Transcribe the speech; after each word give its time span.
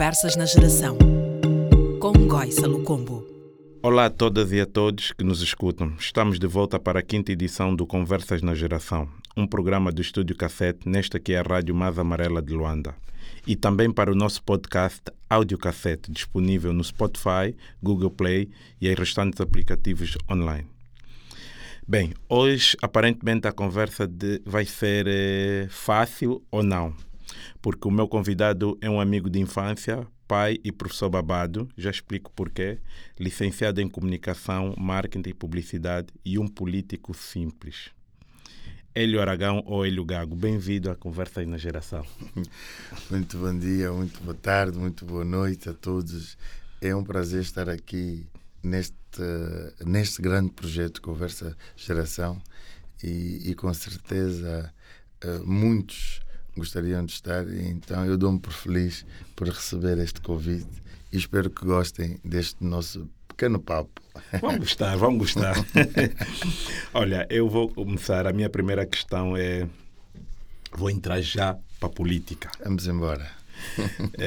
Conversas 0.00 0.34
na 0.34 0.46
Geração, 0.46 0.96
com 2.00 2.12
Ngoisa 2.12 2.66
Lucombo. 2.66 3.22
Olá 3.82 4.06
a 4.06 4.10
todas 4.10 4.50
e 4.50 4.58
a 4.58 4.64
todos 4.64 5.12
que 5.12 5.22
nos 5.22 5.42
escutam. 5.42 5.92
Estamos 5.98 6.38
de 6.38 6.46
volta 6.46 6.80
para 6.80 7.00
a 7.00 7.02
quinta 7.02 7.32
edição 7.32 7.76
do 7.76 7.86
Conversas 7.86 8.40
na 8.40 8.54
Geração, 8.54 9.06
um 9.36 9.46
programa 9.46 9.92
do 9.92 10.00
Estúdio 10.00 10.34
Cassete, 10.34 10.88
nesta 10.88 11.20
que 11.20 11.34
é 11.34 11.40
a 11.40 11.42
Rádio 11.42 11.74
Mais 11.74 11.98
Amarela 11.98 12.40
de 12.40 12.54
Luanda. 12.54 12.94
E 13.46 13.54
também 13.54 13.92
para 13.92 14.10
o 14.10 14.14
nosso 14.14 14.42
podcast 14.42 15.02
Áudio 15.28 15.58
Cassete, 15.58 16.10
disponível 16.10 16.72
no 16.72 16.82
Spotify, 16.82 17.54
Google 17.82 18.10
Play 18.10 18.48
e 18.80 18.88
em 18.88 18.94
restantes 18.94 19.38
aplicativos 19.38 20.16
online. 20.30 20.66
Bem, 21.86 22.14
hoje 22.26 22.74
aparentemente 22.80 23.46
a 23.46 23.52
conversa 23.52 24.08
de, 24.08 24.40
vai 24.46 24.64
ser 24.64 25.06
eh, 25.06 25.66
fácil 25.68 26.42
ou 26.50 26.62
não, 26.62 26.94
porque 27.60 27.86
o 27.86 27.90
meu 27.90 28.08
convidado 28.08 28.78
é 28.80 28.88
um 28.88 29.00
amigo 29.00 29.28
de 29.28 29.38
infância, 29.38 30.06
pai 30.26 30.58
e 30.62 30.70
professor 30.70 31.10
babado, 31.10 31.68
já 31.76 31.90
explico 31.90 32.30
porquê, 32.30 32.78
licenciado 33.18 33.80
em 33.80 33.88
comunicação, 33.88 34.74
marketing 34.78 35.30
e 35.30 35.34
publicidade 35.34 36.08
e 36.24 36.38
um 36.38 36.46
político 36.46 37.12
simples. 37.14 37.90
Hélio 38.94 39.20
Aragão 39.20 39.62
ou 39.66 39.86
Hélio 39.86 40.04
Gago, 40.04 40.34
bem-vindo 40.34 40.90
à 40.90 40.96
Conversa 40.96 41.40
aí 41.40 41.46
na 41.46 41.58
Geração. 41.58 42.04
Muito 43.10 43.38
bom 43.38 43.56
dia, 43.56 43.92
muito 43.92 44.20
boa 44.20 44.34
tarde, 44.34 44.78
muito 44.78 45.04
boa 45.04 45.24
noite 45.24 45.68
a 45.68 45.72
todos. 45.72 46.36
É 46.80 46.94
um 46.94 47.04
prazer 47.04 47.40
estar 47.40 47.68
aqui 47.68 48.26
neste, 48.62 48.94
neste 49.84 50.20
grande 50.20 50.50
projeto 50.50 51.00
Conversa 51.00 51.56
Geração 51.76 52.42
e, 53.02 53.50
e 53.50 53.54
com 53.54 53.72
certeza 53.72 54.72
eh, 55.20 55.40
muitos 55.44 56.20
gostariam 56.60 57.04
de 57.04 57.12
estar, 57.12 57.48
então 57.48 58.04
eu 58.04 58.16
dou-me 58.16 58.38
por 58.38 58.52
feliz 58.52 59.04
por 59.34 59.48
receber 59.48 59.98
este 59.98 60.20
convite 60.20 60.82
e 61.12 61.16
espero 61.16 61.50
que 61.50 61.64
gostem 61.64 62.18
deste 62.24 62.62
nosso 62.62 63.08
pequeno 63.26 63.58
papo. 63.58 64.00
Vamos 64.40 64.58
gostar, 64.58 64.96
vamos 64.96 65.18
gostar. 65.18 65.56
Olha, 66.92 67.26
eu 67.30 67.48
vou 67.48 67.68
começar. 67.68 68.26
A 68.26 68.32
minha 68.32 68.50
primeira 68.50 68.84
questão 68.84 69.36
é. 69.36 69.66
Vou 70.72 70.90
entrar 70.90 71.20
já 71.20 71.56
para 71.80 71.88
a 71.88 71.92
política. 71.92 72.50
Vamos 72.64 72.86
embora. 72.86 73.28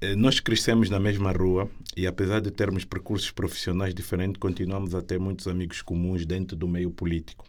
É, 0.00 0.14
nós 0.16 0.38
crescemos 0.38 0.88
na 0.88 1.00
mesma 1.00 1.32
rua 1.32 1.68
e, 1.96 2.06
apesar 2.06 2.40
de 2.40 2.52
termos 2.52 2.84
percursos 2.84 3.32
profissionais 3.32 3.92
diferentes, 3.92 4.38
continuamos 4.38 4.94
a 4.94 5.02
ter 5.02 5.18
muitos 5.18 5.48
amigos 5.48 5.82
comuns 5.82 6.24
dentro 6.24 6.56
do 6.56 6.68
meio 6.68 6.88
político. 6.88 7.44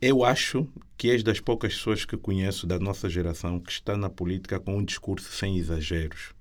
Eu 0.00 0.24
acho 0.24 0.68
que 0.96 1.10
és 1.10 1.24
das 1.24 1.40
poucas 1.40 1.74
pessoas 1.74 2.04
que 2.04 2.16
conheço 2.16 2.68
da 2.68 2.78
nossa 2.78 3.08
geração 3.08 3.58
que 3.58 3.72
está 3.72 3.96
na 3.96 4.08
política 4.08 4.60
com 4.60 4.76
um 4.78 4.84
discurso 4.84 5.32
sem 5.32 5.58
exageros, 5.58 6.32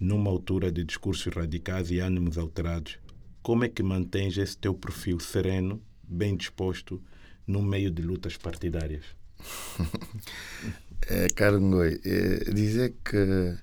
numa 0.00 0.30
altura 0.30 0.72
de 0.72 0.82
discursos 0.84 1.30
radicais 1.34 1.90
e 1.90 1.98
ânimos 1.98 2.38
alterados. 2.38 2.98
Como 3.42 3.64
é 3.64 3.68
que 3.68 3.82
mantens 3.82 4.38
esse 4.38 4.56
teu 4.56 4.72
perfil 4.72 5.20
sereno, 5.20 5.82
bem 6.02 6.34
disposto, 6.34 7.02
no 7.46 7.60
meio 7.60 7.90
de 7.90 8.00
lutas 8.00 8.38
partidárias? 8.38 9.04
é, 11.06 11.28
caro 11.28 11.60
Ngoi, 11.60 12.00
é, 12.02 12.52
dizer 12.52 12.94
que 13.04 13.58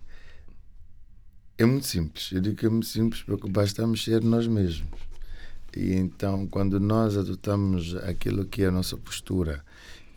é 1.58 1.66
muito 1.66 1.88
simples. 1.88 2.31
Eu 2.31 2.42
digo 2.42 2.56
que 2.56 2.68
é 2.68 2.70
muito 2.70 2.86
simples 2.86 3.23
porque 3.23 3.50
basta 3.50 3.88
mexer 3.88 4.23
nós 4.23 4.46
mesmos. 4.46 4.88
E 5.76 5.94
então, 5.94 6.48
quando 6.48 6.80
nós 6.80 7.18
adotamos 7.18 7.95
aquilo 7.98 8.45
que 8.45 8.64
é 8.64 8.68
a 8.68 8.72
nossa 8.72 8.95
postura 8.98 9.64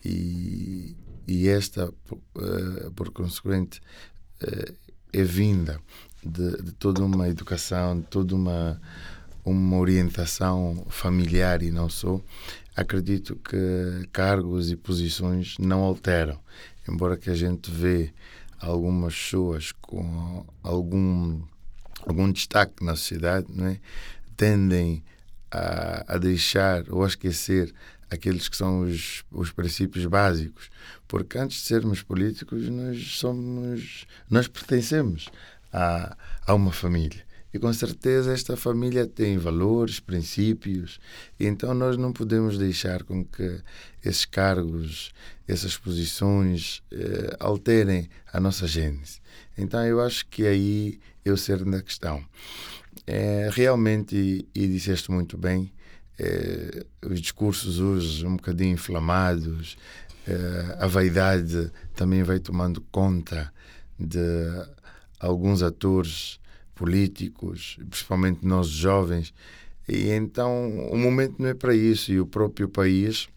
e, 0.05 0.97
e 1.27 1.48
esta, 1.48 1.89
uh, 1.89 2.91
por 2.95 3.11
consequente, 3.11 3.81
uh, 4.42 4.75
é 5.12 5.23
vinda 5.23 5.81
de, 6.25 6.62
de, 6.62 6.73
toda 6.73 7.05
uma 7.05 7.29
educação, 7.29 7.98
de 7.98 8.07
toda 8.07 8.35
uma, 8.35 8.80
uma 9.45 9.77
orientação 9.77 10.86
familiar 10.89 11.63
e 11.63 11.70
não 11.70 11.89
só, 11.89 12.20
acredito 12.77 13.36
que 13.36 14.08
cargos 14.13 14.70
e 14.70 14.77
posições 14.77 15.57
não 15.58 15.80
alteram. 15.80 16.39
Embora 16.89 17.17
que 17.17 17.30
a 17.30 17.35
gente 17.35 17.70
vê 17.70 18.13
algumas 18.61 19.14
pessoas 19.14 19.73
com 19.73 20.46
algum, 20.63 21.40
algum 22.07 22.30
destaque 22.30 22.85
na 22.85 22.95
sociedade, 22.95 23.46
é? 23.61 23.79
tendem 24.36 25.02
a, 25.02 25.17
a 25.51 26.19
deixar 26.19 26.85
ou 26.91 27.05
a 27.05 27.07
esquecer 27.07 27.73
aqueles 28.11 28.48
que 28.48 28.57
são 28.57 28.81
os, 28.81 29.25
os 29.31 29.51
princípios 29.51 30.05
básicos. 30.07 30.70
Porque 31.07 31.39
antes 31.39 31.59
de 31.59 31.64
sermos 31.64 32.03
políticos, 32.03 32.69
nós 32.69 33.03
somos, 33.13 34.07
nós 34.29 34.48
pertencemos 34.48 35.29
a, 35.73 36.17
a 36.47 36.55
uma 36.55 36.73
família. 36.73 37.27
E 37.53 37.58
com 37.58 37.73
certeza 37.73 38.33
esta 38.33 38.57
família 38.58 39.07
tem 39.07 39.39
valores, 39.39 40.01
princípios, 40.01 41.01
então 41.41 41.73
nós 41.73 41.97
não 41.97 42.13
podemos 42.13 42.58
deixar 42.58 43.03
com 43.05 43.25
que 43.25 43.63
esses 44.05 44.27
cargos, 44.27 45.13
essas 45.47 45.75
posições 45.75 46.83
eh, 46.92 47.37
alterem 47.41 48.11
a 48.31 48.39
nossa 48.39 48.67
gênese. 48.67 49.20
Então 49.57 49.83
eu 49.87 49.98
acho 49.98 50.27
que 50.27 50.47
aí 50.47 51.01
eu 51.25 51.39
ser 51.39 51.64
na 51.64 51.81
questão. 51.81 52.23
É, 53.07 53.48
realmente, 53.53 54.17
e, 54.17 54.48
e 54.55 54.67
disseste 54.67 55.11
muito 55.11 55.39
bem, 55.39 55.73
é, 56.19 56.85
os 57.07 57.20
discursos 57.20 57.79
hoje 57.79 58.27
um 58.27 58.36
bocadinho 58.36 58.75
inflamados, 58.75 59.77
é, 60.27 60.77
a 60.79 60.86
vaidade 60.86 61.70
também 61.95 62.23
vai 62.23 62.39
tomando 62.39 62.81
conta 62.91 63.53
de 63.98 64.19
alguns 65.19 65.63
atores 65.63 66.39
políticos, 66.75 67.79
principalmente 67.89 68.45
nós 68.45 68.69
jovens, 68.69 69.33
e 69.89 70.11
então 70.11 70.91
o 70.91 70.98
momento 70.98 71.37
não 71.39 71.48
é 71.48 71.55
para 71.55 71.75
isso, 71.75 72.13
e 72.13 72.20
o 72.20 72.27
próprio 72.27 72.69
país 72.69 73.29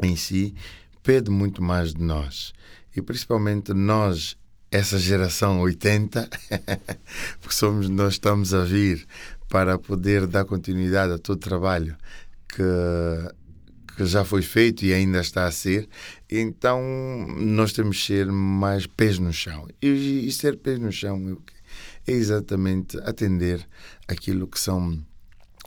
em 0.00 0.16
si 0.16 0.54
pede 1.02 1.30
muito 1.30 1.62
mais 1.62 1.92
de 1.92 2.02
nós. 2.02 2.52
E 2.96 3.02
principalmente 3.02 3.74
nós, 3.74 4.36
essa 4.72 4.98
geração 4.98 5.60
80, 5.60 6.28
porque 7.40 7.54
somos, 7.54 7.90
nós 7.90 8.14
estamos 8.14 8.54
a 8.54 8.64
vir 8.64 9.06
para 9.46 9.78
poder 9.78 10.26
dar 10.26 10.46
continuidade 10.46 11.12
a 11.12 11.18
todo 11.18 11.36
o 11.36 11.40
trabalho 11.40 11.94
que, 12.48 12.62
que 13.94 14.06
já 14.06 14.24
foi 14.24 14.40
feito 14.40 14.82
e 14.86 14.94
ainda 14.94 15.20
está 15.20 15.44
a 15.44 15.52
ser, 15.52 15.86
então 16.28 16.80
nós 17.38 17.74
temos 17.74 18.00
que 18.00 18.06
ser 18.06 18.32
mais 18.32 18.86
pés 18.86 19.18
no 19.18 19.30
chão. 19.30 19.68
E, 19.82 20.26
e 20.26 20.32
ser 20.32 20.56
pés 20.56 20.78
no 20.78 20.90
chão 20.90 21.38
é 22.06 22.12
exatamente 22.12 22.96
atender 23.00 23.60
aquilo 24.08 24.46
que 24.46 24.58
são 24.58 24.98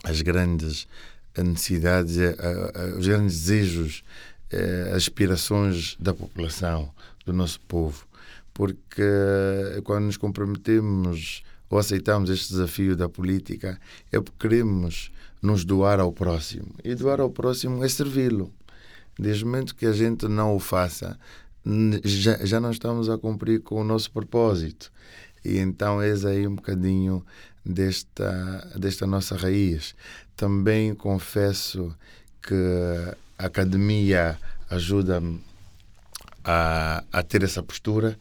as 0.03 0.23
grandes 0.23 0.87
necessidades, 1.37 2.17
os 2.97 3.07
grandes 3.07 3.39
desejos, 3.41 4.03
eh, 4.49 4.93
aspirações 4.95 5.95
da 5.99 6.13
população, 6.13 6.91
do 7.25 7.33
nosso 7.33 7.59
povo 7.61 8.07
porque 8.55 9.03
quando 9.83 10.05
nos 10.05 10.17
comprometemos 10.17 11.43
ou 11.69 11.77
aceitamos 11.77 12.29
este 12.29 12.53
desafio 12.53 12.95
da 12.95 13.09
política 13.09 13.77
é 14.11 14.19
porque 14.19 14.47
queremos 14.47 15.11
nos 15.41 15.65
doar 15.65 15.99
ao 15.99 16.11
próximo. 16.13 16.73
E 16.83 16.95
doar 16.95 17.19
ao 17.19 17.29
próximo 17.29 17.83
é 17.83 17.89
servi-lo. 17.89 18.51
Desde 19.19 19.43
o 19.43 19.47
momento 19.47 19.75
que 19.75 19.85
a 19.85 19.91
gente 19.91 20.27
não 20.29 20.55
o 20.55 20.59
faça, 20.59 21.19
já, 22.03 22.37
já 22.45 22.59
não 22.61 22.71
estamos 22.71 23.09
a 23.09 23.17
cumprir 23.17 23.61
com 23.61 23.81
o 23.81 23.83
nosso 23.83 24.09
propósito. 24.09 24.89
E 25.43 25.57
então 25.57 26.01
eis 26.01 26.23
aí 26.23 26.47
um 26.47 26.55
bocadinho 26.55 27.25
desta, 27.65 28.71
desta 28.79 29.05
nossa 29.05 29.35
raiz. 29.35 29.93
Também 30.37 30.95
confesso 30.95 31.93
que 32.41 32.55
a 33.37 33.47
academia 33.47 34.39
ajuda-me 34.69 35.41
a, 36.45 37.03
a 37.11 37.23
ter 37.23 37.43
essa 37.43 37.63
postura 37.63 38.17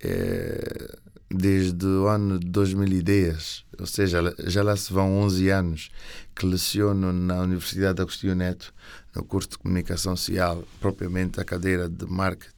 é, 0.00 0.96
desde 1.30 1.84
o 1.84 2.08
ano 2.08 2.38
de 2.38 2.48
2010, 2.48 3.64
ou 3.78 3.86
seja, 3.86 4.34
já 4.46 4.62
lá 4.62 4.74
se 4.76 4.92
vão 4.92 5.18
11 5.20 5.50
anos 5.50 5.90
que 6.34 6.46
leciono 6.46 7.12
na 7.12 7.40
Universidade 7.42 8.00
Agostinho 8.00 8.34
Neto, 8.34 8.72
no 9.14 9.22
curso 9.22 9.50
de 9.50 9.58
Comunicação 9.58 10.16
Social, 10.16 10.64
propriamente 10.80 11.40
a 11.40 11.44
cadeira 11.44 11.88
de 11.88 12.06
Marketing 12.06 12.54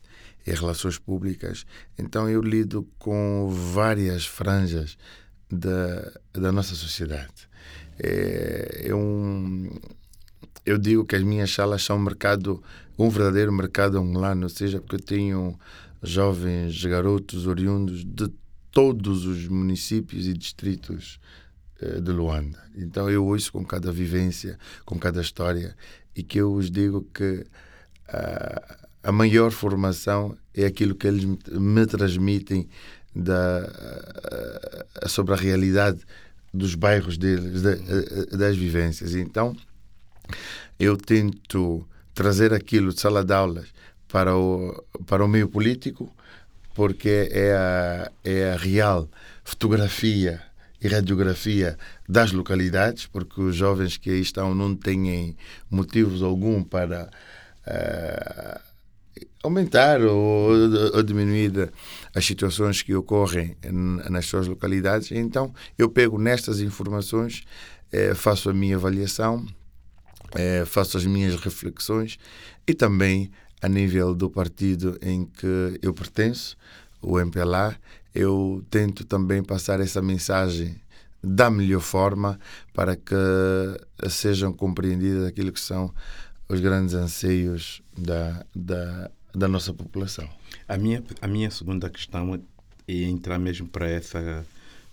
e 0.46 0.52
Relações 0.52 0.98
Públicas. 0.98 1.66
Então 1.98 2.28
eu 2.28 2.40
lido 2.40 2.86
com 2.98 3.48
várias 3.48 4.24
franjas 4.24 4.96
da, 5.50 6.12
da 6.32 6.52
nossa 6.52 6.74
sociedade. 6.74 7.48
É, 7.98 8.86
é 8.86 8.94
um, 8.94 9.70
eu 10.70 10.78
digo 10.78 11.04
que 11.04 11.16
as 11.16 11.22
minhas 11.22 11.50
salas 11.52 11.82
são 11.82 11.96
um 11.96 12.00
mercado, 12.00 12.62
um 12.98 13.08
verdadeiro 13.08 13.52
mercado 13.52 13.98
angolano, 13.98 14.44
ou 14.44 14.48
seja, 14.48 14.80
porque 14.80 14.96
eu 14.96 15.00
tenho 15.00 15.58
jovens 16.02 16.84
garotos 16.84 17.46
oriundos 17.46 18.04
de 18.04 18.30
todos 18.70 19.26
os 19.26 19.48
municípios 19.48 20.26
e 20.26 20.32
distritos 20.32 21.18
eh, 21.80 22.00
de 22.00 22.12
Luanda. 22.12 22.58
Então 22.76 23.10
eu 23.10 23.26
ouço 23.26 23.52
com 23.52 23.64
cada 23.64 23.90
vivência, 23.90 24.58
com 24.84 24.98
cada 24.98 25.20
história, 25.20 25.76
e 26.14 26.22
que 26.22 26.38
eu 26.38 26.52
os 26.52 26.70
digo 26.70 27.06
que 27.12 27.44
uh, 28.08 28.76
a 29.02 29.12
maior 29.12 29.50
formação 29.50 30.36
é 30.54 30.64
aquilo 30.64 30.94
que 30.94 31.06
eles 31.06 31.24
me 31.24 31.86
transmitem 31.86 32.68
da, 33.14 34.86
sobre 35.08 35.34
a 35.34 35.36
realidade 35.36 36.00
dos 36.52 36.74
bairros 36.74 37.16
deles, 37.16 37.62
das 38.36 38.56
vivências. 38.56 39.14
Então, 39.14 39.56
eu 40.78 40.96
tento 40.96 41.86
trazer 42.14 42.52
aquilo 42.52 42.92
de 42.92 43.00
sala 43.00 43.24
de 43.24 43.32
aulas 43.32 43.68
para 44.08 44.36
o, 44.36 44.84
para 45.06 45.24
o 45.24 45.28
meio 45.28 45.48
político, 45.48 46.14
porque 46.74 47.28
é 47.30 47.52
a, 47.54 48.12
é 48.24 48.52
a 48.52 48.56
real 48.56 49.08
fotografia 49.44 50.42
e 50.80 50.88
radiografia 50.88 51.76
das 52.08 52.32
localidades, 52.32 53.06
porque 53.06 53.40
os 53.40 53.54
jovens 53.54 53.96
que 53.96 54.10
aí 54.10 54.20
estão 54.20 54.54
não 54.54 54.74
têm 54.74 55.36
motivos 55.70 56.22
algum 56.22 56.62
para 56.62 57.10
uh, 57.66 58.60
aumentar 59.42 60.00
ou, 60.02 60.52
ou, 60.94 61.02
diminuir 61.02 61.70
as 62.14 62.24
situações 62.24 62.82
que 62.82 62.94
ocorrem 62.94 63.56
nas 64.10 64.26
suas 64.26 64.46
localidades. 64.46 65.12
Então, 65.12 65.52
eu 65.78 65.88
pego 65.88 66.18
nestas 66.18 66.60
informações, 66.60 67.44
eh, 67.92 68.14
faço 68.14 68.50
a 68.50 68.54
minha 68.54 68.76
avaliação, 68.76 69.46
eh, 70.34 70.64
faço 70.66 70.96
as 70.96 71.04
minhas 71.04 71.36
reflexões 71.36 72.18
e 72.66 72.74
também 72.74 73.30
a 73.60 73.68
nível 73.68 74.14
do 74.14 74.30
partido 74.30 74.98
em 75.02 75.24
que 75.24 75.78
eu 75.82 75.92
pertenço, 75.92 76.56
o 77.02 77.18
MPLA, 77.18 77.76
eu 78.14 78.64
tento 78.70 79.04
também 79.04 79.42
passar 79.42 79.80
essa 79.80 80.00
mensagem 80.02 80.76
da 81.22 81.50
melhor 81.50 81.80
forma 81.80 82.40
para 82.72 82.96
que 82.96 83.14
sejam 84.08 84.52
compreendidas 84.52 85.26
aquilo 85.26 85.52
que 85.52 85.60
são 85.60 85.92
os 86.48 86.60
grandes 86.60 86.94
anseios 86.94 87.82
da, 87.96 88.44
da, 88.54 89.10
da 89.34 89.46
nossa 89.46 89.72
população. 89.72 90.28
A 90.66 90.76
minha, 90.76 91.02
a 91.20 91.28
minha 91.28 91.50
segunda 91.50 91.88
questão 91.90 92.34
é 92.88 92.92
entrar 92.92 93.38
mesmo 93.38 93.68
para 93.68 93.88
essa, 93.88 94.44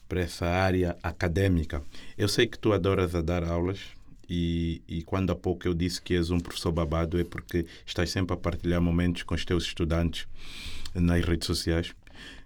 para 0.07 0.21
essa 0.21 0.45
área 0.45 0.97
acadêmica. 1.01 1.81
Eu 2.17 2.27
sei 2.27 2.45
que 2.45 2.59
tu 2.59 2.73
adoras 2.73 3.15
a 3.15 3.21
dar 3.21 3.43
aulas, 3.43 3.79
e, 4.29 4.81
e, 4.87 5.03
quando 5.03 5.31
há 5.31 5.35
pouco 5.35 5.67
eu 5.67 5.73
disse 5.73 6.01
que 6.01 6.15
és 6.15 6.29
um 6.29 6.39
professor 6.39 6.71
babado 6.71 7.19
é 7.19 7.23
porque 7.23 7.65
estás 7.85 8.09
sempre 8.09 8.33
a 8.33 8.37
partilhar 8.37 8.81
momentos 8.81 9.23
com 9.23 9.33
os 9.35 9.45
teus 9.45 9.63
estudantes 9.63 10.27
nas 10.93 11.23
redes 11.23 11.47
sociais. 11.47 11.93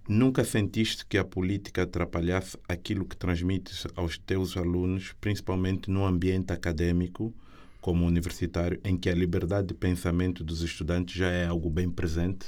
Nunca 0.07 0.43
sentiste 0.43 1.05
que 1.05 1.17
a 1.17 1.23
política 1.23 1.83
atrapalhasse 1.83 2.57
aquilo 2.67 3.05
que 3.05 3.15
transmites 3.15 3.85
aos 3.95 4.17
teus 4.17 4.57
alunos, 4.57 5.13
principalmente 5.21 5.89
no 5.89 6.05
ambiente 6.05 6.51
acadêmico, 6.51 7.33
como 7.79 8.05
universitário, 8.05 8.79
em 8.83 8.97
que 8.97 9.09
a 9.09 9.15
liberdade 9.15 9.69
de 9.69 9.73
pensamento 9.73 10.43
dos 10.43 10.61
estudantes 10.61 11.15
já 11.15 11.29
é 11.29 11.45
algo 11.45 11.69
bem 11.69 11.89
presente? 11.89 12.47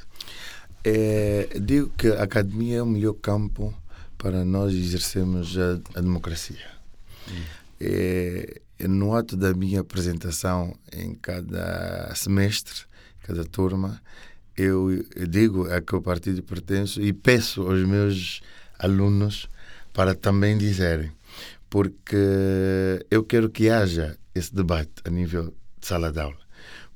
É, 0.84 1.58
digo 1.60 1.90
que 1.98 2.08
a 2.08 2.24
academia 2.24 2.78
é 2.78 2.82
o 2.82 2.86
melhor 2.86 3.14
campo 3.14 3.74
para 4.18 4.44
nós 4.44 4.74
exercermos 4.74 5.58
a, 5.58 5.80
a 5.96 6.02
democracia. 6.02 6.68
Hum. 7.30 7.44
É, 7.80 8.62
no 8.80 9.16
ato 9.16 9.38
da 9.38 9.54
minha 9.54 9.82
apresentação 9.82 10.78
em 10.92 11.16
cada 11.16 12.14
semestre, 12.16 12.82
cada 13.22 13.44
turma, 13.46 14.02
eu 14.56 15.04
digo 15.30 15.72
a 15.72 15.82
que 15.82 15.96
o 15.96 16.02
partido 16.02 16.44
pertenço 16.44 17.02
e 17.02 17.12
peço 17.12 17.62
aos 17.62 17.84
meus 17.88 18.42
alunos 18.78 19.50
para 19.94 20.14
também 20.14 20.58
dizerem, 20.58 21.12
porque 21.70 22.16
eu 23.10 23.24
quero 23.24 23.50
que 23.50 23.70
haja 23.70 24.18
esse 24.36 24.54
debate 24.54 24.92
a 25.06 25.10
nível 25.10 25.54
de 25.80 25.88
sala 25.88 26.12
de 26.12 26.20
aula, 26.20 26.38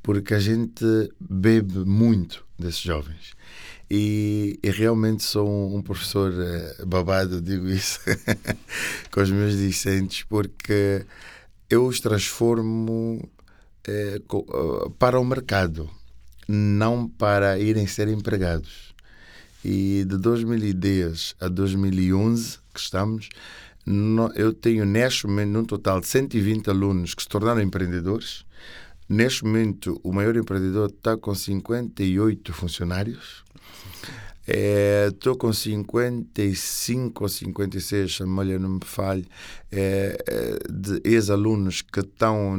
porque 0.02 0.34
a 0.34 0.40
gente 0.40 0.86
bebe 1.20 1.80
muito 1.80 2.46
desses 2.58 2.82
jovens. 2.82 3.36
E, 3.90 4.60
e 4.62 4.70
realmente 4.70 5.24
sou 5.24 5.48
um, 5.50 5.78
um 5.78 5.82
professor 5.82 6.34
uh, 6.34 6.86
babado, 6.86 7.42
digo 7.42 7.70
isso, 7.70 8.02
com 9.12 9.22
os 9.22 9.32
meus 9.32 9.56
discentes, 9.56 10.24
porque 10.24 11.06
eu 11.70 11.86
os 11.86 12.00
transformo 12.00 13.30
uh, 13.88 14.90
para 14.92 15.20
o 15.20 15.26
mercado 15.26 15.90
não 16.48 17.08
para 17.08 17.60
irem 17.60 17.86
ser 17.86 18.08
empregados. 18.08 18.96
E 19.66 20.06
de 20.08 20.18
2010 20.18 21.36
a 21.42 21.48
2011, 21.50 22.60
que 22.74 22.80
estamos, 22.80 23.28
eu 24.36 24.54
tenho 24.54 24.86
neste 24.86 25.28
momento, 25.28 25.50
num 25.50 25.66
total 25.66 26.00
de 26.00 26.08
120 26.08 26.70
alunos 26.70 27.14
que 27.14 27.22
se 27.22 27.28
tornaram 27.28 27.62
empreendedores. 27.62 28.46
Neste 29.10 29.44
momento, 29.44 30.00
o 30.04 30.14
maior 30.14 30.36
empreendedor 30.38 30.90
está 30.90 31.18
com 31.18 31.34
58 31.34 32.54
funcionários. 32.54 33.44
Estou 34.48 35.34
é, 35.34 35.38
com 35.38 35.52
55 35.52 37.24
ou 37.24 37.28
56, 37.28 38.16
se 38.16 38.24
a 38.24 38.26
memória 38.26 38.58
não 38.58 38.70
me 38.70 38.86
falhe, 38.86 39.28
é, 39.70 40.18
de 40.70 41.02
ex-alunos 41.04 41.82
que 41.82 42.00
estão 42.00 42.56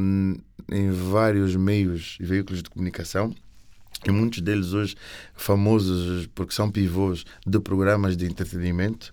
em 0.71 0.91
vários 0.91 1.55
meios 1.55 2.17
e 2.19 2.25
veículos 2.25 2.61
de 2.61 2.69
comunicação. 2.69 3.33
E 4.05 4.11
muitos 4.11 4.39
deles 4.41 4.71
hoje 4.71 4.95
famosos 5.33 6.27
porque 6.35 6.53
são 6.53 6.69
pivôs 6.69 7.25
de 7.45 7.59
programas 7.59 8.15
de 8.15 8.25
entretenimento. 8.27 9.11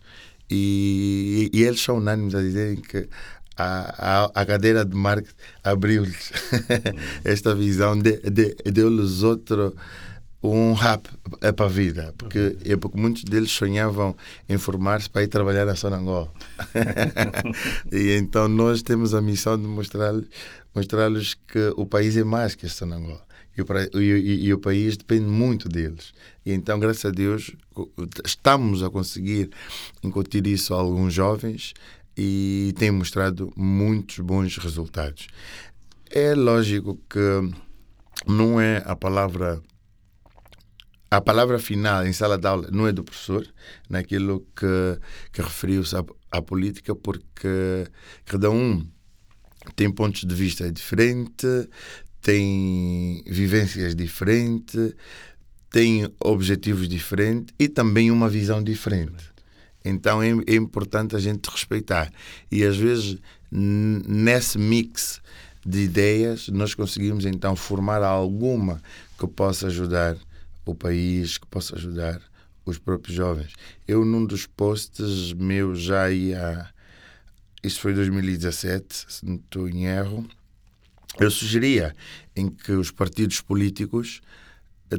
E, 0.51 1.51
e 1.53 1.63
eles 1.63 1.81
são 1.81 1.97
unânimes 1.97 2.35
a 2.35 2.41
dizerem 2.41 2.77
que 2.77 3.09
a, 3.57 4.27
a, 4.27 4.43
a 4.43 4.47
cadeira 4.47 4.85
de 4.85 4.95
marketing 4.95 5.35
abriu-lhes 5.65 6.31
esta 7.25 7.55
visão, 7.55 7.99
de, 7.99 8.19
de, 8.31 8.55
deu-lhes 8.71 9.23
outro 9.23 9.75
um 10.55 10.73
rap 10.73 11.09
é 11.41 11.53
para 11.53 11.67
a 11.67 11.69
vida, 11.69 12.15
porque, 12.19 12.57
é 12.65 12.77
porque 12.77 12.99
muitos 12.99 13.25
deles 13.25 13.51
sonhavam 13.51 14.17
em 14.49 14.59
formar-se 14.59 15.09
para 15.09 15.23
ir 15.23 15.29
trabalhar 15.29 15.65
na 15.65 15.75
Sonangol. 15.75 16.31
e 17.93 18.17
então 18.17 18.49
nós 18.49 18.83
temos 18.83 19.15
a 19.15 19.23
missão 19.23 19.57
de 19.59 19.67
mostrar-lhes 19.67 20.29
mostrar 20.75 21.11
que 21.49 21.73
o 21.77 21.87
país 21.87 22.17
é 22.17 22.25
mais 22.25 22.55
que 22.55 22.67
a 22.67 22.69
Sonangol. 22.69 23.21
E 23.57 23.63
o, 23.63 24.03
e, 24.03 24.45
e 24.45 24.53
o 24.53 24.59
país 24.59 24.97
depende 24.99 25.25
muito 25.25 25.69
deles. 25.69 26.13
E 26.45 26.53
então, 26.53 26.79
graças 26.79 27.07
a 27.07 27.11
Deus, 27.11 27.53
estamos 28.25 28.83
a 28.83 28.91
conseguir 28.91 29.51
incutir 30.03 30.47
isso 30.47 30.75
a 30.75 30.79
alguns 30.79 31.15
jovens 31.15 31.73
e 32.15 32.75
tem 32.79 32.91
mostrado 32.91 33.51
muitos 33.57 34.19
bons 34.19 34.59
resultados. 34.59 35.29
É 36.11 36.35
lógico 36.35 36.99
que 37.09 37.51
não 38.27 38.61
é 38.61 38.83
a 38.85 38.95
palavra 38.95 39.63
a 41.11 41.21
palavra 41.21 41.59
final 41.59 42.07
em 42.07 42.13
sala 42.13 42.37
de 42.37 42.47
aula 42.47 42.69
não 42.73 42.87
é 42.87 42.93
do 42.93 43.05
professor, 43.05 43.47
naquilo 43.89 44.47
que, 44.57 45.01
que 45.33 45.41
referiu-se 45.41 45.95
à, 45.97 46.05
à, 46.31 46.43
política, 46.43 46.95
porque 46.95 47.87
cada 48.25 48.51
um 48.51 48.87
tem 49.75 49.91
pontos 49.91 50.25
de 50.25 50.35
vista 50.35 50.71
diferentes, 50.71 51.69
tem 52.21 53.23
vivências 53.27 53.95
diferentes, 53.95 54.95
tem 55.71 56.13
objetivos 56.21 56.89
diferentes 56.89 57.55
e 57.59 57.69
também 57.69 58.11
uma 58.11 58.29
visão 58.29 58.63
diferente. 58.63 59.37
Então 59.85 60.21
é, 60.21 60.31
é 60.47 60.57
importante 60.57 61.15
a 61.15 61.21
gente 61.21 61.49
respeitar. 61.49 62.13
E 62.51 62.65
às 62.65 62.77
vezes, 62.77 63.19
nesse 63.51 64.59
mix 64.59 65.21
de 65.65 65.81
ideias, 65.81 66.49
nós 66.49 66.75
conseguimos 66.75 67.25
então 67.25 67.55
formar 67.55 68.03
alguma 68.03 68.83
que 69.17 69.27
possa 69.29 69.69
ajudar 69.69 70.17
o 70.73 70.75
país, 70.75 71.39
que 71.39 71.47
possa 71.47 71.77
ajudar 71.77 72.21
os 72.65 72.79
próprios 72.79 73.17
jovens. 73.17 73.53
Eu, 73.87 74.05
num 74.05 74.25
dos 74.25 74.47
posts 74.47 75.33
meus, 75.33 75.81
já 75.81 76.11
ia. 76.11 76.69
Isso 77.63 77.81
foi 77.81 77.95
2017, 77.95 79.07
se 79.09 79.27
não 79.27 79.37
estou 79.37 79.69
em 79.69 79.87
erro 79.87 80.29
eu 81.19 81.31
sugeria 81.31 81.95
em 82.35 82.49
que 82.51 82.73
os 82.73 82.91
partidos 82.91 83.41
políticos 83.41 84.21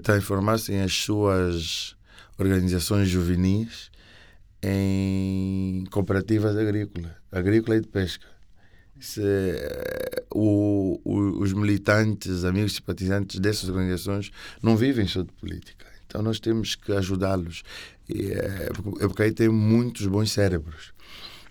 transformassem 0.03 0.81
as 0.81 0.93
suas 0.93 1.95
organizações 2.37 3.07
juvenis 3.07 3.91
em 4.61 5.85
cooperativas 5.91 6.57
agrícolas, 6.57 7.11
agrícola 7.31 7.77
e 7.77 7.81
de 7.81 7.87
pesca. 7.87 8.25
Se, 8.99 9.21
o, 10.33 10.99
o, 11.03 11.41
os 11.41 11.53
militantes, 11.53 12.43
amigos 12.43 12.75
simpatizantes 12.75 13.39
dessas 13.39 13.69
organizações 13.69 14.31
não 14.61 14.75
vivem 14.75 15.07
só 15.07 15.21
de 15.21 15.31
política. 15.33 15.85
Então 16.05 16.21
nós 16.21 16.39
temos 16.39 16.75
que 16.75 16.91
ajudá-los. 16.91 17.63
É, 18.09 18.69
é 18.99 19.07
porque 19.07 19.23
aí 19.23 19.31
tem 19.31 19.49
muitos 19.49 20.07
bons 20.07 20.31
cérebros. 20.31 20.93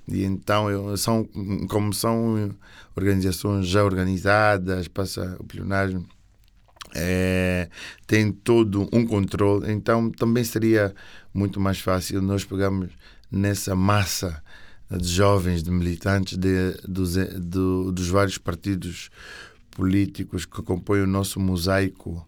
E 0.08 0.22
então 0.24 0.96
são, 0.96 1.28
como 1.68 1.92
são 1.92 2.54
organizações 2.94 3.66
já 3.66 3.84
organizadas, 3.84 4.88
passa 4.88 5.36
o 5.40 5.44
plenário, 5.44 6.06
é, 6.94 7.68
tem 8.06 8.32
todo 8.32 8.88
um 8.92 9.04
controle, 9.04 9.70
então 9.70 10.10
também 10.10 10.44
seria 10.44 10.94
muito 11.34 11.60
mais 11.60 11.80
fácil 11.80 12.22
nós 12.22 12.44
pegarmos 12.44 12.90
nessa 13.30 13.74
massa 13.74 14.42
de 14.90 15.08
jovens, 15.08 15.62
de 15.62 15.70
militantes 15.70 16.36
de, 16.36 16.72
dos, 16.86 17.14
de, 17.14 17.26
dos 17.92 18.08
vários 18.08 18.38
partidos 18.38 19.10
políticos 19.70 20.46
que 20.46 20.62
compõem 20.62 21.02
o 21.02 21.06
nosso 21.06 21.40
mosaico 21.40 22.26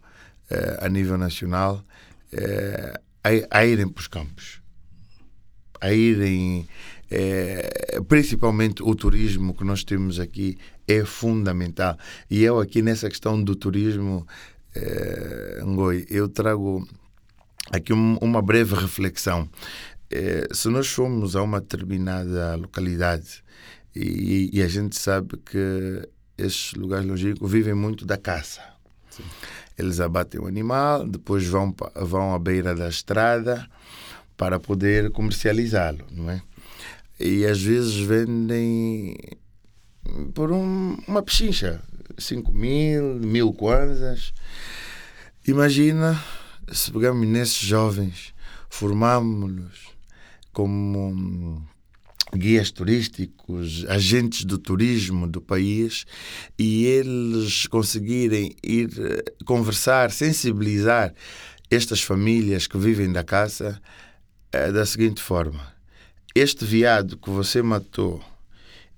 é, 0.51 0.79
a 0.81 0.89
nível 0.89 1.17
nacional 1.17 1.85
é, 2.33 3.01
a, 3.23 3.59
a 3.59 3.67
irem 3.67 3.89
para 3.89 4.01
os 4.01 4.09
campos 4.09 4.61
a 5.81 5.93
irem, 5.93 6.69
é, 7.11 8.01
principalmente 8.09 8.83
o 8.83 8.95
turismo 8.95 9.55
que 9.55 9.65
nós 9.65 9.85
temos 9.85 10.19
aqui 10.19 10.59
é 10.87 11.05
fundamental. 11.05 11.97
E 12.31 12.43
eu 12.43 12.59
aqui 12.61 12.83
nessa 12.83 13.09
questão 13.09 13.43
do 13.43 13.55
turismo, 13.55 14.27
é, 14.75 15.61
Ngoi, 15.65 16.07
eu 16.11 16.29
trago 16.29 16.87
aqui 17.71 17.93
um, 17.93 18.17
uma 18.21 18.43
breve 18.43 18.75
reflexão. 18.75 19.49
É, 20.11 20.49
se 20.53 20.69
nós 20.69 20.89
formos 20.89 21.37
a 21.37 21.43
uma 21.43 21.61
determinada 21.61 22.57
localidade 22.57 23.45
e, 23.95 24.49
e 24.53 24.63
a 24.63 24.69
gente 24.69 24.99
sabe 24.99 25.37
que 25.39 26.09
esses 26.37 26.73
lugares 26.73 27.07
longínquos 27.07 27.51
vivem 27.51 27.75
muito 27.75 28.07
da 28.07 28.17
caça. 28.17 28.63
Sim. 29.11 29.25
Eles 29.77 30.01
abatem 30.01 30.41
o 30.41 30.47
animal, 30.47 31.07
depois 31.07 31.47
vão, 31.47 31.75
vão 31.95 32.35
à 32.35 32.39
beira 32.39 32.75
da 32.75 32.89
estrada 32.89 33.69
para 34.37 34.59
poder 34.59 35.11
comercializá-lo, 35.11 36.05
não 36.11 36.31
é? 36.31 36.41
E 37.21 37.45
às 37.45 37.61
vezes 37.61 37.97
vendem 37.97 39.17
por 40.33 40.53
um, 40.53 40.97
uma 41.07 41.23
pechincha, 41.23 41.83
5 42.17 42.53
mil, 42.53 43.15
mil 43.17 43.53
kwanzas. 43.53 44.33
Imagina 45.47 46.23
se 46.73 46.93
pegamos 46.93 47.27
nesses 47.27 47.59
jovens, 47.59 48.33
formamos-los 48.71 49.98
como 50.59 51.65
guias 52.35 52.73
turísticos, 52.73 53.87
agentes 53.89 54.45
do 54.45 54.59
turismo 54.59 55.29
do 55.29 55.41
país 55.41 56.05
e 56.59 56.85
eles 56.85 57.69
conseguirem 57.69 58.57
ir 58.61 58.91
eh, 58.99 59.23
conversar, 59.45 60.11
sensibilizar 60.11 61.15
estas 61.71 62.03
famílias 62.03 62.67
que 62.67 62.77
vivem 62.77 63.13
da 63.13 63.23
caça 63.23 63.81
é 64.51 64.73
da 64.73 64.85
seguinte 64.85 65.23
forma: 65.23 65.73
este 66.35 66.65
veado 66.65 67.17
que 67.17 67.31
você 67.31 67.63
matou 67.63 68.21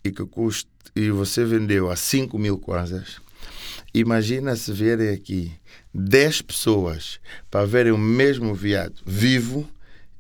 e 0.03 0.11
que 0.11 0.25
custa, 0.25 0.71
e 0.97 1.11
você 1.11 1.45
vendeu 1.45 1.91
a 1.91 1.95
5 1.95 2.39
mil 2.39 2.57
kwanzas, 2.57 3.21
imagina 3.93 4.57
se 4.57 4.73
vierem 4.73 5.11
aqui 5.11 5.53
10 5.93 6.41
pessoas 6.41 7.21
para 7.51 7.67
verem 7.67 7.93
o 7.93 7.99
mesmo 7.99 8.55
veado 8.55 8.95
vivo 9.05 9.69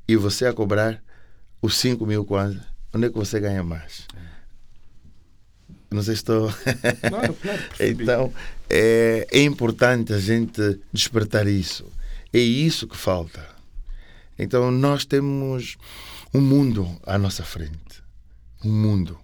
e 0.06 0.16
você 0.16 0.44
a 0.44 0.52
cobrar 0.52 1.02
os 1.60 1.76
5 1.76 2.06
mil 2.06 2.24
kwanzas 2.24 2.70
onde 2.92 3.06
é 3.06 3.10
que 3.10 3.16
você 3.16 3.40
ganha 3.40 3.62
mais? 3.62 4.06
Não 5.90 6.02
sei 6.02 6.14
se 6.14 6.20
estou. 6.20 6.52
Claro, 7.08 7.34
claro, 7.34 7.62
então, 7.80 8.32
é, 8.68 9.26
é 9.30 9.42
importante 9.42 10.12
a 10.12 10.18
gente 10.18 10.80
despertar 10.92 11.48
isso. 11.48 11.84
É 12.32 12.38
isso 12.38 12.86
que 12.86 12.96
falta. 12.96 13.44
Então, 14.38 14.70
nós 14.70 15.04
temos 15.04 15.76
um 16.32 16.40
mundo 16.40 16.88
à 17.04 17.18
nossa 17.18 17.42
frente. 17.42 18.02
Um 18.64 18.70
mundo. 18.70 19.18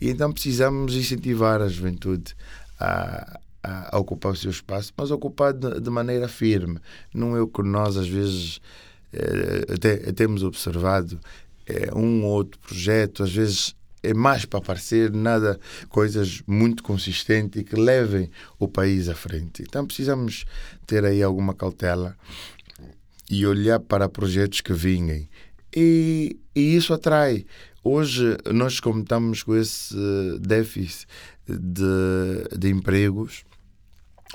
E 0.00 0.10
então 0.10 0.32
precisamos 0.32 0.94
incentivar 0.94 1.60
a 1.60 1.68
juventude 1.68 2.34
a, 2.78 3.40
a, 3.62 3.98
ocupar 3.98 4.32
o 4.32 4.36
seu 4.36 4.50
espaço, 4.50 4.92
mas 4.96 5.10
ocupar 5.10 5.52
de, 5.52 5.80
de 5.80 5.90
maneira 5.90 6.28
firme. 6.28 6.78
Não 7.12 7.36
é 7.36 7.40
o 7.40 7.48
que 7.48 7.62
nós, 7.62 7.96
às 7.96 8.06
vezes, 8.06 8.60
é, 9.12 10.12
temos 10.12 10.42
observado 10.42 11.18
é, 11.66 11.94
um 11.94 12.24
ou 12.24 12.32
outro 12.32 12.58
projeto, 12.60 13.22
às 13.22 13.32
vezes 13.32 13.74
é 14.02 14.12
mais 14.12 14.44
para 14.44 14.58
aparecer, 14.58 15.10
nada, 15.10 15.58
coisas 15.88 16.42
muito 16.46 16.82
consistentes 16.82 17.62
e 17.62 17.64
que 17.64 17.74
levem 17.74 18.30
o 18.58 18.68
país 18.68 19.08
à 19.08 19.14
frente. 19.14 19.62
Então 19.62 19.86
precisamos 19.86 20.44
ter 20.86 21.04
aí 21.04 21.22
alguma 21.22 21.54
cautela 21.54 22.14
e 23.30 23.46
olhar 23.46 23.80
para 23.80 24.08
projetos 24.08 24.60
que 24.60 24.74
vinham. 24.74 25.26
E, 25.74 26.38
e 26.54 26.76
isso 26.76 26.92
atrai. 26.92 27.46
Hoje 27.82 28.36
nós 28.52 28.78
como 28.78 29.00
estamos 29.00 29.42
com 29.42 29.56
esse 29.56 29.96
déficit 30.38 31.06
de, 31.48 32.58
de 32.58 32.68
empregos, 32.70 33.44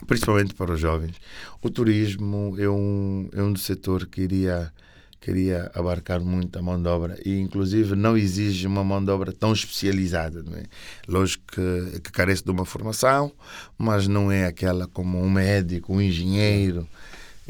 principalmente 0.07 0.53
para 0.53 0.74
os 0.74 0.79
jovens, 0.79 1.15
o 1.62 1.69
turismo 1.69 2.55
é 2.57 2.69
um, 2.69 3.29
é 3.33 3.41
um 3.41 3.55
setor 3.55 4.07
que 4.07 4.21
iria 4.21 4.71
queria 5.19 5.69
abarcar 5.73 6.21
muito 6.21 6.57
a 6.57 6.61
mão 6.61 6.81
de 6.81 6.88
obra 6.88 7.19
e 7.25 7.39
inclusive 7.39 7.95
não 7.95 8.17
exige 8.17 8.65
uma 8.65 8.83
mão 8.83 9.03
de 9.03 9.11
obra 9.11 9.33
tão 9.33 9.51
especializada 9.51 10.41
não 10.41 10.57
é? 10.57 10.63
lógico 11.07 11.43
que, 11.47 11.99
que 11.99 12.11
carece 12.11 12.43
de 12.43 12.51
uma 12.51 12.65
formação 12.65 13.31
mas 13.77 14.07
não 14.07 14.31
é 14.31 14.45
aquela 14.45 14.88
como 14.88 15.21
um 15.21 15.29
médico 15.29 15.93
um 15.93 16.01
engenheiro 16.01 16.88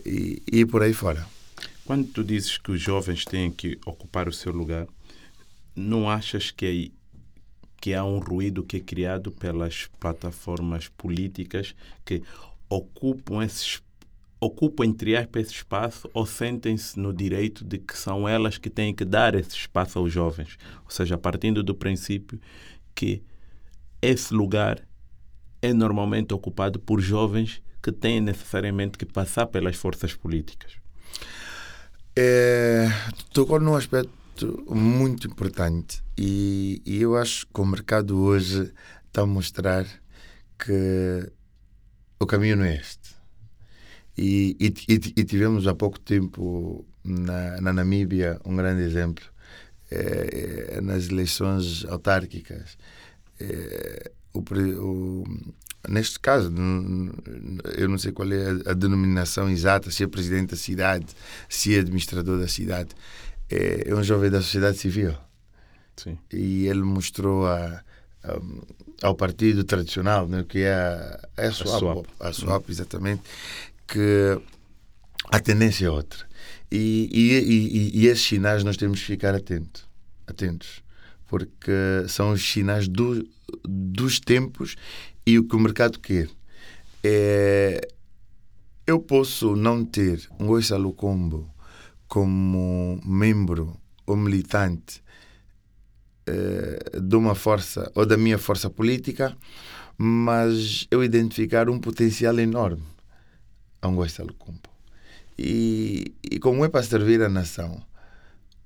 e, 0.06 0.42
e 0.52 0.66
por 0.66 0.82
aí 0.82 0.94
fora 0.94 1.26
quando 1.86 2.08
tu 2.08 2.24
dizes 2.24 2.58
que 2.58 2.72
os 2.72 2.82
jovens 2.82 3.24
têm 3.24 3.52
que 3.52 3.78
ocupar 3.86 4.28
o 4.28 4.34
seu 4.34 4.52
lugar 4.52 4.88
não 5.76 6.10
achas 6.10 6.52
que 6.52 6.66
aí 6.66 6.94
que 7.82 7.94
há 7.94 8.04
um 8.04 8.20
ruído 8.20 8.64
que 8.64 8.78
é 8.78 8.80
criado 8.80 9.32
pelas 9.32 9.88
plataformas 10.00 10.90
políticas 10.90 11.74
que 12.04 12.22
ocupam 12.70 13.44
esses 13.44 13.82
ocupam, 14.40 14.86
entre 14.86 15.16
aspas, 15.16 15.48
esse 15.48 15.56
espaço 15.56 16.10
ou 16.14 16.26
sentem-se 16.26 16.98
no 17.00 17.14
direito 17.14 17.66
de 17.66 17.78
que 17.78 17.98
são 17.98 18.28
elas 18.28 18.58
que 18.58 18.70
têm 18.70 18.94
que 18.94 19.04
dar 19.04 19.36
esse 19.36 19.56
espaço 19.56 20.00
aos 20.00 20.12
jovens. 20.12 20.58
Ou 20.86 20.90
seja, 20.90 21.18
partindo 21.18 21.62
do 21.62 21.76
princípio 21.76 22.40
que 22.96 23.22
esse 24.02 24.34
lugar 24.34 24.82
é 25.62 25.74
normalmente 25.74 26.34
ocupado 26.34 26.80
por 26.80 27.02
jovens 27.02 27.62
que 27.82 27.92
têm 27.92 28.22
necessariamente 28.22 28.98
que 28.98 29.06
passar 29.06 29.48
pelas 29.48 29.76
forças 29.76 30.14
políticas. 30.14 30.74
É, 32.16 32.88
tocou 33.34 33.60
num 33.60 33.76
aspecto 33.76 34.64
muito 34.70 35.28
importante 35.28 36.02
e, 36.18 36.82
e 36.86 37.02
eu 37.02 37.16
acho 37.16 37.46
que 37.48 37.62
o 37.62 37.66
mercado 37.66 38.18
hoje 38.18 38.74
está 39.08 39.22
a 39.22 39.26
mostrar 39.26 39.86
que 40.58 41.32
o 42.20 42.26
caminho 42.26 42.58
não 42.58 42.66
é 42.66 42.76
este 42.76 43.19
e, 44.22 44.58
e, 44.60 44.94
e, 45.16 45.24
tivemos 45.24 45.66
há 45.66 45.74
pouco 45.74 45.98
tempo 45.98 46.86
na, 47.04 47.62
na 47.62 47.72
Namíbia 47.72 48.38
um 48.44 48.54
grande 48.54 48.82
exemplo 48.84 49.24
é, 49.90 50.82
nas 50.82 51.08
eleições 51.08 51.86
autárquicas. 51.86 52.78
É, 53.40 54.12
o, 54.34 54.40
o, 54.42 55.24
neste 55.88 56.20
caso, 56.20 56.54
eu 57.78 57.88
não 57.88 57.98
sei 57.98 58.12
qual 58.12 58.30
é 58.30 58.50
a, 58.70 58.74
denominação 58.74 59.50
exata, 59.50 59.90
se 59.90 60.04
é 60.04 60.08
presidente 60.08 60.52
da 60.52 60.58
cidade, 60.58 61.08
se 61.48 61.76
é 61.76 61.80
administrador 61.80 62.38
da 62.38 62.48
cidade, 62.50 62.90
é, 63.50 63.90
é 63.90 63.96
um 63.96 64.04
jovem 64.04 64.30
da 64.30 64.42
sociedade 64.42 64.78
civil. 64.78 65.16
Sim. 65.96 66.18
E 66.34 66.68
ele 66.68 66.82
mostrou 66.82 67.48
a, 67.48 67.82
a, 68.24 68.40
ao 69.02 69.16
partido 69.16 69.64
tradicional, 69.64 70.28
né, 70.28 70.46
que 70.48 70.60
é 70.60 70.74
a, 70.74 71.20
a, 71.38 71.52
SWAP, 71.52 71.70
a 71.70 71.80
SWAP, 71.80 72.06
a 72.20 72.34
SWAP 72.34 72.70
exatamente, 72.70 73.22
que 73.92 74.40
a 75.32 75.40
tendência 75.40 75.88
é 75.88 75.90
outra. 75.90 76.28
E, 76.72 77.10
e, 77.12 78.00
e, 78.00 78.02
e 78.02 78.08
esses 78.08 78.26
sinais 78.26 78.64
nós 78.64 78.78
temos 78.78 79.00
que 79.00 79.06
ficar 79.08 79.34
atentos, 79.34 79.84
atentos 80.28 80.84
porque 81.30 81.72
são 82.08 82.32
os 82.32 82.42
sinais 82.42 82.88
do, 82.88 83.26
dos 83.64 84.20
tempos 84.20 84.76
e 85.26 85.38
o 85.38 85.48
que 85.48 85.56
o 85.56 85.60
mercado 85.60 86.00
quer. 86.00 86.28
É, 87.04 87.88
eu 88.86 89.00
posso 89.00 89.56
não 89.56 89.86
ter 89.86 90.28
um 90.40 90.50
Oisalo 90.50 90.92
Combo 90.92 91.48
como 92.08 93.00
membro 93.06 93.78
ou 94.08 94.18
militante 94.18 95.04
é, 96.26 97.00
de 97.00 97.16
uma 97.16 97.36
força 97.36 97.92
ou 97.94 98.08
da 98.08 98.18
minha 98.18 98.40
força 98.40 98.68
política, 98.68 99.38
mas 99.96 100.88
eu 100.90 101.04
identificar 101.04 101.70
um 101.70 101.80
potencial 101.80 102.40
enorme 102.40 102.82
a 103.82 103.88
gosto 103.88 104.22
do 104.22 104.30
Lucumpo. 104.30 104.70
E, 105.38 106.14
e 106.24 106.40
como 106.40 106.66
é 106.66 106.70
para 106.70 106.84
servir 106.84 107.22
a 107.22 107.30
nação, 107.30 107.82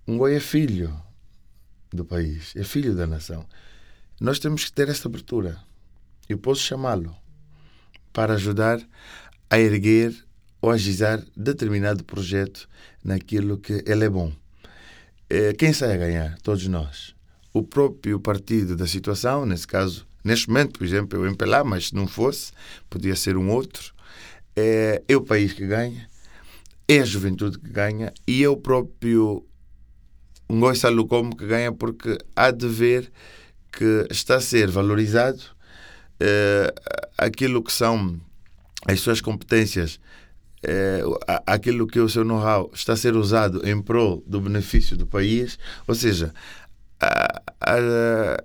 um 0.07 0.17
goi 0.17 0.35
é 0.35 0.39
filho 0.39 0.93
do 1.91 2.03
país, 2.03 2.53
é 2.55 2.63
filho 2.63 2.95
da 2.95 3.05
nação. 3.05 3.45
Nós 4.19 4.39
temos 4.39 4.65
que 4.65 4.71
ter 4.71 4.89
essa 4.89 5.07
abertura. 5.07 5.57
Eu 6.27 6.37
posso 6.37 6.61
chamá-lo 6.61 7.15
para 8.11 8.33
ajudar 8.33 8.81
a 9.49 9.59
erguer 9.59 10.15
ou 10.61 10.71
agizar 10.71 11.23
determinado 11.35 12.03
projeto 12.03 12.67
naquilo 13.03 13.57
que 13.57 13.83
ele 13.85 14.05
é 14.05 14.09
bom. 14.09 14.33
É, 15.29 15.53
quem 15.53 15.73
sai 15.73 15.93
a 15.93 15.97
ganhar? 15.97 16.37
Todos 16.41 16.67
nós. 16.67 17.13
O 17.53 17.61
próprio 17.61 18.19
partido 18.19 18.75
da 18.75 18.87
situação, 18.87 19.45
nesse 19.45 19.67
caso, 19.67 20.07
neste 20.23 20.47
momento, 20.47 20.79
por 20.79 20.85
exemplo, 20.85 21.19
é 21.19 21.21
o 21.21 21.27
MPLA, 21.27 21.63
mas 21.63 21.87
se 21.87 21.95
não 21.95 22.07
fosse, 22.07 22.51
podia 22.89 23.15
ser 23.15 23.37
um 23.37 23.51
outro 23.51 23.93
é, 24.55 25.01
é 25.07 25.15
o 25.15 25.21
país 25.21 25.53
que 25.53 25.65
ganha, 25.65 26.07
é 26.87 26.99
a 26.99 27.05
juventude 27.05 27.59
que 27.59 27.69
ganha 27.69 28.13
e 28.27 28.43
é 28.43 28.49
o 28.49 28.57
próprio 28.57 29.45
Ngoy 30.51 30.75
como 31.07 31.35
que 31.35 31.47
ganha 31.47 31.71
porque 31.71 32.17
há 32.35 32.51
de 32.51 32.67
ver 32.67 33.11
que 33.71 34.07
está 34.11 34.35
a 34.35 34.41
ser 34.41 34.69
valorizado 34.69 35.41
é, 36.19 36.73
aquilo 37.17 37.63
que 37.63 37.71
são 37.71 38.19
as 38.85 38.99
suas 38.99 39.21
competências 39.21 39.99
é, 40.63 41.01
aquilo 41.45 41.85
que 41.85 41.99
é 41.99 42.01
o 42.01 42.07
seu 42.07 42.23
know-how 42.23 42.71
está 42.73 42.93
a 42.93 42.97
ser 42.97 43.15
usado 43.15 43.67
em 43.67 43.81
prol 43.81 44.23
do 44.25 44.39
benefício 44.39 44.95
do 44.95 45.05
país, 45.05 45.59
ou 45.85 45.93
seja, 45.93 46.33
a, 47.01 47.41
a, 47.59 48.43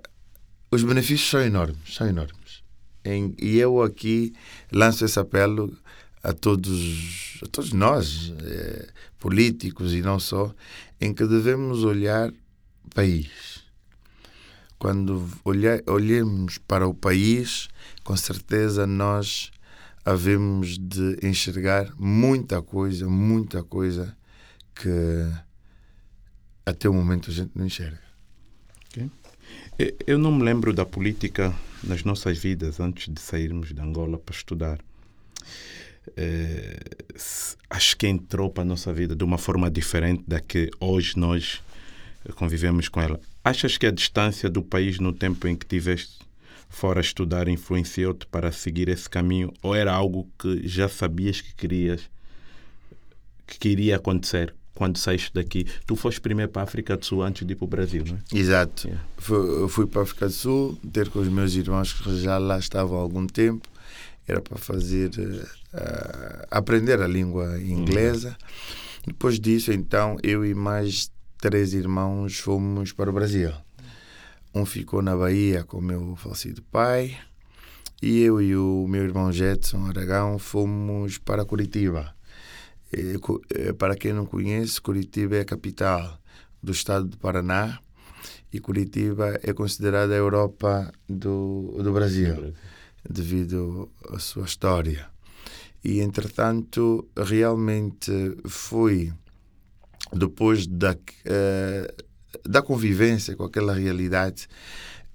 os 0.69 0.83
benefícios 0.83 1.29
são 1.29 1.41
enormes, 1.41 1.95
são 1.95 2.07
enormes. 2.07 2.61
E 3.05 3.57
eu 3.57 3.81
aqui 3.81 4.33
lanço 4.71 5.05
esse 5.05 5.17
apelo 5.17 5.75
a 6.23 6.33
todos, 6.33 7.39
a 7.43 7.47
todos 7.47 7.71
nós, 7.71 8.33
é, 8.43 8.89
políticos 9.19 9.93
e 9.93 10.01
não 10.01 10.19
só, 10.19 10.53
em 10.99 11.13
que 11.13 11.25
devemos 11.25 11.83
olhar 11.83 12.31
país. 12.93 13.63
Quando 14.77 15.27
olhar, 15.43 15.81
olhemos 15.87 16.57
para 16.57 16.87
o 16.87 16.93
país, 16.93 17.67
com 18.03 18.15
certeza 18.15 18.87
nós 18.87 19.51
havemos 20.05 20.77
de 20.77 21.19
enxergar 21.21 21.93
muita 21.97 22.61
coisa, 22.61 23.07
muita 23.07 23.63
coisa 23.63 24.15
que 24.73 24.89
até 26.65 26.87
o 26.87 26.93
momento 26.93 27.29
a 27.29 27.33
gente 27.33 27.51
não 27.55 27.65
enxerga. 27.65 28.01
Okay. 28.89 29.09
Eu 30.07 30.17
não 30.17 30.31
me 30.31 30.43
lembro 30.43 30.73
da 30.73 30.85
política 30.85 31.53
nas 31.83 32.03
nossas 32.03 32.37
vidas 32.37 32.79
antes 32.79 33.13
de 33.13 33.19
sairmos 33.19 33.73
de 33.73 33.81
Angola 33.81 34.17
para 34.17 34.35
estudar. 34.35 34.79
É, 36.15 36.79
acho 37.69 37.97
que 37.97 38.07
entrou 38.07 38.49
para 38.49 38.63
a 38.63 38.65
nossa 38.65 38.91
vida 38.93 39.15
de 39.15 39.23
uma 39.23 39.37
forma 39.37 39.69
diferente 39.69 40.23
da 40.27 40.39
que 40.39 40.69
hoje 40.79 41.17
nós 41.17 41.61
convivemos 42.35 42.87
com 42.87 43.01
ela. 43.01 43.19
Achas 43.43 43.77
que 43.77 43.85
a 43.85 43.91
distância 43.91 44.49
do 44.49 44.61
país 44.61 44.99
no 44.99 45.13
tempo 45.13 45.47
em 45.47 45.55
que 45.55 45.65
tiveste 45.65 46.19
fora 46.69 47.01
estudar 47.01 47.47
influenciou-te 47.47 48.27
para 48.27 48.51
seguir 48.51 48.89
esse 48.89 49.09
caminho 49.09 49.51
ou 49.61 49.73
era 49.73 49.91
algo 49.91 50.27
que 50.37 50.67
já 50.67 50.87
sabias 50.87 51.41
que 51.41 51.53
querias 51.55 52.01
que 53.47 53.69
iria 53.69 53.95
acontecer 53.95 54.53
quando 54.75 54.97
saíste 54.97 55.33
daqui? 55.33 55.65
Tu 55.85 55.95
foste 55.95 56.21
primeiro 56.21 56.51
para 56.51 56.61
a 56.61 56.63
África 56.63 56.95
do 56.95 57.05
Sul 57.05 57.23
antes 57.23 57.45
de 57.45 57.53
ir 57.53 57.55
para 57.55 57.65
o 57.65 57.67
Brasil, 57.67 58.03
não 58.07 58.15
é? 58.15 58.37
Exato. 58.37 58.87
Yeah. 58.87 59.05
Fui, 59.17 59.67
fui 59.67 59.87
para 59.87 60.01
a 60.01 60.03
África 60.03 60.27
do 60.27 60.31
Sul, 60.31 60.79
ter 60.93 61.09
com 61.09 61.19
os 61.19 61.27
meus 61.27 61.53
irmãos 61.55 61.91
que 61.91 62.21
já 62.21 62.37
lá 62.37 62.57
estavam 62.57 62.97
há 62.97 63.01
algum 63.01 63.27
tempo. 63.27 63.67
Era 64.25 64.39
para 64.39 64.57
fazer 64.57 65.09
uh, 65.73 66.47
aprender 66.49 67.01
a 67.01 67.07
língua 67.07 67.59
inglesa. 67.61 68.37
Depois 69.05 69.39
disso, 69.39 69.71
então, 69.71 70.17
eu 70.23 70.45
e 70.45 70.53
mais 70.53 71.11
três 71.39 71.73
irmãos 71.73 72.39
fomos 72.39 72.91
para 72.91 73.09
o 73.09 73.13
Brasil. 73.13 73.51
Um 74.53 74.65
ficou 74.65 75.01
na 75.01 75.15
Bahia 75.15 75.63
com 75.63 75.77
o 75.77 75.81
meu 75.81 76.15
falecido 76.15 76.61
pai 76.63 77.17
e 78.01 78.21
eu 78.21 78.41
e 78.41 78.55
o 78.55 78.87
meu 78.87 79.03
irmão 79.03 79.31
Jetson 79.31 79.85
Aragão 79.85 80.39
fomos 80.39 81.17
para 81.17 81.45
Curitiba. 81.45 82.15
E, 82.91 83.19
eh, 83.53 83.73
para 83.73 83.95
quem 83.95 84.13
não 84.13 84.25
conhece, 84.25 84.81
Curitiba 84.81 85.35
é 85.35 85.41
a 85.41 85.45
capital 85.45 86.19
do 86.61 86.71
estado 86.71 87.05
do 87.05 87.17
Paraná 87.17 87.79
e 88.51 88.59
Curitiba 88.59 89.39
é 89.43 89.53
considerada 89.53 90.13
a 90.13 90.17
Europa 90.17 90.91
do, 91.07 91.79
do 91.83 91.93
Brasil, 91.93 92.53
devido 93.07 93.91
à 94.09 94.17
sua 94.17 94.45
história. 94.45 95.07
E, 95.83 96.01
entretanto, 96.01 97.07
realmente 97.15 98.11
foi 98.45 99.13
depois 100.13 100.67
da, 100.67 100.93
uh, 100.93 102.03
da 102.49 102.61
convivência 102.61 103.35
com 103.35 103.43
aquela 103.43 103.73
realidade, 103.73 104.47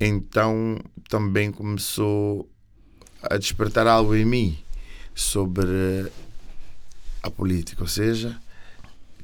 então 0.01 0.79
também 1.09 1.51
começou 1.51 2.49
a 3.23 3.37
despertar 3.37 3.87
algo 3.87 4.15
em 4.15 4.25
mim 4.25 4.59
sobre 5.15 6.11
a 7.23 7.31
política, 7.31 7.83
ou 7.83 7.89
seja, 7.89 8.37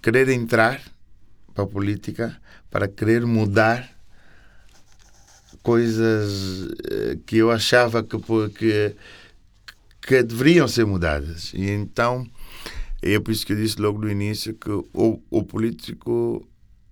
querer 0.00 0.28
entrar 0.28 0.80
para 1.54 1.64
a 1.64 1.66
política 1.66 2.40
para 2.70 2.88
querer 2.88 3.26
mudar 3.26 3.90
coisas 5.62 6.68
eh, 6.90 7.18
que 7.26 7.37
eu 7.37 7.50
achava 7.50 8.03
que, 8.03 8.16
que, 8.57 8.96
que 10.11 10.25
deveriam 10.25 10.66
ser 10.66 10.85
mudadas. 10.85 11.53
E 11.55 11.70
então 11.70 12.27
é 13.01 13.20
por 13.20 13.31
isso 13.31 13.46
que 13.46 13.53
eu 13.53 13.57
disse 13.57 13.81
logo 13.81 14.01
no 14.01 14.11
início 14.11 14.53
que 14.55 14.68
o, 14.68 15.23
o 15.31 15.44
político 15.44 16.44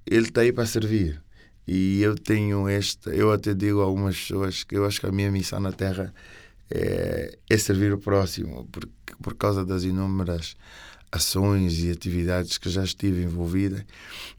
ele 0.07 0.29
está 0.29 0.43
aí 0.43 0.53
para 0.53 0.65
servir. 0.67 1.21
E 1.67 2.01
eu 2.01 2.15
tenho 2.15 2.69
esta, 2.69 3.11
eu 3.11 3.33
até 3.33 3.53
digo 3.55 3.81
a 3.81 3.85
algumas 3.85 4.17
pessoas 4.17 4.63
que 4.63 4.77
eu 4.77 4.87
acho 4.87 5.01
que 5.01 5.07
a 5.07 5.11
minha 5.11 5.33
missão 5.33 5.59
na 5.59 5.73
Terra 5.73 6.15
é, 6.71 7.37
é 7.51 7.59
servir 7.59 7.93
o 7.93 7.99
próximo, 7.99 8.69
porque, 8.71 8.93
por 9.21 9.35
causa 9.35 9.67
das 9.67 9.83
inúmeras 9.83 10.55
ações 11.11 11.83
e 11.83 11.91
atividades 11.91 12.57
que 12.57 12.71
já 12.71 12.85
estive 12.85 13.25
envolvida. 13.25 13.85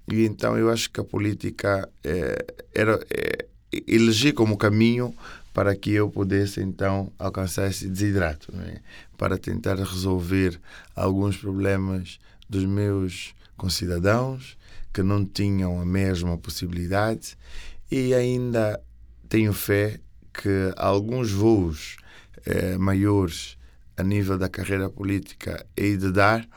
E 0.10 0.24
então 0.24 0.58
eu 0.58 0.70
acho 0.70 0.90
que 0.90 1.02
a 1.02 1.04
política 1.04 1.90
é, 2.02 2.46
era, 2.74 2.98
é, 3.10 3.46
elegi 3.86 4.32
como 4.32 4.58
caminho 4.58 5.14
para 5.54 5.76
que 5.76 5.92
eu 5.92 6.10
pudesse 6.10 6.62
então 6.62 7.12
alcançar 7.18 7.70
esse 7.70 7.88
desidrato, 7.88 8.54
é? 8.62 8.80
para 9.18 9.38
tentar 9.38 9.76
resolver 9.76 10.60
alguns 10.96 11.38
problemas 11.38 12.20
dos 12.50 12.66
meus 12.66 13.34
concidadãos 13.58 14.58
que 14.94 15.04
não 15.04 15.26
tinham 15.26 15.80
a 15.80 15.86
mesma 15.86 16.38
possibilidade 16.38 17.38
e 17.92 18.14
ainda 18.14 18.80
tenho 19.28 19.54
fé 19.54 20.00
que 20.34 20.74
alguns 20.78 21.32
voos 21.32 21.98
eh, 22.46 22.78
maiores 22.78 23.58
a 23.98 24.04
nível 24.04 24.38
da 24.38 24.48
carreira 24.48 24.90
política 24.90 25.66
hei 25.76 25.98
de 25.98 26.12
dar 26.12 26.48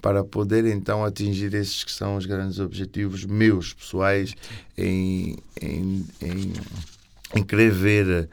para 0.00 0.24
poder 0.24 0.64
então 0.66 1.04
atingir 1.04 1.52
esses 1.54 1.84
que 1.84 1.92
são 1.92 2.16
os 2.16 2.26
grandes 2.26 2.58
objetivos 2.58 3.24
meus 3.24 3.72
pessoais 3.72 4.34
em, 4.76 5.38
em, 5.60 6.06
em, 6.20 6.52
em 7.34 7.42
querer 7.42 7.70
ver 7.70 8.28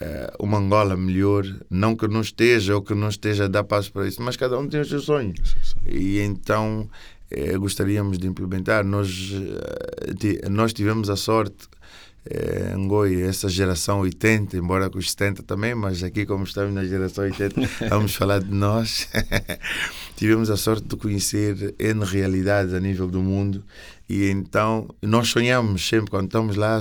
uh, 0.00 0.44
uma 0.44 0.58
Angola 0.58 0.96
melhor, 0.96 1.44
não 1.70 1.96
que 1.96 2.06
não 2.06 2.20
esteja 2.20 2.74
ou 2.74 2.82
que 2.82 2.94
não 2.94 3.08
esteja 3.08 3.44
a 3.44 3.48
dar 3.48 3.64
passo 3.64 3.92
para 3.92 4.06
isso, 4.06 4.22
mas 4.22 4.36
cada 4.36 4.58
um 4.58 4.68
tem 4.68 4.80
os 4.80 4.88
seus 4.88 5.04
sonhos. 5.04 5.56
E 5.86 6.20
então 6.20 6.88
eh, 7.30 7.56
gostaríamos 7.58 8.18
de 8.18 8.26
implementar. 8.26 8.84
Nós, 8.84 9.32
eh, 9.32 10.48
nós 10.48 10.72
tivemos 10.72 11.10
a 11.10 11.16
sorte, 11.16 11.68
eh, 12.28 12.74
Ngoi, 12.76 13.22
essa 13.22 13.48
geração 13.48 14.00
80, 14.00 14.56
embora 14.56 14.90
com 14.90 14.98
os 14.98 15.10
70 15.10 15.42
também, 15.42 15.74
mas 15.74 16.02
aqui, 16.02 16.26
como 16.26 16.44
estamos 16.44 16.74
na 16.74 16.84
geração 16.84 17.24
80, 17.24 17.60
vamos 17.88 18.14
falar 18.14 18.40
de 18.40 18.52
nós. 18.52 19.08
tivemos 20.16 20.50
a 20.50 20.56
sorte 20.56 20.86
de 20.86 20.96
conhecer 20.96 21.74
N 21.78 22.04
realidades 22.04 22.74
a 22.74 22.80
nível 22.80 23.06
do 23.06 23.20
mundo 23.20 23.64
e 24.08 24.28
então 24.30 24.88
nós 25.02 25.28
sonhamos 25.28 25.86
sempre, 25.86 26.10
quando 26.10 26.26
estamos 26.26 26.56
lá, 26.56 26.78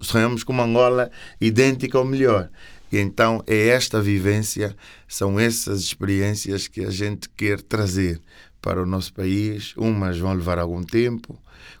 sonhamos 0.00 0.42
com 0.42 0.52
uma 0.52 0.64
Angola 0.64 1.10
idêntica 1.40 1.98
ou 1.98 2.04
melhor. 2.04 2.50
E 2.90 2.98
então 2.98 3.42
é 3.46 3.68
esta 3.68 4.00
vivência, 4.00 4.74
são 5.06 5.38
essas 5.38 5.80
experiências 5.80 6.66
que 6.66 6.84
a 6.84 6.90
gente 6.90 7.28
quer 7.28 7.60
trazer 7.60 8.20
para 8.60 8.82
o 8.82 8.86
nosso 8.86 9.12
país. 9.12 9.74
Umas 9.76 10.18
vão 10.18 10.32
levar 10.32 10.58
algum 10.58 10.82
tempo, 10.82 11.38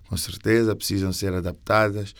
com 0.08 0.16
certeza, 0.16 0.76
precisam 0.76 1.12
ser 1.12 1.32
adaptadas. 1.32 2.14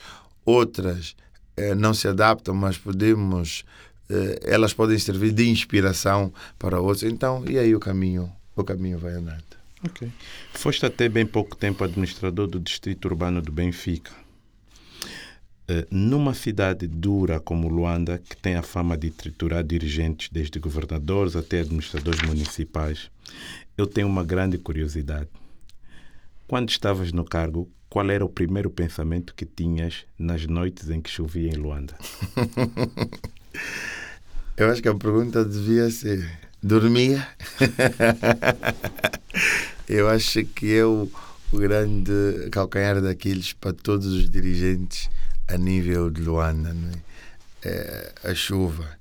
Outras 0.49 1.15
eh, 1.59 1.75
não 1.75 1.93
se 1.93 2.09
adaptam, 2.09 2.55
mas 2.55 2.79
podemos, 2.79 3.67
eh, 4.09 4.41
elas 4.45 4.73
podem 4.73 4.99
servir 4.99 5.31
de 5.31 5.47
inspiração 5.47 6.33
para 6.59 6.81
outros. 6.81 7.03
Então, 7.03 7.45
e 7.47 7.59
aí 7.59 7.75
o 7.75 7.79
caminho, 7.79 8.33
o 8.57 8.65
caminho 8.65 8.99
vai 8.99 9.13
andando. 9.13 9.45
Ok. 9.85 10.11
Foste 10.55 10.87
até 10.87 11.07
bem 11.07 11.27
pouco 11.27 11.55
tempo 11.55 11.85
administrador 11.85 12.47
do 12.47 12.59
Distrito 12.59 13.05
Urbano 13.05 13.43
do 13.43 13.53
Benfica. 13.53 14.11
Uh, 15.71 15.85
numa 15.91 16.33
cidade 16.33 16.87
dura 16.87 17.39
como 17.39 17.69
Luanda, 17.69 18.17
que 18.17 18.35
tem 18.35 18.55
a 18.55 18.63
fama 18.63 18.97
de 18.97 19.11
triturar 19.11 19.63
dirigentes, 19.63 20.31
desde 20.33 20.59
governadores 20.59 21.37
até 21.37 21.61
administradores 21.61 22.23
municipais, 22.23 23.11
eu 23.77 23.87
tenho 23.87 24.07
uma 24.07 24.25
grande 24.25 24.57
curiosidade. 24.57 25.29
Quando 26.47 26.71
estavas 26.71 27.13
no 27.13 27.23
cargo, 27.23 27.71
qual 27.89 28.11
era 28.11 28.25
o 28.25 28.29
primeiro 28.29 28.71
pensamento 28.71 29.35
que 29.35 29.47
tinhas 29.47 30.05
nas 30.19 30.47
noites 30.47 30.91
em 30.91 31.01
que 31.01 31.11
chovia 31.11 31.49
em 31.49 31.57
Luanda? 31.57 31.97
eu 34.57 34.71
acho 34.71 34.83
que 34.83 34.89
a 34.89 34.95
pergunta 34.95 35.45
devia 35.45 35.91
ser: 35.91 36.29
dormia? 36.63 37.27
eu 39.89 40.09
acho 40.09 40.45
que 40.45 40.75
é 40.75 40.85
o, 40.85 41.11
o 41.51 41.59
grande 41.59 42.13
calcanhar 42.53 43.01
daqueles 43.01 43.55
para 43.55 43.73
todos 43.73 44.07
os 44.07 44.29
dirigentes 44.29 45.09
a 45.49 45.57
nível 45.57 46.11
de 46.11 46.21
Luanda, 46.21 46.77
é? 46.95 47.71
É, 47.71 48.13
a 48.23 48.35
chuva. 48.35 48.99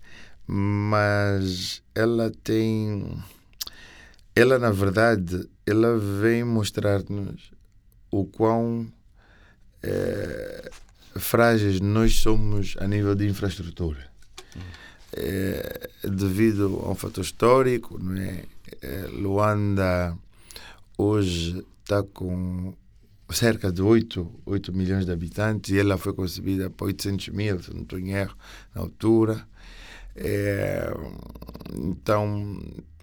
Mas 0.48 1.84
ela 1.94 2.32
tem 2.42 3.22
ela 4.34 4.58
na 4.58 4.72
verdade 4.72 5.48
ela 5.66 5.98
vem 5.98 6.44
mostrar-nos 6.44 7.52
o 8.12 8.26
quão 8.26 8.92
é, 9.84 10.70
frágeis 11.16 11.80
nós 11.80 12.16
somos 12.16 12.76
a 12.80 12.88
nível 12.88 13.16
de 13.16 13.28
infraestrutura. 13.28 14.08
é, 15.16 15.90
devido 16.04 16.82
a 16.86 16.92
um 16.92 16.96
fator 16.96 17.24
histórico, 17.24 17.98
não 18.02 18.22
é? 18.22 18.44
é 18.82 19.08
Luanda 19.12 20.18
hoje 20.98 21.64
está 21.84 22.04
com 22.04 22.74
cerca 23.30 23.72
de 23.72 23.82
8, 23.82 24.42
8 24.46 24.74
milhões 24.74 25.06
de 25.06 25.12
habitantes 25.12 25.72
e 25.72 25.80
ela 25.80 25.98
foi 25.98 26.14
concebida 26.14 26.70
para 26.70 26.88
800 26.88 27.30
mil, 27.30 27.62
se 27.62 27.74
não 27.74 27.84
estou 27.84 28.00
em 28.00 28.12
erro, 28.12 28.36
na 28.74 28.82
altura. 28.82 29.48
É, 30.16 30.90
então, 31.76 32.60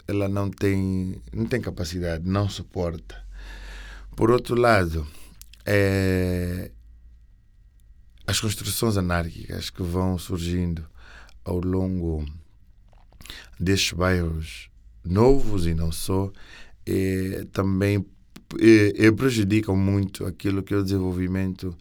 ela 0.08 0.28
não 0.28 0.50
tem, 0.50 1.20
não 1.32 1.46
tem 1.46 1.60
capacidade, 1.60 2.28
não 2.28 2.48
suporta. 2.48 3.23
Por 4.16 4.30
outro 4.30 4.54
lado, 4.54 5.06
é, 5.66 6.70
as 8.26 8.38
construções 8.38 8.96
anárquicas 8.96 9.70
que 9.70 9.82
vão 9.82 10.16
surgindo 10.16 10.86
ao 11.44 11.58
longo 11.58 12.24
destes 13.58 13.92
bairros 13.92 14.70
novos 15.04 15.66
e 15.66 15.74
não 15.74 15.90
só, 15.90 16.30
é, 16.86 17.44
também 17.52 18.06
é, 18.60 19.06
é, 19.06 19.10
prejudicam 19.10 19.76
muito 19.76 20.24
aquilo 20.24 20.62
que 20.62 20.72
é 20.72 20.76
o 20.76 20.84
desenvolvimento 20.84 21.76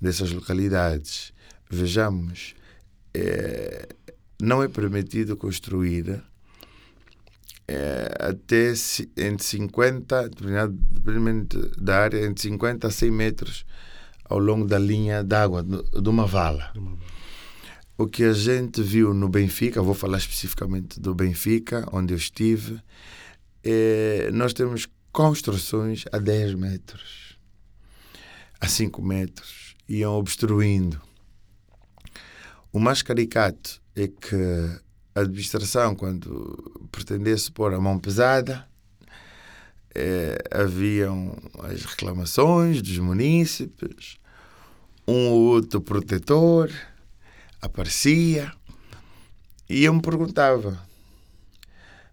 dessas 0.00 0.32
localidades. 0.32 1.32
Vejamos, 1.70 2.54
é, 3.14 3.88
não 4.40 4.60
é 4.60 4.68
permitido 4.68 5.36
construir 5.36 6.22
é, 7.68 8.14
até 8.20 8.72
entre 9.16 9.44
50, 9.44 10.30
dependendo 10.90 11.72
da 11.76 11.98
área, 11.98 12.24
entre 12.24 12.42
50 12.42 12.86
a 12.86 12.90
100 12.90 13.10
metros 13.10 13.64
ao 14.24 14.38
longo 14.38 14.66
da 14.66 14.78
linha 14.78 15.22
d'água 15.22 15.62
de 15.62 16.08
uma 16.08 16.26
vala. 16.26 16.72
O 17.98 18.06
que 18.06 18.24
a 18.24 18.32
gente 18.32 18.82
viu 18.82 19.14
no 19.14 19.28
Benfica, 19.28 19.82
vou 19.82 19.94
falar 19.94 20.18
especificamente 20.18 21.00
do 21.00 21.14
Benfica, 21.14 21.88
onde 21.92 22.12
eu 22.12 22.18
estive, 22.18 22.80
é, 23.64 24.30
nós 24.32 24.52
temos 24.52 24.86
construções 25.10 26.04
a 26.12 26.18
10 26.18 26.54
metros, 26.54 27.38
a 28.60 28.68
5 28.68 29.02
metros, 29.02 29.74
iam 29.88 30.12
obstruindo. 30.12 31.00
O 32.70 32.78
mais 32.78 33.00
caricato 33.00 33.80
é 33.94 34.08
que 34.08 34.80
a 35.16 35.20
administração, 35.20 35.94
quando 35.94 36.88
pretendesse 36.92 37.50
pôr 37.50 37.72
a 37.72 37.80
mão 37.80 37.98
pesada, 37.98 38.68
eh, 39.94 40.36
haviam 40.50 41.34
as 41.60 41.86
reclamações 41.86 42.82
dos 42.82 42.98
munícipes, 42.98 44.18
um 45.08 45.28
ou 45.30 45.40
outro 45.54 45.80
protetor 45.80 46.70
aparecia 47.62 48.52
e 49.66 49.84
eu 49.84 49.94
me 49.94 50.02
perguntava: 50.02 50.78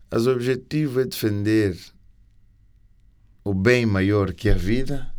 mas 0.10 0.26
o 0.26 0.32
objetivo 0.32 1.02
é 1.02 1.04
defender 1.04 1.78
o 3.44 3.54
bem 3.54 3.86
maior 3.86 4.32
que 4.32 4.50
a 4.50 4.56
vida 4.56 5.14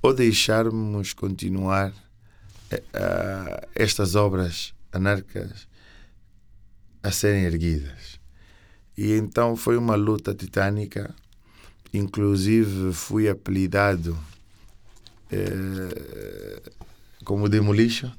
ou 0.00 0.14
deixarmos 0.14 1.12
continuar 1.12 1.90
uh, 1.90 3.68
estas 3.74 4.14
obras 4.14 4.72
anarcas 4.90 5.68
a 7.02 7.10
serem 7.10 7.44
erguidas. 7.44 8.20
E 8.96 9.12
então 9.12 9.56
foi 9.56 9.76
uma 9.76 9.94
luta 9.94 10.34
titânica, 10.34 11.14
inclusive 11.92 12.92
fui 12.92 13.28
apelidado 13.28 14.18
eh, 15.30 16.62
como 17.24 17.48
Demolition, 17.48 18.10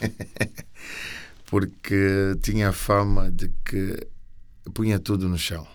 porque 1.46 2.36
tinha 2.40 2.72
fama 2.72 3.30
de 3.30 3.50
que 3.64 4.06
punha 4.72 4.98
tudo 4.98 5.28
no 5.28 5.36
chão. 5.36 5.66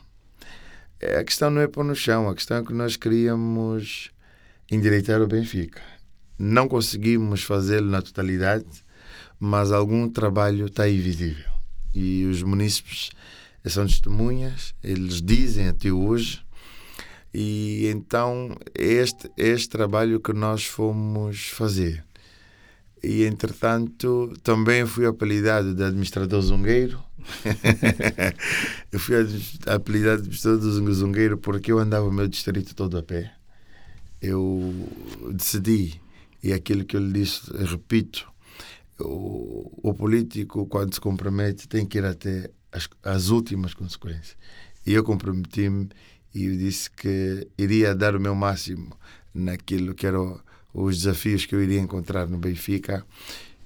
A 1.19 1.23
questão 1.23 1.49
não 1.51 1.61
é 1.61 1.67
pôr 1.67 1.83
no 1.83 1.93
chão, 1.95 2.27
a 2.27 2.33
questão 2.33 2.57
é 2.57 2.63
que 2.63 2.73
nós 2.73 2.95
queríamos 2.95 4.11
endireitar 4.71 5.21
o 5.21 5.27
Benfica. 5.27 5.81
Não 6.39 6.67
conseguimos 6.67 7.43
fazê-lo 7.43 7.89
na 7.89 8.01
totalidade, 8.01 8.65
mas 9.39 9.71
algum 9.71 10.09
trabalho 10.09 10.67
está 10.67 10.83
aí 10.83 10.99
visível. 10.99 11.56
E 11.93 12.25
os 12.25 12.43
munícipes 12.43 13.11
são 13.65 13.85
testemunhas, 13.85 14.73
eles 14.83 15.21
dizem 15.21 15.67
até 15.67 15.91
hoje. 15.91 16.41
E 17.33 17.87
então 17.87 18.57
este 18.73 19.29
este 19.37 19.69
trabalho 19.69 20.19
que 20.19 20.33
nós 20.33 20.65
fomos 20.65 21.49
fazer. 21.49 22.03
E 23.03 23.23
entretanto 23.23 24.33
também 24.41 24.85
fui 24.85 25.05
apelidado 25.05 25.75
de 25.75 25.83
administrador 25.83 26.41
zungueiro. 26.41 27.03
eu 28.91 28.99
fui 28.99 29.15
apelidado 29.65 30.21
de 30.21 30.29
administrador 30.29 30.93
zungueiro 30.93 31.37
porque 31.37 31.71
eu 31.71 31.79
andava 31.79 32.07
o 32.07 32.11
meu 32.11 32.27
distrito 32.27 32.73
todo 32.75 32.97
a 32.97 33.03
pé. 33.03 33.31
Eu 34.21 34.73
decidi, 35.31 36.01
e 36.41 36.51
aquilo 36.51 36.85
que 36.85 36.95
eu 36.95 37.01
lhe 37.01 37.13
disse, 37.13 37.51
repito, 37.65 38.27
o, 38.99 39.89
o 39.89 39.93
político, 39.93 40.65
quando 40.67 40.93
se 40.93 41.01
compromete, 41.01 41.67
tem 41.67 41.85
que 41.85 41.97
ir 41.97 42.05
até 42.05 42.49
as, 42.71 42.89
as 43.03 43.29
últimas 43.29 43.73
consequências. 43.73 44.35
E 44.85 44.93
eu 44.93 45.03
comprometi-me 45.03 45.89
e 46.33 46.55
disse 46.57 46.89
que 46.89 47.47
iria 47.57 47.95
dar 47.95 48.15
o 48.15 48.19
meu 48.19 48.35
máximo 48.35 48.95
naquilo 49.33 49.93
que 49.93 50.07
eram 50.07 50.39
os 50.73 50.97
desafios 50.97 51.45
que 51.45 51.55
eu 51.55 51.63
iria 51.63 51.79
encontrar 51.79 52.27
no 52.27 52.37
Benfica. 52.37 53.05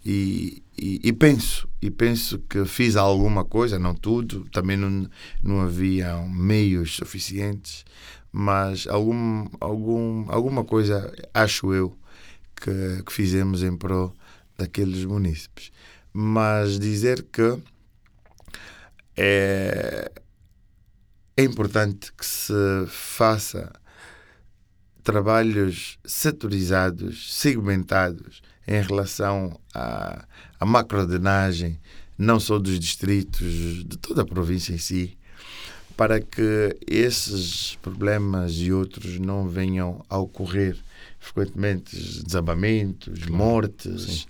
E, 0.04 0.64
e, 0.78 1.00
e, 1.04 1.14
penso 1.14 1.70
e 1.80 1.92
penso 1.92 2.40
que 2.50 2.66
fiz 2.66 2.96
alguma 2.96 3.46
coisa 3.46 3.78
não 3.78 3.94
tudo 3.94 4.48
também 4.52 4.76
não 4.76 5.08
não 5.44 5.62
havia 5.62 6.18
meios 6.26 6.96
suficientes 6.96 7.86
mas 8.32 8.88
algum 8.88 9.46
algum 9.60 10.26
alguma 10.28 10.64
coisa 10.64 11.14
acho 11.32 11.72
eu 11.72 11.96
que, 12.56 13.04
que 13.06 13.14
fizemos 13.14 13.62
em 13.62 13.78
prol 13.78 14.12
daqueles 14.62 15.04
munícipes. 15.06 15.72
Mas 16.14 16.80
dizer 16.80 17.24
que 17.32 17.58
é, 19.18 20.12
é 21.36 21.44
importante 21.44 22.12
que 22.14 22.26
se 22.26 22.54
faça 22.88 23.72
trabalhos 25.04 25.98
setorizados, 26.06 27.40
segmentados 27.40 28.42
em 28.68 28.82
relação 28.82 29.60
à, 29.74 30.26
à 30.60 30.66
macrodenagem, 30.66 31.80
não 32.18 32.40
só 32.40 32.60
dos 32.60 32.80
distritos, 32.80 33.84
de 33.84 33.98
toda 33.98 34.22
a 34.22 34.26
província 34.26 34.74
em 34.74 34.78
si, 34.78 35.18
para 35.98 36.22
que 36.22 36.78
esses 36.86 37.76
problemas 37.82 38.54
e 38.54 38.72
outros 38.72 39.18
não 39.18 39.50
venham 39.50 40.06
a 40.08 40.18
ocorrer 40.18 40.78
frequentemente 41.22 41.96
desabamentos, 42.24 43.28
mortes 43.28 44.28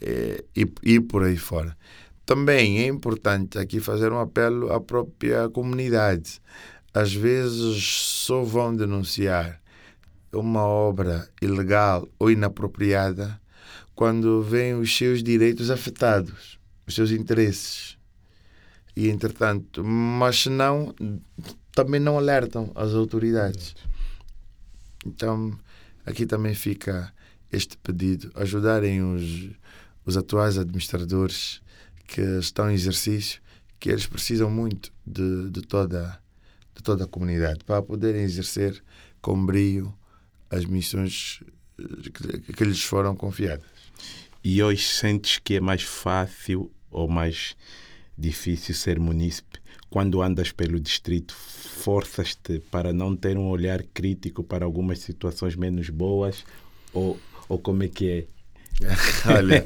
eh, 0.00 0.44
e, 0.54 0.70
e 0.82 1.00
por 1.00 1.22
aí 1.22 1.36
fora. 1.36 1.74
Também 2.26 2.80
é 2.80 2.88
importante 2.88 3.58
aqui 3.58 3.80
fazer 3.80 4.12
um 4.12 4.18
apelo 4.18 4.72
à 4.72 4.80
própria 4.80 5.48
comunidade. 5.48 6.42
Às 6.92 7.14
vezes 7.14 7.82
só 7.84 8.42
vão 8.42 8.74
denunciar 8.74 9.60
uma 10.32 10.62
obra 10.62 11.28
ilegal 11.40 12.08
ou 12.18 12.30
inapropriada 12.30 13.40
quando 13.94 14.42
vêm 14.42 14.74
os 14.74 14.94
seus 14.94 15.22
direitos 15.22 15.70
afetados, 15.70 16.58
os 16.86 16.94
seus 16.94 17.10
interesses. 17.12 17.96
E 18.96 19.08
entretanto, 19.08 19.84
mas 19.84 20.40
se 20.40 20.50
não, 20.50 20.94
também 21.72 22.00
não 22.00 22.18
alertam 22.18 22.70
as 22.74 22.92
autoridades. 22.94 23.74
Então, 25.06 25.56
Aqui 26.04 26.26
também 26.26 26.54
fica 26.54 27.12
este 27.50 27.76
pedido: 27.78 28.30
ajudarem 28.34 29.02
os, 29.02 29.50
os 30.04 30.16
atuais 30.16 30.58
administradores 30.58 31.60
que 32.06 32.20
estão 32.20 32.70
em 32.70 32.74
exercício, 32.74 33.40
que 33.78 33.90
eles 33.90 34.06
precisam 34.06 34.50
muito 34.50 34.92
de, 35.06 35.50
de, 35.50 35.62
toda, 35.62 36.20
de 36.74 36.82
toda 36.82 37.04
a 37.04 37.08
comunidade 37.08 37.64
para 37.64 37.82
poderem 37.82 38.22
exercer 38.22 38.82
com 39.20 39.44
brio 39.44 39.94
as 40.50 40.64
missões 40.64 41.42
eh, 41.78 42.10
que, 42.12 42.52
que 42.52 42.64
lhes 42.64 42.82
foram 42.82 43.16
confiadas. 43.16 43.66
E 44.44 44.62
hoje 44.62 44.84
sentes 44.84 45.38
que 45.38 45.54
é 45.54 45.60
mais 45.60 45.82
fácil 45.82 46.70
ou 46.90 47.08
mais 47.08 47.56
difícil 48.18 48.74
ser 48.74 48.98
munícipe 48.98 49.61
quando 49.92 50.22
andas 50.22 50.50
pelo 50.50 50.80
distrito, 50.80 51.34
forças-te 51.34 52.60
para 52.70 52.94
não 52.94 53.14
ter 53.14 53.36
um 53.36 53.46
olhar 53.50 53.82
crítico 53.92 54.42
para 54.42 54.64
algumas 54.64 55.00
situações 55.00 55.54
menos 55.54 55.90
boas? 55.90 56.46
Ou, 56.94 57.20
ou 57.46 57.58
como 57.58 57.82
é 57.82 57.88
que 57.88 58.10
é? 58.10 58.24
Olha, 59.36 59.62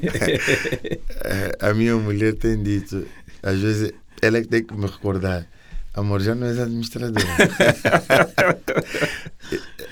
a 1.61 1.73
minha 1.73 1.95
mulher 1.95 2.35
tem 2.35 2.61
dito, 2.61 3.07
às 3.41 3.57
vezes 3.57 3.93
ela 4.21 4.37
é 4.37 4.41
que 4.41 4.49
tem 4.49 4.65
que 4.65 4.75
me 4.75 4.85
recordar. 4.85 5.47
Amor, 5.93 6.21
já 6.21 6.35
não 6.35 6.45
és 6.45 6.59
administrador. 6.59 7.23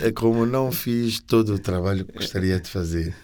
é 0.01 0.11
como 0.13 0.45
não 0.45 0.69
fiz 0.69 1.21
todo 1.21 1.55
o 1.55 1.59
trabalho 1.59 2.03
que 2.03 2.11
gostaria 2.11 2.59
de 2.59 2.69
fazer. 2.69 3.15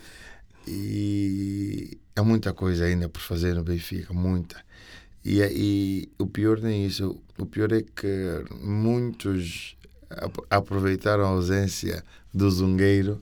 E 0.65 1.99
há 2.15 2.23
muita 2.23 2.53
coisa 2.53 2.85
ainda 2.85 3.09
por 3.09 3.21
fazer 3.21 3.53
no 3.53 3.63
Benfica, 3.63 4.13
muita. 4.13 4.55
E, 5.23 5.41
e 5.41 6.09
o 6.17 6.27
pior 6.27 6.59
nem 6.59 6.85
isso. 6.85 7.21
O 7.37 7.45
pior 7.45 7.71
é 7.71 7.81
que 7.81 8.43
muitos 8.61 9.75
aproveitaram 10.49 11.23
a 11.23 11.27
ausência 11.27 12.03
do 12.33 12.49
zungueiro 12.49 13.21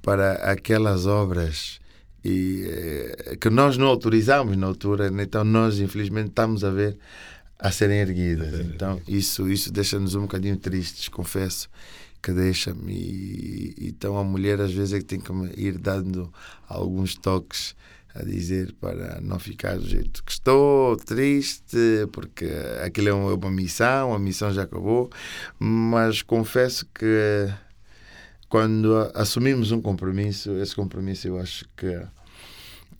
para 0.00 0.34
aquelas 0.50 1.06
obras 1.06 1.80
e, 2.24 2.64
eh, 2.68 3.36
que 3.36 3.50
nós 3.50 3.76
não 3.76 3.86
autorizamos 3.86 4.56
na 4.56 4.66
altura, 4.66 5.10
então 5.22 5.44
nós 5.44 5.78
infelizmente 5.78 6.28
estamos 6.28 6.64
a 6.64 6.70
ver 6.70 6.96
a 7.58 7.70
serem 7.70 7.98
erguidas. 7.98 8.60
Então 8.60 9.00
isso, 9.06 9.48
isso 9.48 9.72
deixa-nos 9.72 10.14
um 10.14 10.22
bocadinho 10.22 10.56
tristes, 10.56 11.08
confesso 11.08 11.68
que 12.22 12.32
deixa-me. 12.32 13.74
Então 13.80 14.16
a 14.16 14.24
mulher 14.24 14.60
às 14.60 14.72
vezes 14.72 14.94
é 14.94 14.98
que 14.98 15.04
tem 15.04 15.20
que 15.20 15.32
ir 15.56 15.78
dando 15.78 16.32
alguns 16.68 17.14
toques 17.16 17.74
a 18.14 18.22
dizer 18.22 18.74
para 18.80 19.20
não 19.20 19.38
ficar 19.38 19.78
do 19.78 19.88
jeito 19.88 20.22
que 20.24 20.32
estou, 20.32 20.96
triste, 20.96 22.06
porque 22.12 22.46
aquilo 22.84 23.08
é 23.08 23.12
uma 23.12 23.50
missão, 23.50 24.14
a 24.14 24.18
missão 24.18 24.52
já 24.52 24.62
acabou, 24.62 25.10
mas 25.58 26.22
confesso 26.22 26.86
que 26.94 27.48
quando 28.48 29.10
assumimos 29.14 29.72
um 29.72 29.80
compromisso, 29.80 30.52
esse 30.58 30.74
compromisso 30.74 31.28
eu 31.28 31.38
acho 31.38 31.64
que 31.76 32.00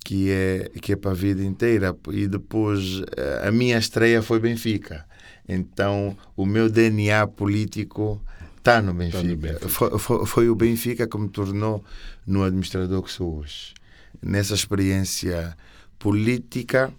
que 0.05 0.31
é 0.31 0.71
que 0.81 0.95
é 0.95 0.97
para 0.97 1.13
a 1.13 1.15
vida 1.15 1.45
inteira 1.45 1.97
e 2.11 2.27
depois 2.27 3.03
a 3.47 3.53
minha 3.53 3.79
estreia 3.79 4.23
foi 4.23 4.41
Benfica. 4.41 5.07
Então, 5.49 6.17
o 6.37 6.47
meu 6.47 6.69
DNA 6.69 7.27
político 7.27 8.21
está 8.57 8.81
no 8.81 8.95
Benfica. 8.95 9.23
Tá 9.23 9.29
no 9.29 9.37
Benfica. 9.37 9.69
Foi, 9.69 9.99
foi, 9.99 10.27
foi, 10.27 10.49
o 10.49 10.55
Benfica 10.55 11.07
que 11.07 11.19
me 11.19 11.29
tornou 11.29 11.85
no 12.27 12.43
administrador 12.43 13.03
que 13.03 13.11
sou 13.11 13.39
hoje. 13.39 13.75
Nessa 14.21 14.55
experiência 14.55 15.57
política, 15.99 16.93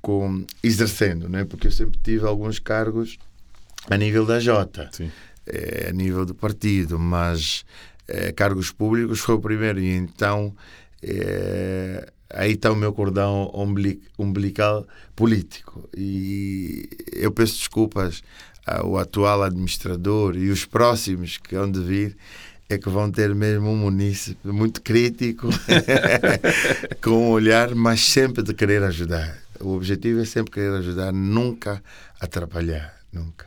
com, 0.00 0.44
exercendo, 0.62 1.28
né? 1.28 1.44
porque 1.44 1.68
eu 1.68 1.72
sempre 1.72 1.98
tive 2.02 2.26
alguns 2.26 2.58
cargos 2.58 3.18
a 3.88 3.96
nível 3.96 4.26
da 4.26 4.40
Jota, 4.40 4.90
é, 5.46 5.86
a 5.88 5.92
nível 5.92 6.26
do 6.26 6.34
partido, 6.34 6.98
mas 6.98 7.64
é, 8.08 8.32
cargos 8.32 8.70
públicos 8.70 9.20
foi 9.20 9.36
o 9.36 9.40
primeiro. 9.40 9.80
E 9.80 9.94
então 9.96 10.54
é, 11.02 12.10
aí 12.30 12.52
está 12.52 12.70
o 12.70 12.76
meu 12.76 12.92
cordão 12.92 13.50
umbilical 14.18 14.86
político. 15.14 15.88
E 15.96 16.88
eu 17.12 17.30
peço 17.32 17.56
desculpas 17.58 18.22
o 18.84 18.96
atual 18.96 19.42
administrador 19.42 20.36
e 20.36 20.48
os 20.48 20.64
próximos 20.64 21.36
que 21.36 21.56
hão 21.56 21.70
de 21.70 21.80
vir 21.80 22.16
é 22.72 22.78
que 22.78 22.88
vão 22.88 23.10
ter 23.10 23.34
mesmo 23.34 23.68
um 23.68 23.76
munícipe 23.76 24.48
muito 24.48 24.82
crítico, 24.82 25.48
com 27.02 27.10
um 27.10 27.30
olhar, 27.30 27.74
mas 27.74 28.00
sempre 28.00 28.42
de 28.42 28.54
querer 28.54 28.82
ajudar. 28.82 29.38
O 29.60 29.70
objetivo 29.74 30.20
é 30.20 30.24
sempre 30.24 30.52
querer 30.52 30.72
ajudar, 30.78 31.12
nunca 31.12 31.82
atrapalhar, 32.20 32.98
nunca. 33.12 33.46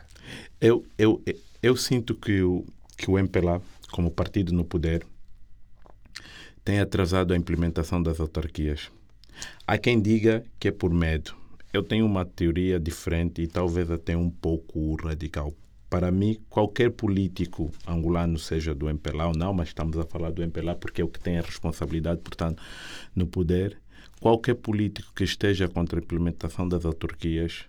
Eu, 0.60 0.84
eu, 0.96 1.22
eu 1.62 1.76
sinto 1.76 2.14
que 2.14 2.42
o, 2.42 2.64
que 2.96 3.10
o 3.10 3.18
MPLA, 3.18 3.60
como 3.90 4.10
partido 4.10 4.52
no 4.52 4.64
poder, 4.64 5.06
tem 6.64 6.80
atrasado 6.80 7.32
a 7.32 7.36
implementação 7.36 8.02
das 8.02 8.18
autarquias. 8.18 8.90
Há 9.66 9.76
quem 9.76 10.00
diga 10.00 10.44
que 10.58 10.68
é 10.68 10.72
por 10.72 10.92
medo, 10.92 11.34
eu 11.72 11.82
tenho 11.82 12.06
uma 12.06 12.24
teoria 12.24 12.80
diferente 12.80 13.42
e 13.42 13.46
talvez 13.46 13.90
até 13.90 14.16
um 14.16 14.30
pouco 14.30 14.94
radical. 14.94 15.52
Para 15.88 16.10
mim, 16.10 16.38
qualquer 16.50 16.90
político 16.90 17.70
angolano, 17.86 18.38
seja 18.38 18.74
do 18.74 18.88
MPLA 18.88 19.28
ou 19.28 19.36
não, 19.36 19.52
mas 19.52 19.68
estamos 19.68 19.96
a 19.96 20.04
falar 20.04 20.30
do 20.30 20.42
MPLA 20.42 20.74
porque 20.74 21.00
é 21.00 21.04
o 21.04 21.08
que 21.08 21.20
tem 21.20 21.38
a 21.38 21.42
responsabilidade, 21.42 22.20
portanto, 22.20 22.62
no 23.14 23.26
poder, 23.26 23.78
qualquer 24.20 24.54
político 24.54 25.12
que 25.14 25.24
esteja 25.24 25.68
contra 25.68 25.98
a 26.00 26.02
implementação 26.02 26.68
das 26.68 26.84
autarquias 26.84 27.66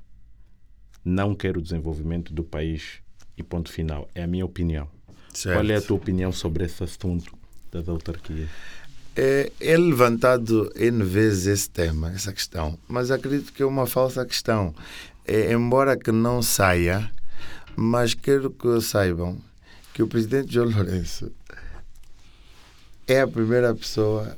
não 1.05 1.33
quer 1.33 1.57
o 1.57 1.61
desenvolvimento 1.61 2.33
do 2.33 2.43
país 2.43 2.99
e 3.37 3.43
ponto 3.43 3.71
final. 3.71 4.09
É 4.13 4.23
a 4.23 4.27
minha 4.27 4.45
opinião. 4.45 4.89
Certo. 5.33 5.55
Qual 5.55 5.69
é 5.69 5.75
a 5.75 5.81
tua 5.81 5.97
opinião 5.97 6.31
sobre 6.31 6.65
esse 6.65 6.83
assunto 6.83 7.31
das 7.71 7.87
autarquias? 7.87 8.49
É, 9.15 9.51
é, 9.59 9.77
levantado 9.77 10.71
N 10.75 11.03
vezes 11.03 11.47
esse 11.47 11.69
tema, 11.69 12.11
essa 12.11 12.31
questão, 12.31 12.77
mas 12.87 13.09
acredito 13.09 13.51
que 13.51 13.63
é 13.63 13.65
uma 13.65 13.87
falsa 13.87 14.25
questão. 14.25 14.75
É, 15.25 15.51
embora 15.51 15.97
que 15.97 16.11
não 16.11 16.41
saia, 16.41 17.11
mas 17.79 18.15
quero 18.15 18.49
que 18.49 18.81
saibam 18.81 19.39
que 19.93 20.01
o 20.01 20.07
presidente 20.07 20.51
João 20.51 20.67
Lourenço 20.69 21.31
é 23.05 23.21
a 23.21 23.27
primeira 23.27 23.73
pessoa 23.75 24.35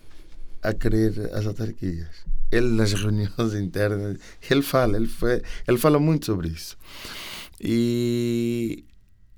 a 0.61 0.73
querer 0.73 1.33
as 1.33 1.47
autarquias. 1.47 2.09
Ele 2.51 2.67
nas 2.67 2.91
reuniões 2.93 3.53
internas, 3.53 4.17
ele 4.49 4.61
fala, 4.61 4.97
ele, 4.97 5.07
foi, 5.07 5.41
ele 5.65 5.77
fala 5.77 5.99
muito 5.99 6.25
sobre 6.25 6.49
isso. 6.49 6.77
E 7.61 8.83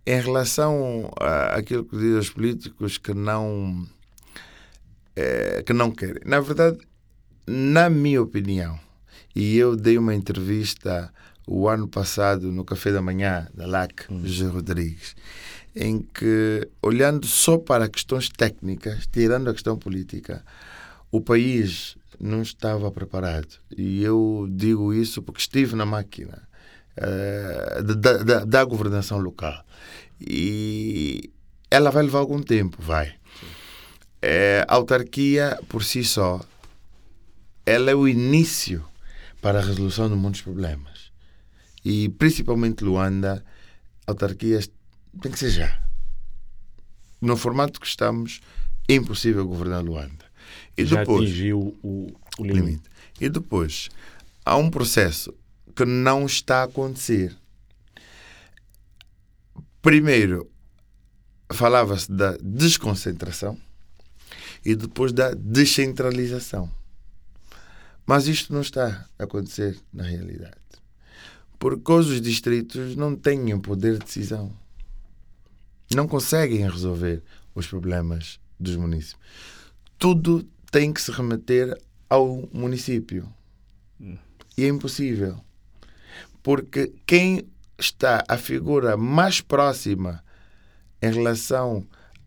em 0.03 0.19
relação 0.19 1.11
àquilo 1.53 1.85
que 1.85 1.95
dizem 1.95 2.17
os 2.17 2.29
políticos 2.31 2.97
que 2.97 3.13
não 3.13 3.87
é, 5.15 5.61
que 5.61 5.73
não 5.73 5.91
querem. 5.91 6.23
Na 6.25 6.39
verdade, 6.39 6.79
na 7.45 7.87
minha 7.87 8.19
opinião, 8.19 8.79
e 9.35 9.57
eu 9.57 9.75
dei 9.75 9.99
uma 9.99 10.15
entrevista 10.15 11.13
o 11.47 11.67
ano 11.67 11.87
passado 11.87 12.51
no 12.51 12.63
Café 12.63 12.91
da 12.91 13.01
Manhã 13.01 13.47
da 13.53 13.65
LAC, 13.65 14.05
hum. 14.09 14.21
José 14.25 14.49
Rodrigues, 14.49 15.15
em 15.75 15.99
que, 16.01 16.67
olhando 16.81 17.25
só 17.25 17.57
para 17.57 17.89
questões 17.89 18.29
técnicas, 18.29 19.07
tirando 19.11 19.49
a 19.49 19.53
questão 19.53 19.77
política, 19.77 20.43
o 21.11 21.21
país 21.21 21.97
não 22.19 22.41
estava 22.41 22.91
preparado. 22.91 23.59
E 23.75 24.03
eu 24.03 24.47
digo 24.49 24.93
isso 24.93 25.21
porque 25.21 25.41
estive 25.41 25.75
na 25.75 25.85
máquina 25.85 26.41
uh, 26.97 27.83
da, 27.83 28.17
da, 28.17 28.45
da 28.45 28.63
governação 28.63 29.17
local. 29.19 29.63
E 30.19 31.31
ela 31.69 31.89
vai 31.89 32.03
levar 32.03 32.19
algum 32.19 32.41
tempo, 32.41 32.77
vai. 32.81 33.13
É, 34.21 34.63
a 34.67 34.75
autarquia, 34.75 35.59
por 35.67 35.83
si 35.83 36.03
só, 36.03 36.39
ela 37.65 37.89
é 37.89 37.95
o 37.95 38.07
início 38.07 38.85
para 39.41 39.59
a 39.59 39.63
resolução 39.63 40.07
de 40.07 40.15
muitos 40.15 40.41
problemas. 40.41 40.90
E, 41.83 42.09
principalmente 42.09 42.83
Luanda, 42.83 43.43
autarquias 44.05 44.69
tem 45.21 45.31
que 45.31 45.39
ser 45.39 45.49
já. 45.49 45.81
No 47.19 47.35
formato 47.35 47.79
que 47.79 47.87
estamos, 47.87 48.41
é 48.87 48.95
impossível 48.95 49.47
governar 49.47 49.83
Luanda. 49.83 50.25
E 50.77 50.85
já 50.85 50.99
depois, 50.99 51.29
atingiu 51.29 51.77
o, 51.83 52.11
o 52.37 52.43
limite. 52.43 52.59
limite. 52.59 52.89
E 53.19 53.29
depois, 53.29 53.89
há 54.45 54.55
um 54.55 54.69
processo 54.69 55.33
que 55.75 55.85
não 55.85 56.25
está 56.25 56.61
a 56.61 56.63
acontecer. 56.63 57.35
Primeiro, 59.81 60.49
falava-se 61.51 62.11
da 62.11 62.37
desconcentração 62.41 63.57
e 64.63 64.75
depois 64.75 65.11
da 65.11 65.33
descentralização. 65.33 66.71
Mas 68.05 68.27
isto 68.27 68.53
não 68.53 68.61
está 68.61 69.07
a 69.17 69.23
acontecer 69.23 69.79
na 69.93 70.03
realidade. 70.03 70.55
Porque 71.61 71.91
os 71.91 72.19
distritos 72.19 72.95
não 72.95 73.15
têm 73.15 73.55
poder 73.59 73.99
de 73.99 74.05
decisão. 74.05 74.51
Não 75.93 76.07
conseguem 76.07 76.67
resolver 76.67 77.21
os 77.53 77.67
problemas 77.67 78.39
dos 78.59 78.75
municípios. 78.75 79.21
Tudo 79.99 80.43
tem 80.71 80.91
que 80.91 80.99
se 80.99 81.11
remeter 81.11 81.79
ao 82.09 82.49
município. 82.51 83.31
E 84.57 84.63
é 84.63 84.67
impossível. 84.69 85.39
Porque 86.41 86.91
quem 87.05 87.47
está 87.77 88.23
a 88.27 88.37
figura 88.37 88.97
mais 88.97 89.39
próxima 89.39 90.23
em 90.99 91.13
relação 91.13 91.85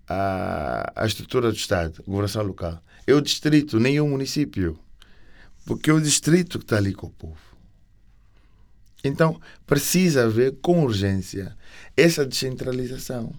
a, 0.08 0.92
a 0.94 1.06
estrutura 1.06 1.50
do 1.50 1.56
Estado, 1.56 2.04
governação 2.06 2.44
local. 2.44 2.80
É 3.04 3.12
o 3.12 3.20
distrito, 3.20 3.80
nem 3.80 3.96
é 3.96 4.00
o 4.00 4.06
município. 4.06 4.78
Porque 5.66 5.90
é 5.90 5.92
o 5.92 6.00
distrito 6.00 6.60
que 6.60 6.64
está 6.66 6.76
ali 6.76 6.94
com 6.94 7.08
o 7.08 7.10
povo. 7.10 7.53
Então, 9.04 9.38
precisa 9.66 10.24
haver 10.24 10.56
com 10.62 10.82
urgência 10.82 11.54
essa 11.94 12.24
descentralização. 12.24 13.34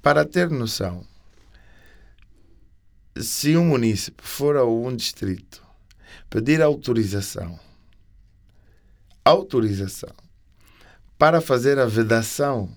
Para 0.00 0.24
ter 0.24 0.48
noção, 0.48 1.04
se 3.20 3.56
um 3.56 3.64
município 3.66 4.24
for 4.24 4.56
a 4.56 4.64
um 4.64 4.94
distrito 4.94 5.60
pedir 6.30 6.62
autorização, 6.62 7.58
autorização 9.24 10.14
para 11.18 11.40
fazer 11.40 11.80
a 11.80 11.86
vedação 11.86 12.70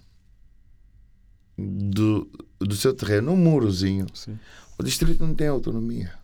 do, 1.56 2.28
do 2.60 2.76
seu 2.76 2.94
terreno, 2.94 3.34
um 3.34 3.38
murozinho, 3.38 4.08
Sim. 4.16 4.40
o 4.80 4.84
distrito 4.84 5.24
não 5.24 5.36
tem 5.36 5.48
autonomia. 5.48 6.18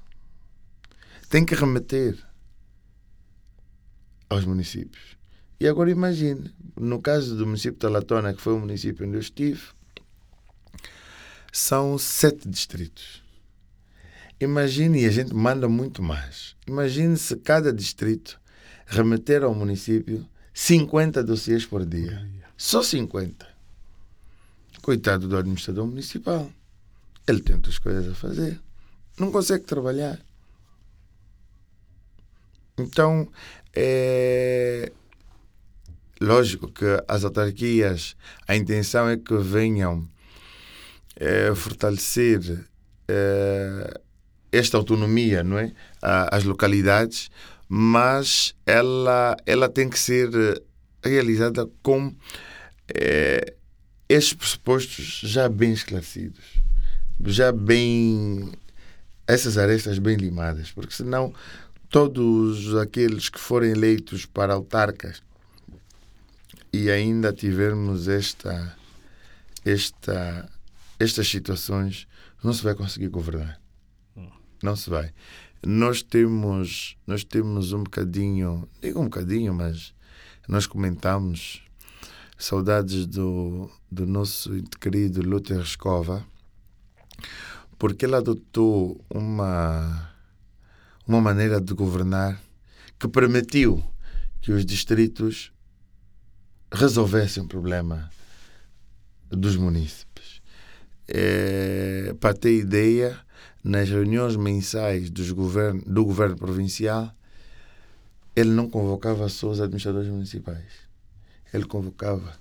Tem 1.29 1.45
que 1.45 1.53
remeter 1.53 2.17
aos 4.29 4.45
municípios. 4.45 5.17
E 5.59 5.67
agora 5.67 5.89
imagine, 5.89 6.53
no 6.75 7.01
caso 7.01 7.35
do 7.35 7.45
município 7.45 7.73
de 7.73 7.79
Talatona, 7.79 8.33
que 8.33 8.41
foi 8.41 8.53
o 8.53 8.59
município 8.59 9.07
onde 9.07 9.15
eu 9.15 9.21
estive, 9.21 9.61
são 11.51 11.97
sete 11.97 12.49
distritos. 12.49 13.23
Imagine, 14.39 15.03
e 15.03 15.05
a 15.05 15.11
gente 15.11 15.33
manda 15.33 15.69
muito 15.69 16.03
mais. 16.03 16.55
Imagine 16.67 17.17
se 17.17 17.37
cada 17.37 17.71
distrito 17.71 18.39
remeter 18.85 19.43
ao 19.43 19.55
município 19.55 20.27
50 20.53 21.23
dossiês 21.23 21.65
por 21.65 21.85
dia. 21.85 22.29
Só 22.57 22.83
50. 22.83 23.47
Coitado 24.81 25.27
do 25.27 25.37
administrador 25.37 25.87
municipal. 25.87 26.51
Ele 27.27 27.41
tem 27.41 27.55
outras 27.55 27.79
coisas 27.79 28.11
a 28.11 28.15
fazer. 28.15 28.59
Não 29.17 29.31
consegue 29.31 29.63
trabalhar. 29.63 30.19
Então, 32.77 33.27
é 33.73 34.91
lógico 36.19 36.71
que 36.71 36.85
as 37.07 37.23
autarquias, 37.23 38.15
a 38.47 38.55
intenção 38.55 39.07
é 39.09 39.17
que 39.17 39.35
venham 39.37 40.07
é, 41.15 41.53
fortalecer 41.53 42.65
é, 43.07 44.01
esta 44.51 44.77
autonomia, 44.77 45.43
não 45.43 45.57
é? 45.57 45.71
Às 46.01 46.43
localidades, 46.43 47.29
mas 47.67 48.55
ela, 48.65 49.35
ela 49.45 49.67
tem 49.67 49.89
que 49.89 49.99
ser 49.99 50.29
realizada 51.03 51.67
com 51.81 52.13
é, 52.93 53.53
estes 54.07 54.33
pressupostos 54.33 55.21
já 55.23 55.49
bem 55.49 55.73
esclarecidos, 55.73 56.45
já 57.25 57.51
bem 57.51 58.51
essas 59.27 59.57
arestas 59.57 59.97
bem 59.97 60.15
limadas, 60.15 60.71
porque 60.71 60.93
senão 60.93 61.33
todos 61.89 62.75
aqueles 62.75 63.29
que 63.29 63.39
forem 63.39 63.71
eleitos 63.71 64.25
para 64.25 64.53
autarcas 64.53 65.21
e 66.71 66.89
ainda 66.89 67.31
tivermos 67.31 68.07
esta, 68.07 68.77
esta, 69.63 70.49
estas 70.99 71.27
situações, 71.27 72.07
não 72.43 72.53
se 72.53 72.63
vai 72.63 72.75
conseguir 72.75 73.07
governar. 73.07 73.59
Não 74.61 74.75
se 74.75 74.89
vai. 74.89 75.13
Nós 75.65 76.01
temos, 76.01 76.97
nós 77.07 77.23
temos 77.23 77.71
um 77.71 77.83
bocadinho, 77.83 78.67
digo 78.81 78.99
um 78.99 79.05
bocadinho, 79.05 79.53
mas 79.53 79.93
nós 80.47 80.67
comentamos 80.67 81.63
saudades 82.37 83.05
do, 83.05 83.69
do 83.91 84.05
nosso 84.05 84.51
querido 84.79 85.21
Luther 85.21 85.61
Escova, 85.61 86.25
porque 87.79 88.05
ele 88.05 88.15
adotou 88.15 89.03
uma, 89.09 90.11
uma 91.07 91.21
maneira 91.21 91.61
de 91.61 91.73
governar 91.73 92.41
que 92.99 93.07
permitiu 93.07 93.83
que 94.41 94.51
os 94.51 94.65
distritos 94.65 95.51
resolvessem 96.71 97.43
o 97.43 97.47
problema 97.47 98.09
dos 99.29 99.55
munícipes. 99.55 100.41
É, 101.07 102.15
para 102.19 102.33
ter 102.33 102.57
ideia, 102.57 103.19
nas 103.63 103.89
reuniões 103.89 104.35
mensais 104.35 105.09
dos 105.09 105.31
govern 105.31 105.81
do 105.85 106.05
governo 106.05 106.35
provincial, 106.35 107.11
ele 108.35 108.49
não 108.49 108.69
convocava 108.69 109.29
só 109.29 109.49
os 109.49 109.61
administradores 109.61 110.09
municipais. 110.09 110.85
Ele 111.53 111.65
convocava 111.65 112.37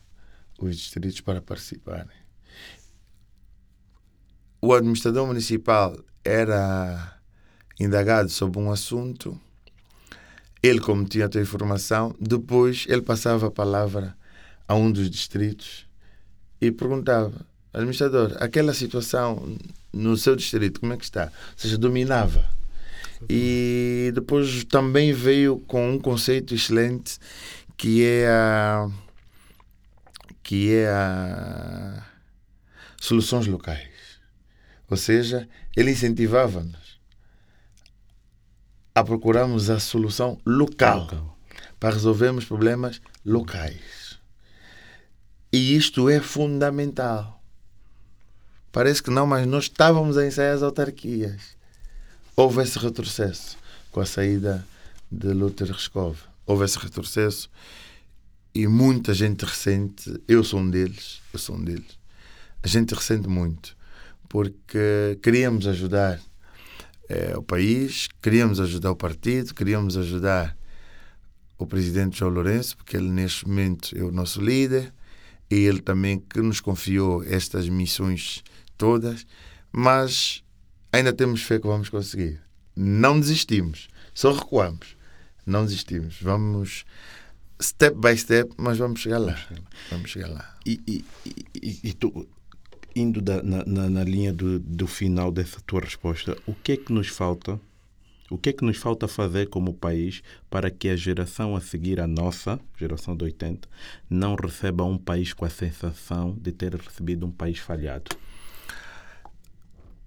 os 0.58 0.76
distritos 0.76 1.20
para 1.20 1.40
participarem. 1.40 2.24
O 4.60 4.72
administrador 4.72 5.26
municipal 5.26 5.96
era 6.24 7.13
indagado 7.78 8.28
sobre 8.28 8.58
um 8.58 8.70
assunto, 8.70 9.38
ele, 10.62 10.80
como 10.80 11.04
tinha 11.04 11.28
a 11.32 11.40
informação, 11.40 12.14
depois 12.18 12.86
ele 12.88 13.02
passava 13.02 13.48
a 13.48 13.50
palavra 13.50 14.16
a 14.66 14.74
um 14.74 14.90
dos 14.90 15.10
distritos 15.10 15.86
e 16.60 16.70
perguntava: 16.70 17.46
administrador, 17.72 18.36
aquela 18.40 18.72
situação 18.72 19.58
no 19.92 20.16
seu 20.16 20.34
distrito, 20.34 20.80
como 20.80 20.92
é 20.92 20.96
que 20.96 21.04
está? 21.04 21.24
Ou 21.24 21.30
seja, 21.56 21.76
dominava. 21.76 22.48
E 23.28 24.10
depois 24.14 24.64
também 24.64 25.12
veio 25.12 25.58
com 25.66 25.92
um 25.92 25.98
conceito 25.98 26.54
excelente 26.54 27.18
que 27.76 28.04
é 28.04 28.28
a 28.28 28.90
que 30.42 30.74
é 30.74 30.88
a 30.88 32.06
soluções 33.00 33.46
locais. 33.46 33.88
Ou 34.90 34.96
seja, 34.96 35.48
ele 35.74 35.90
incentivava-nos 35.90 36.83
a 38.94 39.02
procurarmos 39.02 39.70
a 39.70 39.80
solução 39.80 40.38
local, 40.46 41.00
local, 41.00 41.38
para 41.80 41.94
resolvermos 41.94 42.44
problemas 42.44 43.00
locais. 43.24 44.18
E 45.52 45.76
isto 45.76 46.08
é 46.08 46.20
fundamental. 46.20 47.42
Parece 48.70 49.02
que 49.02 49.10
não, 49.10 49.26
mas 49.26 49.46
nós 49.46 49.64
estávamos 49.64 50.16
a 50.16 50.26
ensaiar 50.26 50.54
as 50.54 50.62
autarquias. 50.62 51.56
Houve 52.36 52.62
esse 52.62 52.78
retrocesso 52.78 53.56
com 53.92 54.00
a 54.00 54.06
saída 54.06 54.66
de 55.10 55.28
Luther 55.28 55.68
Reskov. 55.68 56.18
Houve 56.46 56.64
esse 56.64 56.78
retrocesso 56.78 57.48
e 58.54 58.66
muita 58.66 59.14
gente 59.14 59.44
ressente. 59.44 60.20
Eu 60.26 60.42
sou 60.42 60.60
um 60.60 60.68
deles. 60.68 61.20
Eu 61.32 61.38
sou 61.38 61.56
um 61.56 61.62
deles. 61.62 61.98
A 62.62 62.68
gente 62.68 62.94
ressente 62.94 63.28
muito 63.28 63.76
porque 64.28 65.16
queríamos 65.22 65.68
ajudar 65.68 66.20
é, 67.08 67.36
o 67.36 67.42
país, 67.42 68.08
queríamos 68.22 68.60
ajudar 68.60 68.90
o 68.90 68.96
partido, 68.96 69.54
queríamos 69.54 69.96
ajudar 69.96 70.56
o 71.58 71.66
presidente 71.66 72.18
João 72.18 72.32
Lourenço, 72.32 72.76
porque 72.76 72.96
ele 72.96 73.08
neste 73.08 73.46
momento 73.46 73.96
é 73.96 74.02
o 74.02 74.10
nosso 74.10 74.40
líder, 74.40 74.92
e 75.50 75.56
ele 75.56 75.80
também 75.80 76.18
que 76.18 76.40
nos 76.40 76.60
confiou 76.60 77.22
estas 77.22 77.68
missões 77.68 78.42
todas, 78.76 79.26
mas 79.70 80.42
ainda 80.92 81.12
temos 81.12 81.42
fé 81.42 81.58
que 81.58 81.66
vamos 81.66 81.88
conseguir. 81.88 82.40
Não 82.74 83.20
desistimos, 83.20 83.88
só 84.12 84.32
recuamos. 84.32 84.96
Não 85.46 85.64
desistimos. 85.64 86.16
Vamos 86.20 86.84
step 87.60 87.96
by 87.98 88.16
step, 88.16 88.52
mas 88.56 88.78
vamos 88.78 89.00
chegar 89.00 89.18
lá. 89.18 89.38
Vamos 89.90 90.10
chegar 90.10 90.28
lá. 90.28 90.54
E, 90.64 90.80
e, 90.86 91.04
e, 91.54 91.80
e 91.84 91.92
tu, 91.92 92.26
indo 92.94 93.20
da, 93.20 93.42
na, 93.42 93.64
na, 93.64 93.90
na, 93.90 94.04
linha 94.04 94.32
do, 94.32 94.58
do 94.58 94.86
final 94.86 95.32
dessa 95.32 95.60
tua 95.66 95.80
resposta, 95.80 96.36
o 96.46 96.54
que 96.54 96.72
é 96.72 96.76
que 96.76 96.92
nos 96.92 97.08
falta? 97.08 97.60
O 98.30 98.38
que 98.38 98.48
é 98.48 98.52
que 98.52 98.64
nos 98.64 98.78
falta 98.78 99.06
fazer 99.06 99.48
como 99.48 99.74
país 99.74 100.22
para 100.48 100.70
que 100.70 100.88
a 100.88 100.96
geração 100.96 101.54
a 101.54 101.60
seguir 101.60 102.00
a 102.00 102.06
nossa, 102.06 102.58
geração 102.78 103.16
de 103.16 103.24
80, 103.24 103.68
não 104.08 104.34
receba 104.34 104.84
um 104.84 104.96
país 104.96 105.32
com 105.32 105.44
a 105.44 105.50
sensação 105.50 106.34
de 106.40 106.50
ter 106.50 106.74
recebido 106.74 107.26
um 107.26 107.30
país 107.30 107.58
falhado? 107.58 108.16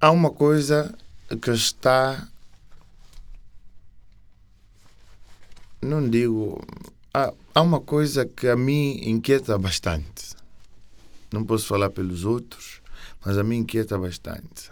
Há 0.02 0.12
uma 0.12 0.32
coisa 0.32 0.96
que 1.42 1.52
está. 1.52 2.28
Não 5.82 6.08
digo. 6.10 6.64
Há, 7.14 7.34
há 7.54 7.62
uma 7.62 7.80
coisa 7.80 8.26
que 8.26 8.48
a 8.48 8.56
mim 8.56 9.00
inquieta 9.04 9.58
bastante 9.58 10.38
não 11.38 11.46
posso 11.46 11.68
falar 11.68 11.90
pelos 11.92 12.26
outros, 12.26 12.82
mas 13.26 13.38
a 13.38 13.44
mim 13.44 13.58
inquieta 13.58 13.98
bastante. 13.98 14.72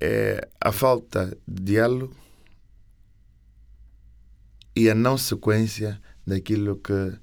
É 0.00 0.46
a 0.60 0.72
falta 0.72 1.36
de 1.46 1.62
diálogo 1.62 2.14
e 4.74 4.90
a 4.90 4.94
não 4.94 5.16
sequência 5.16 6.00
daquilo 6.26 6.76
que 6.76 7.18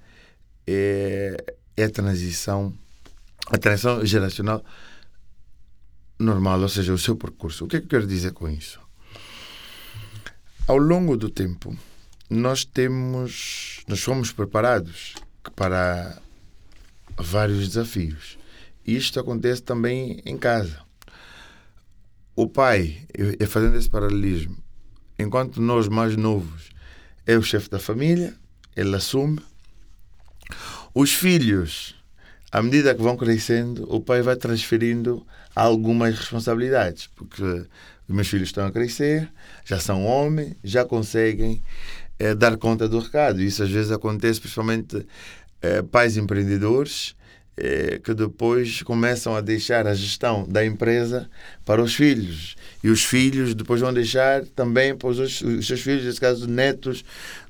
é, 0.65 1.55
é 1.77 1.83
a 1.83 1.89
transição, 1.89 2.73
a 3.47 3.57
transição 3.57 4.05
geracional 4.05 4.63
normal, 6.17 6.61
ou 6.61 6.69
seja, 6.69 6.93
o 6.93 6.97
seu 6.97 7.15
percurso. 7.15 7.65
O 7.65 7.67
que 7.67 7.77
é 7.77 7.79
que 7.79 7.85
eu 7.85 7.89
quero 7.89 8.07
dizer 8.07 8.33
com 8.33 8.49
isso? 8.49 8.79
Ao 10.67 10.77
longo 10.77 11.17
do 11.17 11.29
tempo, 11.29 11.77
nós 12.29 12.63
temos, 12.63 13.83
nós 13.87 14.01
fomos 14.01 14.31
preparados 14.31 15.13
para 15.55 16.21
vários 17.17 17.67
desafios. 17.67 18.37
Isto 18.85 19.19
acontece 19.19 19.61
também 19.61 20.21
em 20.25 20.37
casa. 20.37 20.79
O 22.35 22.47
pai, 22.47 22.97
é 23.39 23.45
fazendo 23.45 23.77
esse 23.77 23.89
paralelismo, 23.89 24.57
enquanto 25.19 25.61
nós 25.61 25.87
mais 25.87 26.17
novos 26.17 26.71
é 27.25 27.37
o 27.37 27.43
chefe 27.43 27.69
da 27.69 27.79
família, 27.79 28.33
ele 28.75 28.95
assume. 28.95 29.39
Os 30.93 31.13
filhos, 31.13 31.95
à 32.51 32.61
medida 32.61 32.93
que 32.93 33.01
vão 33.01 33.15
crescendo, 33.15 33.87
o 33.93 34.01
pai 34.01 34.21
vai 34.21 34.35
transferindo 34.35 35.25
algumas 35.55 36.17
responsabilidades, 36.17 37.07
porque 37.15 37.43
os 37.43 38.15
meus 38.15 38.27
filhos 38.27 38.49
estão 38.49 38.65
a 38.65 38.71
crescer, 38.71 39.31
já 39.63 39.79
são 39.79 40.05
homens, 40.05 40.55
já 40.63 40.83
conseguem 40.83 41.61
é, 42.19 42.33
dar 42.35 42.57
conta 42.57 42.87
do 42.87 42.99
recado. 42.99 43.41
Isso 43.41 43.63
às 43.63 43.69
vezes 43.69 43.91
acontece 43.91 44.39
principalmente 44.39 45.05
é, 45.63 45.81
pais 45.81 46.17
empreendedores 46.17 47.15
é, 47.55 47.99
que 47.99 48.13
depois 48.13 48.81
começam 48.81 49.35
a 49.35 49.41
deixar 49.41 49.87
a 49.87 49.93
gestão 49.93 50.45
da 50.47 50.65
empresa 50.65 51.29
para 51.63 51.81
os 51.81 51.95
filhos. 51.95 52.55
E 52.83 52.89
os 52.89 53.03
filhos 53.03 53.55
depois 53.55 53.79
vão 53.79 53.93
deixar 53.93 54.45
também 54.47 54.95
para 54.95 55.07
os, 55.07 55.41
os 55.41 55.65
seus 55.65 55.81
filhos, 55.81 56.03
nesse 56.03 56.19
caso, 56.19 56.47
netos 56.47 57.05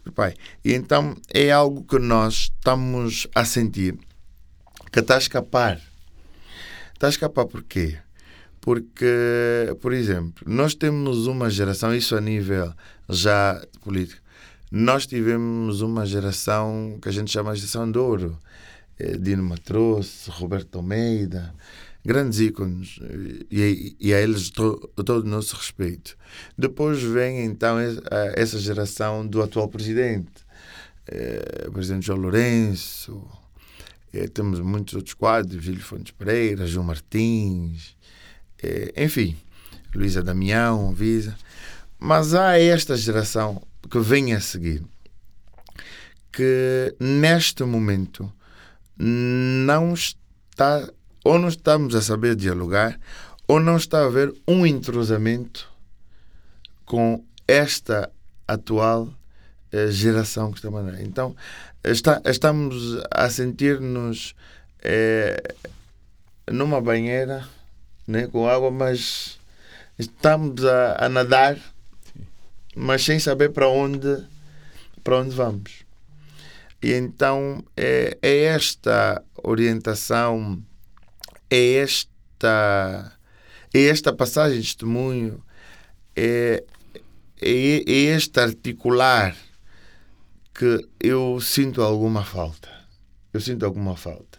do 0.06 0.12
pai. 0.12 0.36
E 0.64 0.74
então 0.74 1.16
é 1.34 1.52
algo 1.52 1.84
que 1.84 1.98
nós 1.98 2.52
estamos 2.56 3.28
a 3.34 3.44
sentir 3.44 3.98
que 4.92 5.00
está 5.00 5.16
a 5.16 5.20
escapar. 5.20 5.82
Está 6.94 7.08
a 7.08 7.10
escapar 7.10 7.46
por 7.46 7.64
quê? 7.64 7.98
Porque, 8.62 9.76
por 9.82 9.92
exemplo, 9.92 10.46
nós 10.48 10.76
temos 10.76 11.28
uma 11.28 11.50
geração, 11.50 11.94
isso 11.94 12.16
a 12.16 12.22
nível 12.22 12.72
já 13.10 13.62
político, 13.82 14.22
nós 14.76 15.06
tivemos 15.06 15.82
uma 15.82 16.04
geração 16.04 16.98
que 17.00 17.08
a 17.08 17.12
gente 17.12 17.32
chama 17.32 17.54
de 17.54 17.60
geração 17.60 17.92
de 17.92 18.00
ouro. 18.00 18.40
Eh, 18.98 19.18
Dino 19.20 19.44
Matroce, 19.44 20.32
Roberto 20.32 20.78
Almeida, 20.78 21.54
grandes 22.04 22.40
ícones, 22.40 23.00
e, 23.52 23.96
e 24.00 24.12
a 24.12 24.20
eles 24.20 24.50
to, 24.50 24.92
todo 25.06 25.26
o 25.26 25.30
nosso 25.30 25.56
respeito. 25.56 26.18
Depois 26.58 27.04
vem 27.04 27.46
então 27.46 27.78
essa 28.36 28.58
geração 28.58 29.28
do 29.28 29.44
atual 29.44 29.68
presidente, 29.68 30.32
eh, 31.08 31.66
o 31.68 31.72
presidente 31.72 32.08
João 32.08 32.18
Lourenço, 32.18 33.24
eh, 34.12 34.28
temos 34.28 34.60
muitos 34.60 34.96
outros 34.96 35.14
quadros, 35.14 35.64
Júlio 35.64 35.84
Fontes 35.84 36.14
Pereira, 36.18 36.66
João 36.66 36.88
Martins, 36.88 37.96
enfim, 38.98 39.38
Luísa 39.94 40.24
Damião, 40.24 40.96
Visa. 40.96 41.38
Mas 42.00 42.34
há 42.34 42.58
esta 42.58 42.98
geração 42.98 43.62
que 43.90 44.00
vem 44.00 44.34
a 44.34 44.40
seguir 44.40 44.84
que 46.32 46.96
neste 47.00 47.64
momento 47.64 48.32
não 48.98 49.94
está 49.94 50.90
ou 51.24 51.38
não 51.38 51.48
estamos 51.48 51.96
a 51.96 52.02
saber 52.02 52.36
dialogar 52.36 53.00
ou 53.48 53.60
não 53.60 53.78
está 53.78 54.00
a 54.00 54.06
haver 54.06 54.34
um 54.48 54.66
entrosamento 54.66 55.72
com 56.86 57.24
esta 57.48 58.10
atual 58.48 59.14
eh, 59.72 59.92
geração 59.92 60.52
que 60.52 60.58
está 60.58 60.70
a 60.70 61.02
Então, 61.02 61.36
está, 61.84 62.22
estamos 62.26 63.02
a 63.12 63.30
sentir-nos 63.30 64.36
eh, 64.82 65.56
numa 66.50 66.82
banheira 66.82 67.48
né, 68.08 68.28
com 68.28 68.48
água, 68.48 68.70
mas 68.70 69.40
estamos 69.98 70.64
a, 70.66 71.06
a 71.06 71.10
nadar, 71.10 71.58
mas 72.76 73.04
sem 73.04 73.20
saber 73.20 73.50
para 73.50 73.68
onde, 73.68 74.24
para 75.04 75.20
onde 75.20 75.36
vamos. 75.36 75.84
E 76.82 76.92
então 76.94 77.64
é, 77.78 78.18
é 78.22 78.44
esta 78.44 79.24
orientação, 79.42 80.62
é 81.50 81.76
esta, 81.76 83.18
é 83.74 83.86
esta 83.86 84.12
passagem 84.12 84.60
de 84.60 84.68
testemunho, 84.68 85.44
é, 86.16 86.64
é, 87.42 87.78
é 87.88 87.92
este 88.16 88.40
articular 88.40 89.36
que 90.54 90.88
eu 91.00 91.40
sinto 91.40 91.82
alguma 91.82 92.24
falta. 92.24 92.70
Eu 93.34 93.42
sinto 93.42 93.66
alguma 93.66 93.96
falta. 93.96 94.33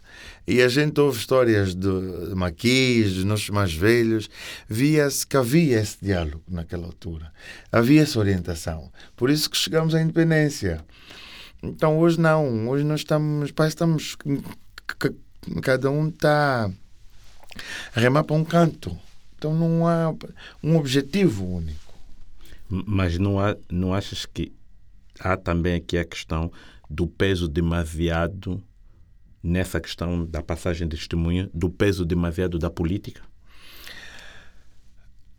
E 0.46 0.60
a 0.60 0.68
gente 0.68 1.00
ouve 1.00 1.18
histórias 1.18 1.74
de, 1.74 2.28
de 2.28 2.34
maquis, 2.34 3.14
dos 3.14 3.24
nossos 3.24 3.48
mais 3.48 3.72
velhos, 3.72 4.28
via-se 4.68 5.26
que 5.26 5.36
havia 5.36 5.80
esse 5.80 5.96
diálogo 6.02 6.42
naquela 6.48 6.84
altura. 6.84 7.32
Havia 7.72 8.02
essa 8.02 8.18
orientação. 8.18 8.92
Por 9.16 9.30
isso 9.30 9.48
que 9.48 9.56
chegamos 9.56 9.94
à 9.94 10.02
independência. 10.02 10.84
Então 11.62 11.98
hoje 11.98 12.20
não. 12.20 12.68
Hoje 12.68 12.84
nós 12.84 13.00
estamos. 13.00 13.50
Parece 13.52 13.74
estamos. 13.74 14.16
Cada 15.62 15.90
um 15.90 16.08
está 16.08 16.70
a 17.94 18.00
remar 18.00 18.24
para 18.24 18.36
um 18.36 18.44
canto. 18.44 18.96
Então 19.38 19.54
não 19.54 19.86
há 19.86 20.14
um 20.62 20.76
objetivo 20.76 21.46
único. 21.46 21.94
Mas 22.68 23.18
não, 23.18 23.38
há, 23.38 23.56
não 23.70 23.94
achas 23.94 24.26
que 24.26 24.52
há 25.18 25.36
também 25.36 25.76
aqui 25.76 25.96
a 25.96 26.04
questão 26.04 26.50
do 26.88 27.06
peso 27.06 27.48
demasiado 27.48 28.62
nessa 29.44 29.78
questão 29.78 30.24
da 30.24 30.42
passagem 30.42 30.88
de 30.88 30.96
testemunha, 30.96 31.50
do 31.52 31.68
peso 31.68 32.02
demasiado 32.06 32.58
da 32.58 32.70
política? 32.70 33.20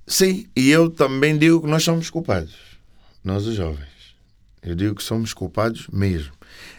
Sim, 0.05 0.47
e 0.55 0.69
eu 0.69 0.91
também 0.91 1.35
digo 1.35 1.61
que 1.61 1.67
nós 1.67 1.83
somos 1.83 2.11
culpados, 2.11 2.55
nós 3.23 3.47
os 3.47 3.55
jovens. 3.55 3.89
Eu 4.61 4.75
digo 4.75 4.93
que 4.93 5.03
somos 5.03 5.33
culpados 5.33 5.87
mesmo. 5.87 6.33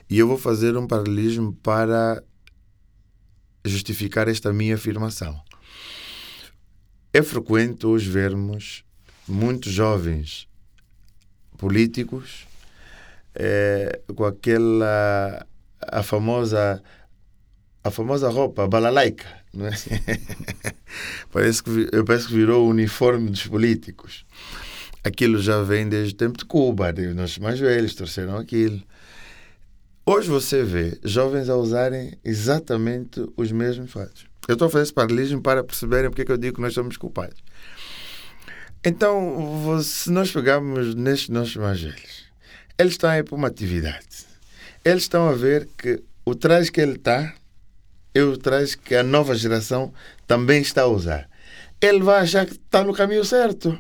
E 0.09 0.19
eu 0.19 0.29
vou 0.29 0.39
fazer 0.39 0.77
um 0.77 0.87
paralelismo 0.87 1.53
para 1.55 2.23
justificar 3.65 4.29
esta 4.29 4.53
minha 4.53 4.77
afirmação. 4.77 5.41
É 7.13 7.23
frequente 7.23 7.87
hoje 7.87 8.09
vermos 8.09 8.85
muitos 9.27 9.73
jovens 9.73 10.49
políticos 11.59 12.47
é, 13.35 14.01
com 14.15 14.25
aquela 14.25 15.45
a 15.81 16.03
famosa 16.03 16.83
a 17.87 17.91
famosa 17.91 18.29
roupa 18.29 18.67
balalaica. 18.67 19.27
Não 19.53 19.67
é? 19.67 19.73
parece, 21.33 21.63
que, 21.63 21.89
parece 22.05 22.27
que 22.27 22.35
virou 22.35 22.67
o 22.67 22.71
uniforme 22.71 23.31
dos 23.31 23.47
políticos. 23.47 24.25
Aquilo 25.05 25.41
já 25.41 25.63
vem 25.63 25.89
desde 25.89 26.15
o 26.15 26.17
tempo 26.17 26.39
de 26.39 26.45
Cuba, 26.45 26.93
os 26.93 27.15
nossos 27.15 27.39
mais 27.39 27.61
velhos 27.61 27.95
trouxeram 27.95 28.37
aquilo. 28.37 28.83
Hoje 30.05 30.29
você 30.29 30.63
vê 30.63 30.99
jovens 31.05 31.49
a 31.49 31.57
usarem 31.57 32.13
exatamente 32.25 33.25
os 33.37 33.51
mesmos 33.51 33.93
fatos. 33.93 34.27
Eu 34.49 34.53
estou 34.53 34.69
a 34.69 34.71
fazer 34.71 34.85
esse 34.85 34.93
paralelismo 34.93 35.41
para 35.41 35.65
perceberem 35.65 36.11
porque 36.11 36.23
é 36.23 36.25
que 36.25 36.33
eu 36.33 36.37
digo 36.37 36.57
que 36.57 36.63
nós 36.63 36.75
somos 36.75 36.97
culpados. 36.97 37.43
Então, 38.85 39.81
se 39.83 40.11
nós 40.11 40.31
pegarmos 40.31 40.95
nestes 40.95 41.29
nossos 41.29 41.57
mais 41.57 41.81
velhos, 41.81 42.27
eles 42.79 42.93
estão 42.93 43.11
aí 43.11 43.25
para 43.25 43.35
uma 43.35 43.49
atividade. 43.49 44.27
Eles 44.85 45.03
estão 45.03 45.29
a 45.29 45.33
ver 45.33 45.69
que 45.77 46.01
o 46.25 46.35
traje 46.35 46.71
que 46.71 46.81
ele 46.81 46.93
está 46.93 47.35
eu 48.17 48.37
trago 48.39 48.67
que 48.83 48.95
a 48.95 49.03
nova 49.03 49.35
geração 49.35 49.93
também 50.27 50.63
está 50.63 50.83
a 50.83 50.87
usar. 50.87 51.29
Ele 51.81 52.03
vai 52.03 52.23
achar 52.23 52.47
que 52.47 52.53
está 52.53 52.83
no 52.83 52.95
caminho 52.95 53.25
certo. 53.25 53.79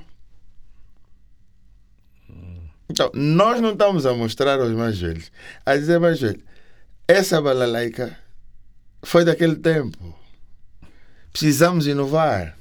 Então, 2.88 3.10
nós 3.14 3.60
não 3.60 3.72
estamos 3.72 4.04
a 4.04 4.12
mostrar 4.12 4.60
aos 4.60 4.72
mais 4.72 5.00
velhos, 5.00 5.32
a 5.64 5.74
dizer 5.74 5.98
mais 5.98 6.20
velho, 6.20 6.40
essa 7.08 7.40
balalaica 7.40 8.16
foi 9.02 9.24
daquele 9.24 9.56
tempo. 9.56 10.14
Precisamos 11.32 11.86
inovar. 11.86 12.56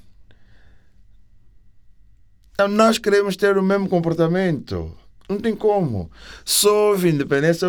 Então, 2.54 2.70
nós 2.70 2.98
queremos 2.98 3.36
ter 3.36 3.58
o 3.58 3.64
mesmo 3.64 3.90
comportamento. 3.90 4.96
Não 5.28 5.40
tem 5.40 5.56
como. 5.56 6.10
Só 6.46 6.92
houve 6.92 7.10
independência 7.10 7.68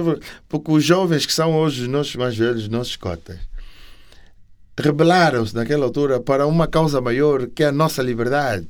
porque 0.48 0.70
os 0.70 0.84
jovens 0.84 1.26
que 1.26 1.32
são 1.32 1.56
hoje 1.56 1.82
os 1.82 1.88
nossos 1.88 2.14
mais 2.14 2.36
velhos, 2.36 2.62
os 2.62 2.68
nossos 2.68 2.96
cotas, 2.96 3.38
rebelaram-se 4.78 5.54
naquela 5.54 5.84
altura 5.84 6.20
para 6.20 6.46
uma 6.46 6.66
causa 6.66 7.00
maior 7.00 7.46
que 7.46 7.62
é 7.62 7.68
a 7.68 7.72
nossa 7.72 8.02
liberdade. 8.02 8.68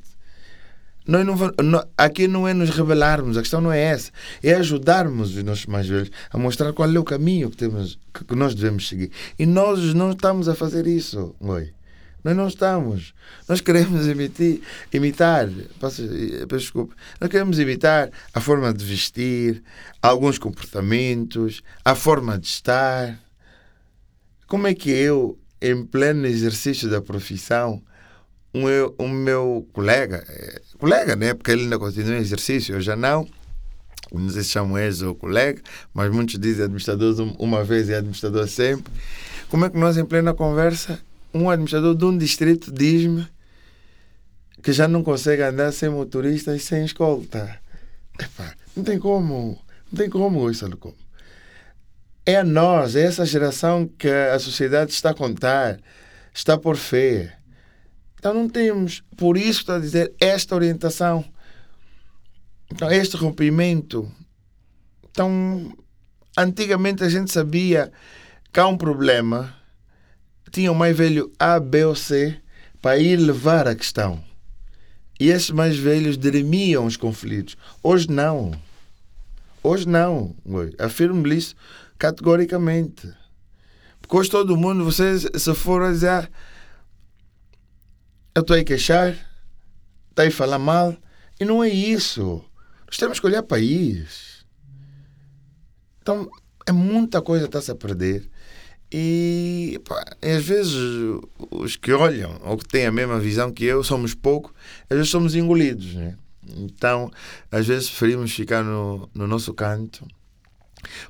Nós 1.07 1.25
não, 1.25 1.37
não, 1.63 1.87
aqui 1.97 2.27
não 2.27 2.49
é 2.49 2.53
nos 2.53 2.71
rebelarmos, 2.71 3.37
a 3.37 3.41
questão 3.41 3.61
não 3.61 3.71
é 3.71 3.81
essa. 3.81 4.11
É 4.43 4.55
ajudarmos 4.55 5.37
os 5.37 5.43
nossos 5.45 5.67
mais 5.67 5.87
velhos 5.87 6.11
a 6.31 6.39
mostrar 6.39 6.73
qual 6.73 6.93
é 6.93 6.99
o 6.99 7.05
caminho 7.05 7.49
que, 7.49 7.57
temos, 7.57 7.97
que, 8.13 8.35
nós 8.35 8.55
devemos 8.55 8.89
seguir. 8.89 9.13
E 9.39 9.47
nós 9.47 9.95
não 9.95 10.11
estamos 10.11 10.49
a 10.49 10.55
fazer 10.55 10.87
isso. 10.87 11.35
Oi. 11.39 11.73
Nós 12.25 12.37
não 12.37 12.49
estamos. 12.49 13.15
Nós 13.49 13.61
queremos 13.61 14.09
emitir, 14.09 14.61
imitar, 14.93 15.49
peço, 15.81 16.03
peço 16.49 16.65
desculpa, 16.65 16.97
nós 17.21 17.31
queremos 17.31 17.61
imitar 17.61 18.11
a 18.35 18.41
forma 18.41 18.75
de 18.75 18.85
vestir, 18.85 19.63
alguns 20.03 20.37
comportamentos, 20.37 21.63
a 21.85 21.95
forma 21.95 22.37
de 22.37 22.49
estar. 22.49 23.17
Como 24.49 24.67
é 24.67 24.75
que 24.75 24.91
eu 24.91 25.39
em 25.61 25.85
pleno 25.85 26.27
exercício 26.27 26.89
da 26.89 27.01
profissão, 27.01 27.83
um, 28.55 29.05
um 29.05 29.09
meu 29.09 29.67
colega, 29.73 30.25
eh, 30.29 30.61
colega, 30.79 31.17
né? 31.17 31.35
Porque 31.35 31.51
ele 31.51 31.63
ainda 31.63 31.79
continua 31.79 32.17
em 32.17 32.21
exercício, 32.21 32.75
eu 32.75 32.81
já 32.81 32.97
não. 32.97 33.29
Não 34.13 34.31
sei 34.31 34.43
se 34.43 34.51
chamam 34.51 34.79
ex 34.79 35.03
ou 35.03 35.15
colega, 35.15 35.61
mas 35.93 36.11
muitos 36.13 36.39
dizem 36.39 36.65
administrador 36.65 37.35
uma 37.39 37.65
vez 37.65 37.89
e 37.89 37.95
administrador 37.95 38.47
sempre. 38.47 38.93
Como 39.49 39.65
é 39.65 39.71
que 39.71 39.77
nós, 39.77 39.97
em 39.97 40.05
plena 40.05 40.33
conversa, 40.33 41.01
um 41.35 41.51
administrador 41.51 41.95
de 41.95 42.05
um 42.05 42.17
distrito 42.17 42.73
diz-me 42.73 43.27
que 44.63 44.73
já 44.73 44.89
não 44.89 45.03
consegue 45.03 45.43
andar 45.43 45.73
sem 45.73 45.89
motorista 45.89 46.55
e 46.55 46.61
sem 46.61 46.85
escolta. 46.85 47.61
Epa, 48.19 48.55
não 48.77 48.83
tem 48.83 48.99
como. 48.99 49.59
Não 49.93 49.99
tem 49.99 50.11
como 50.11 50.51
isso, 50.51 50.69
como. 50.77 50.95
É 52.29 52.43
nós, 52.43 52.97
é 52.97 53.05
essa 53.05 53.25
geração 53.25 53.87
que 53.87 54.09
a 54.09 54.37
sociedade 54.41 54.91
está 54.91 55.11
a 55.11 55.15
contar, 55.15 55.79
está 56.35 56.59
por 56.59 56.77
fé. 56.77 57.39
Então 58.19 58.35
não 58.35 58.49
temos, 58.49 59.05
por 59.17 59.37
isso 59.37 59.61
está 59.61 59.77
a 59.77 59.79
dizer, 59.79 60.13
esta 60.21 60.57
orientação. 60.57 61.25
Então, 62.73 62.91
este 62.91 63.17
rompimento. 63.17 64.11
Então, 65.09 65.73
antigamente 66.37 67.05
a 67.05 67.09
gente 67.09 67.31
sabia 67.31 67.93
que 68.53 68.59
há 68.59 68.67
um 68.67 68.77
problema, 68.77 69.55
tinha 70.51 70.73
o 70.73 70.75
mais 70.75 70.97
velho 70.97 71.33
A, 71.39 71.61
B 71.61 71.85
ou 71.85 71.95
C 71.95 72.41
para 72.83 72.99
ir 72.99 73.19
levar 73.19 73.69
a 73.69 73.75
questão. 73.77 74.23
E 75.19 75.29
esses 75.29 75.51
mais 75.51 75.79
velhos 75.79 76.19
dirimiam 76.19 76.85
os 76.87 76.97
conflitos. 76.97 77.57
Hoje 77.83 78.11
não. 78.11 78.53
Hoje 79.63 79.89
não. 79.89 80.35
Afirmo-lhe 80.79 81.37
isso 81.37 81.55
categoricamente. 81.99 83.13
Porque 84.01 84.17
hoje 84.17 84.31
todo 84.31 84.57
mundo, 84.57 84.85
você 84.85 85.19
se 85.19 85.55
for 85.55 85.83
a 85.83 85.91
dizer, 85.91 86.31
eu 88.35 88.43
estou 88.43 88.57
a 88.57 88.63
queixar, 88.63 89.17
está 90.11 90.25
a 90.25 90.31
falar 90.31 90.59
mal, 90.59 90.97
e 91.41 91.45
não 91.45 91.63
é 91.63 91.69
isso. 91.69 92.45
Nós 92.87 92.97
temos 92.97 93.19
que 93.19 93.27
olhar 93.27 93.43
país. 93.43 94.45
Então, 96.01 96.31
é 96.67 96.73
muita 96.73 97.21
coisa 97.21 97.45
que 97.45 97.49
está-se 97.49 97.71
a 97.71 97.75
perder. 97.75 98.31
E 98.93 99.81
pá, 99.85 100.05
às 100.23 100.45
vezes 100.45 100.75
os 101.51 101.75
que 101.75 101.93
olham 101.93 102.41
ou 102.45 102.57
que 102.57 102.69
têm 102.69 102.87
a 102.87 102.93
mesma 102.93 103.19
visão 103.19 103.53
que 103.53 103.65
eu 103.65 103.83
somos 103.83 104.15
pouco, 104.15 104.55
às 104.89 104.97
vezes 104.97 105.11
somos 105.11 105.35
engolidos. 105.35 105.95
Né? 105.95 106.17
Então, 106.57 107.11
às 107.51 107.67
vezes 107.67 107.89
preferimos 107.89 108.33
ficar 108.33 108.63
no, 108.63 109.11
no 109.13 109.27
nosso 109.27 109.53
canto 109.53 110.07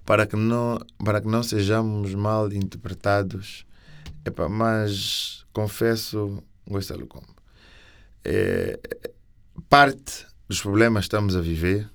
para 0.05 0.27
que 0.27 0.37
não, 0.37 0.79
para 1.05 1.21
que 1.21 1.29
não 1.29 1.43
sejamos 1.43 2.14
mal 2.14 2.53
interpretados. 2.53 3.67
Epá, 4.25 4.49
mas 4.49 5.45
confesso, 5.53 6.43
Gonçalo 6.69 7.07
Combo, 7.07 7.35
é, 8.25 8.79
parte 9.69 10.27
dos 10.49 10.61
problemas 10.61 11.05
que 11.05 11.07
estamos 11.07 11.37
a 11.37 11.41
viver, 11.41 11.89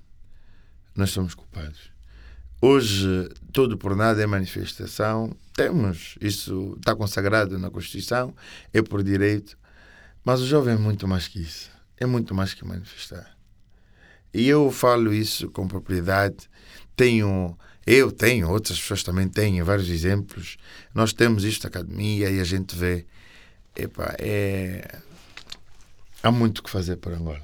nós 0.96 1.12
somos 1.12 1.34
culpados. 1.34 1.92
Hoje, 2.62 3.28
tudo 3.52 3.78
por 3.78 3.96
nada 3.96 4.22
é 4.22 4.28
manifestação. 4.28 5.36
Temos, 5.56 6.16
isso 6.22 6.76
está 6.78 6.96
consagrado 6.96 7.58
na 7.58 7.72
Constituição, 7.72 8.36
é 8.72 8.82
por 8.82 9.02
direito. 9.04 9.58
Mas 10.24 10.42
o 10.42 10.46
jovem 10.46 10.76
é 10.76 10.78
muito 10.78 11.08
mais 11.08 11.28
que 11.28 11.42
isso. 11.42 11.72
É 11.98 12.06
muito 12.06 12.36
mais 12.36 12.54
que 12.54 12.64
manifestar. 12.64 13.36
E 14.34 14.48
eu 14.48 14.72
falo 14.72 15.14
isso 15.14 15.50
com 15.50 15.68
propriedade. 15.68 16.50
Tenho, 17.02 17.58
eu 17.88 18.12
tenho, 18.12 18.48
outras 18.48 18.80
pessoas 18.80 19.02
também 19.02 19.28
têm 19.28 19.64
vários 19.64 19.90
exemplos. 19.90 20.58
Nós 20.94 21.12
temos 21.12 21.44
isto 21.44 21.64
na 21.64 21.70
academia 21.70 22.30
e 22.30 22.40
a 22.40 22.44
gente 22.44 22.76
vê. 22.76 23.08
Epa, 23.76 24.16
é, 24.20 25.00
há 26.22 26.32
muito 26.32 26.60
o 26.60 26.64
que 26.64 26.70
fazer 26.70 26.98
por 26.98 27.12
Angola. 27.12 27.42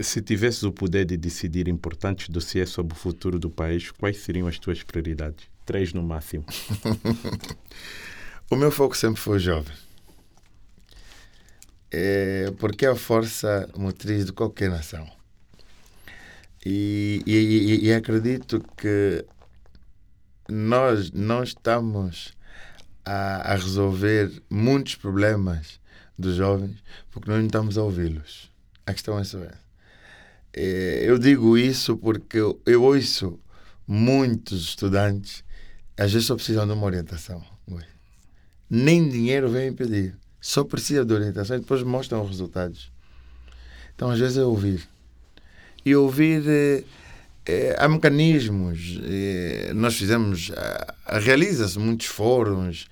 Se 0.00 0.22
tivesses 0.22 0.62
o 0.62 0.72
poder 0.72 1.04
de 1.04 1.18
decidir 1.18 1.68
importantes 1.68 2.30
dossiês 2.30 2.70
sobre 2.70 2.94
o 2.94 2.96
futuro 2.96 3.38
do 3.38 3.50
país, 3.50 3.90
quais 3.90 4.16
seriam 4.16 4.48
as 4.48 4.58
tuas 4.58 4.82
prioridades? 4.82 5.44
Três 5.66 5.92
no 5.92 6.02
máximo. 6.02 6.46
o 8.50 8.56
meu 8.56 8.70
foco 8.70 8.96
sempre 8.96 9.20
foi 9.20 9.36
o 9.36 9.40
jovem. 9.40 9.76
É 11.90 12.50
porque 12.58 12.86
é 12.86 12.88
a 12.88 12.96
força 12.96 13.68
motriz 13.76 14.24
de 14.24 14.32
qualquer 14.32 14.70
nação. 14.70 15.17
E, 16.70 17.22
e, 17.26 17.86
e 17.86 17.92
acredito 17.94 18.62
que 18.76 19.24
nós 20.46 21.10
não 21.10 21.42
estamos 21.42 22.34
a, 23.06 23.52
a, 23.52 23.54
resolver 23.54 24.30
muitos 24.50 24.94
problemas 24.94 25.80
dos 26.18 26.36
jovens 26.36 26.76
porque 27.10 27.30
nós 27.30 27.38
não 27.38 27.46
estamos 27.46 27.78
a 27.78 27.82
ouvi-los. 27.82 28.52
A 28.84 28.92
questão 28.92 29.16
é 29.16 29.22
essa. 29.22 29.58
É, 30.52 31.04
eu 31.04 31.18
digo 31.18 31.56
isso 31.56 31.96
porque 31.96 32.36
eu 32.66 32.82
ouço 32.82 33.40
muitos 33.86 34.60
estudantes, 34.64 35.42
às 35.96 36.12
vezes 36.12 36.26
só 36.26 36.34
precisam 36.34 36.66
de 36.66 36.74
uma 36.74 36.84
orientação. 36.84 37.42
Nem 38.68 39.08
dinheiro 39.08 39.48
vem 39.48 39.72
pedir, 39.72 40.14
só 40.38 40.62
precisa 40.62 41.02
de 41.02 41.14
orientação 41.14 41.56
e 41.56 41.60
depois 41.60 41.82
mostram 41.82 42.22
os 42.22 42.28
resultados. 42.28 42.92
Então, 43.94 44.10
às 44.10 44.18
vezes, 44.18 44.36
é 44.36 44.44
ouvir. 44.44 44.86
E 45.84 45.94
ouvir. 45.94 46.42
É, 46.46 46.84
é, 47.46 47.76
há 47.78 47.88
mecanismos. 47.88 49.00
É, 49.04 49.72
nós 49.74 49.96
fizemos. 49.96 50.52
Realiza-se 51.06 51.78
muitos 51.78 52.06
fóruns, 52.06 52.88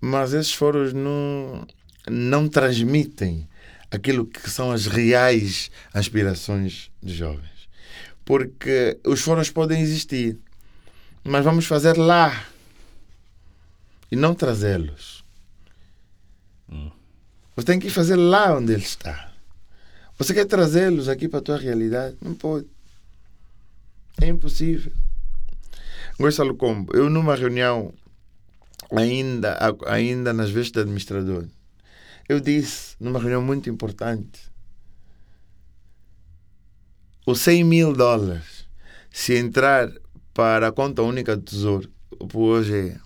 mas 0.00 0.32
esses 0.32 0.52
fóruns 0.52 0.92
não, 0.92 1.66
não 2.08 2.48
transmitem 2.48 3.48
aquilo 3.90 4.26
que 4.26 4.50
são 4.50 4.70
as 4.70 4.86
reais 4.86 5.70
aspirações 5.92 6.90
dos 7.02 7.14
jovens. 7.14 7.68
Porque 8.24 8.98
os 9.04 9.20
fóruns 9.20 9.50
podem 9.50 9.80
existir, 9.80 10.36
mas 11.24 11.44
vamos 11.44 11.66
fazer 11.66 11.96
lá 11.96 12.46
e 14.10 14.16
não 14.16 14.34
trazê-los. 14.34 15.24
Hum. 16.68 16.90
Você 17.54 17.66
tem 17.66 17.78
que 17.78 17.88
fazer 17.88 18.16
lá 18.16 18.56
onde 18.56 18.72
ele 18.72 18.82
está. 18.82 19.25
Você 20.18 20.32
quer 20.32 20.46
trazê-los 20.46 21.08
aqui 21.08 21.28
para 21.28 21.40
a 21.40 21.42
tua 21.42 21.58
realidade? 21.58 22.16
Não 22.22 22.34
pode. 22.34 22.66
É 24.20 24.26
impossível. 24.26 24.92
Gonçalo 26.18 26.56
Combo, 26.56 26.96
eu 26.96 27.10
numa 27.10 27.34
reunião 27.34 27.92
ainda, 28.90 29.58
ainda 29.86 30.32
nas 30.32 30.50
vestes 30.50 30.72
de 30.72 30.80
administrador, 30.80 31.46
eu 32.26 32.40
disse 32.40 32.96
numa 32.98 33.18
reunião 33.18 33.42
muito 33.42 33.68
importante: 33.68 34.40
os 37.26 37.40
100 37.40 37.64
mil 37.64 37.92
dólares, 37.92 38.66
se 39.10 39.36
entrar 39.36 39.92
para 40.32 40.68
a 40.68 40.72
conta 40.72 41.02
única 41.02 41.36
do 41.36 41.42
Tesouro, 41.42 41.90
hoje 42.32 42.90
é, 42.90 42.96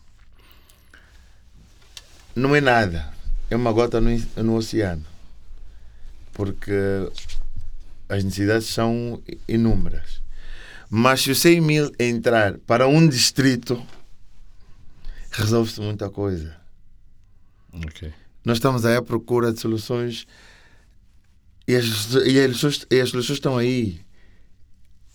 não 2.37 2.55
é 2.55 2.61
nada. 2.61 3.13
É 3.51 3.57
uma 3.57 3.73
gota 3.73 4.01
no, 4.01 4.11
no 4.37 4.55
oceano. 4.55 5.10
Porque 6.41 6.73
as 8.09 8.25
necessidades 8.25 8.69
são 8.69 9.23
inúmeras. 9.47 10.23
Mas 10.89 11.21
se 11.21 11.31
os 11.31 11.39
100 11.39 11.61
mil 11.61 11.93
entrar 12.01 12.57
para 12.61 12.89
um 12.89 13.07
distrito, 13.07 13.79
resolve-se 15.31 15.83
muita 15.83 16.09
coisa. 16.09 16.57
Okay. 17.89 18.15
Nós 18.43 18.57
estamos 18.57 18.87
aí 18.87 18.97
à 18.97 19.03
procura 19.03 19.53
de 19.53 19.61
soluções 19.61 20.27
e 21.69 21.77
as, 21.77 22.15
e 22.25 22.41
as, 22.41 22.57
soluções, 22.57 22.87
e 22.91 23.01
as 23.03 23.11
soluções 23.11 23.37
estão 23.37 23.59
aí. 23.59 24.01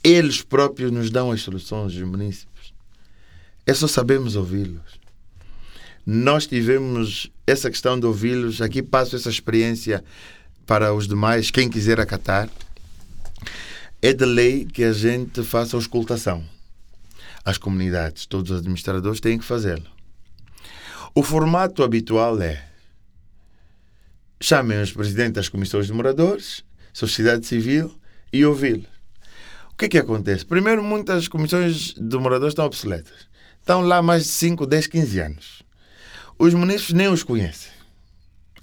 Eles 0.03 0.43
próprios 0.43 0.91
nos 0.91 1.09
dão 1.09 1.31
as 1.31 1.41
soluções, 1.41 1.95
os 1.95 2.03
municípios. 2.03 2.71
É 3.65 3.73
só 3.73 3.87
sabermos 3.87 4.35
ouvi-los. 4.35 4.99
Nós 6.05 6.45
tivemos 6.45 7.31
essa 7.47 7.71
questão 7.71 7.99
de 7.99 8.05
ouvi-los. 8.05 8.61
Aqui 8.61 8.83
passo 8.83 9.15
essa 9.15 9.31
experiência 9.31 10.03
para 10.65 10.93
os 10.93 11.07
demais, 11.07 11.51
quem 11.51 11.69
quiser 11.69 11.99
acatar. 11.99 12.49
É 14.01 14.13
de 14.13 14.25
lei 14.25 14.65
que 14.65 14.83
a 14.83 14.93
gente 14.93 15.43
faça 15.43 15.75
auscultação 15.75 16.43
às 17.43 17.57
comunidades. 17.57 18.25
Todos 18.25 18.51
os 18.51 18.59
administradores 18.59 19.19
têm 19.19 19.37
que 19.37 19.45
fazê-lo. 19.45 19.85
O 21.13 21.23
formato 21.23 21.83
habitual 21.83 22.39
é 22.41 22.63
chamem 24.41 24.81
os 24.81 24.91
presidentes 24.91 25.33
das 25.33 25.49
comissões 25.49 25.87
de 25.87 25.93
moradores, 25.93 26.63
sociedade 26.93 27.45
civil 27.45 27.95
e 28.31 28.45
ouvi-los. 28.45 28.85
O 29.71 29.77
que 29.77 29.85
é 29.85 29.89
que 29.89 29.97
acontece? 29.97 30.45
Primeiro, 30.45 30.83
muitas 30.83 31.27
comissões 31.27 31.93
de 31.93 32.17
moradores 32.17 32.51
estão 32.51 32.65
obsoletas. 32.65 33.27
Estão 33.59 33.81
lá 33.81 34.01
mais 34.01 34.23
de 34.23 34.29
5, 34.29 34.65
10, 34.65 34.87
15 34.87 35.19
anos. 35.19 35.63
Os 36.37 36.53
municípios 36.53 36.93
nem 36.93 37.07
os 37.07 37.23
conhecem. 37.23 37.74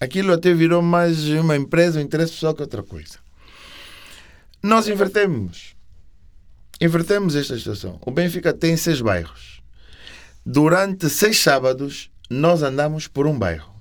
Aquilo 0.03 0.33
até 0.33 0.53
virou 0.53 0.83
mais 0.83 1.29
uma 1.29 1.55
empresa, 1.55 2.01
um 2.01 2.03
interesse 2.03 2.33
pessoal 2.33 2.53
que 2.53 2.61
outra 2.61 2.83
coisa. 2.83 3.21
Nós 4.61 4.89
invertemos. 4.89 5.77
Invertemos 6.81 7.37
esta 7.37 7.57
situação. 7.57 8.01
O 8.05 8.11
Benfica 8.11 8.53
tem 8.53 8.77
seis 8.77 9.01
bairros. 9.01 9.63
Durante 10.45 11.09
seis 11.09 11.39
sábados, 11.39 12.11
nós 12.29 12.65
andamos 12.65 13.07
por 13.07 13.29
um 13.29 13.39
bairro. 13.39 13.73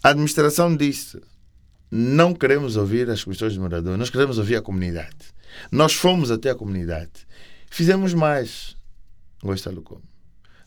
A 0.00 0.10
administração 0.10 0.76
disse: 0.76 1.20
não 1.90 2.32
queremos 2.32 2.76
ouvir 2.76 3.10
as 3.10 3.24
questões 3.24 3.54
de 3.54 3.58
moradores, 3.58 3.98
nós 3.98 4.10
queremos 4.10 4.38
ouvir 4.38 4.54
a 4.54 4.62
comunidade. 4.62 5.34
Nós 5.72 5.92
fomos 5.92 6.30
até 6.30 6.50
a 6.50 6.54
comunidade. 6.54 7.26
Fizemos 7.68 8.14
mais. 8.14 8.76
Gosta 9.42 9.72
como. 9.72 10.02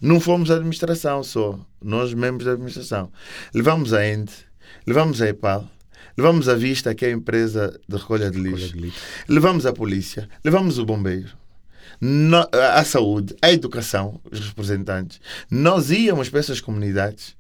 Não 0.02 0.20
fomos 0.20 0.52
a 0.52 0.56
administração 0.56 1.24
só, 1.24 1.66
nós, 1.82 2.14
membros 2.14 2.46
da 2.46 2.52
administração. 2.52 3.10
Levamos 3.54 3.94
a 3.94 4.06
ENDE, 4.06 4.34
levamos 4.86 5.22
a 5.22 5.30
EPAL, 5.30 5.70
levamos 6.18 6.48
a 6.50 6.56
Vista, 6.56 6.94
que 6.94 7.06
é 7.06 7.10
a 7.10 7.12
empresa 7.12 7.80
de 7.88 7.96
recolha 7.98 8.30
de 8.30 8.38
lixo, 8.38 8.68
recolha 8.68 8.74
de 8.74 8.80
lixo. 8.80 9.00
levamos 9.28 9.66
a 9.66 9.74
polícia, 9.74 10.30
levamos 10.44 10.78
o 10.78 10.86
bombeiro, 10.86 11.32
a 12.74 12.84
saúde, 12.84 13.36
a 13.42 13.52
educação, 13.52 14.20
os 14.32 14.40
representantes. 14.40 15.20
Nós 15.50 15.92
íamos 15.92 16.30
para 16.30 16.40
essas 16.40 16.60
comunidades 16.60 17.36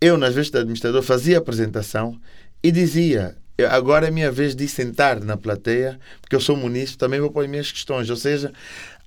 eu, 0.00 0.16
nas 0.16 0.34
vezes 0.34 0.50
de 0.50 0.58
administrador, 0.58 1.02
fazia 1.02 1.36
a 1.36 1.40
apresentação 1.40 2.18
e 2.62 2.70
dizia: 2.70 3.36
agora 3.70 4.06
é 4.06 4.10
minha 4.10 4.30
vez 4.30 4.54
de 4.54 4.68
sentar 4.68 5.20
na 5.20 5.36
plateia, 5.36 5.98
porque 6.20 6.36
eu 6.36 6.40
sou 6.40 6.56
munícipe, 6.56 6.98
também 6.98 7.20
vou 7.20 7.30
pôr 7.30 7.44
as 7.44 7.50
minhas 7.50 7.72
questões. 7.72 8.08
Ou 8.08 8.16
seja, 8.16 8.52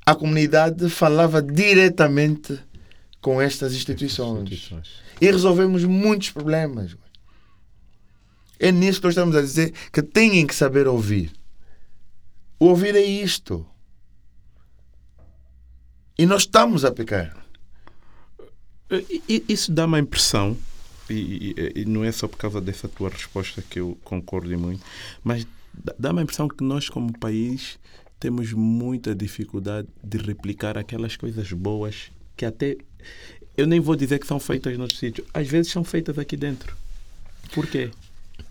a 0.06 0.14
comunidade 0.14 0.90
falava 0.90 1.42
diretamente 1.42 2.60
com 3.22 3.42
estas 3.42 3.74
instituições. 3.74 4.44
instituições. 4.44 5.02
E 5.20 5.32
resolvemos 5.32 5.84
muitos 5.86 6.32
problemas. 6.32 6.98
É 8.62 8.72
nisso 8.72 9.01
que 9.01 9.07
nós 9.07 9.14
estamos 9.14 9.36
a 9.36 9.41
dizer 9.41 9.74
que 9.91 10.03
têm 10.03 10.45
que 10.45 10.53
saber 10.53 10.88
ouvir. 10.88 11.34
O 12.59 12.68
ouvir 12.68 12.95
é 12.95 13.01
isto. 13.01 13.66
E 16.16 16.28
nós 16.28 16.43
estamos 16.43 16.86
a 16.86 16.91
pecar. 16.91 17.36
Isso 19.28 19.72
dá 19.72 19.86
uma 19.86 19.97
impressão 19.97 20.55
e, 21.09 21.55
e, 21.57 21.82
e, 21.82 21.86
não 21.86 22.03
é 22.03 22.12
só 22.12 22.28
por 22.28 22.38
causa 22.38 22.62
dessa 22.62 22.88
tua 22.88 23.09
resposta 23.09 23.64
que 23.68 23.80
eu 23.80 23.97
concordo 24.03 24.55
muito, 24.59 24.84
mas 25.24 25.47
dá-me 25.97 26.20
a 26.20 26.24
impressão 26.24 26.47
que 26.47 26.64
nós, 26.64 26.88
como 26.88 27.18
país, 27.18 27.80
temos 28.20 28.53
muita 28.53 29.16
dificuldade 29.16 29.88
de 30.03 30.20
replicar 30.20 30.78
aquelas 30.78 31.18
coisas 31.18 31.51
boas 31.51 32.12
que 32.38 32.45
até 32.45 32.78
eu 33.57 33.66
nem 33.66 33.80
vou 33.80 33.95
dizer 33.95 34.20
que 34.20 34.28
são 34.28 34.39
feitas 34.39 34.78
noutros 34.78 34.99
sítios, 34.99 35.28
às 35.34 35.47
vezes 35.47 35.72
são 35.72 35.84
feitas 35.84 36.20
aqui 36.20 36.38
dentro. 36.38 36.78
Por 37.53 37.66
quê? 37.66 37.89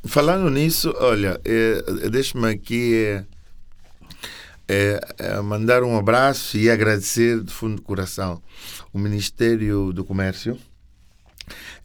Falando 0.05 0.49
nisso, 0.49 0.95
olha, 0.99 1.41
é, 1.45 2.09
deixe-me 2.09 2.49
aqui 2.49 3.25
é, 4.67 5.01
é, 5.19 5.41
mandar 5.41 5.83
um 5.83 5.97
abraço 5.97 6.57
e 6.57 6.71
agradecer 6.71 7.43
de 7.43 7.53
fundo 7.53 7.77
do 7.77 7.83
coração 7.83 8.41
o 8.93 8.99
Ministério 8.99 9.93
do 9.93 10.05
Comércio, 10.05 10.59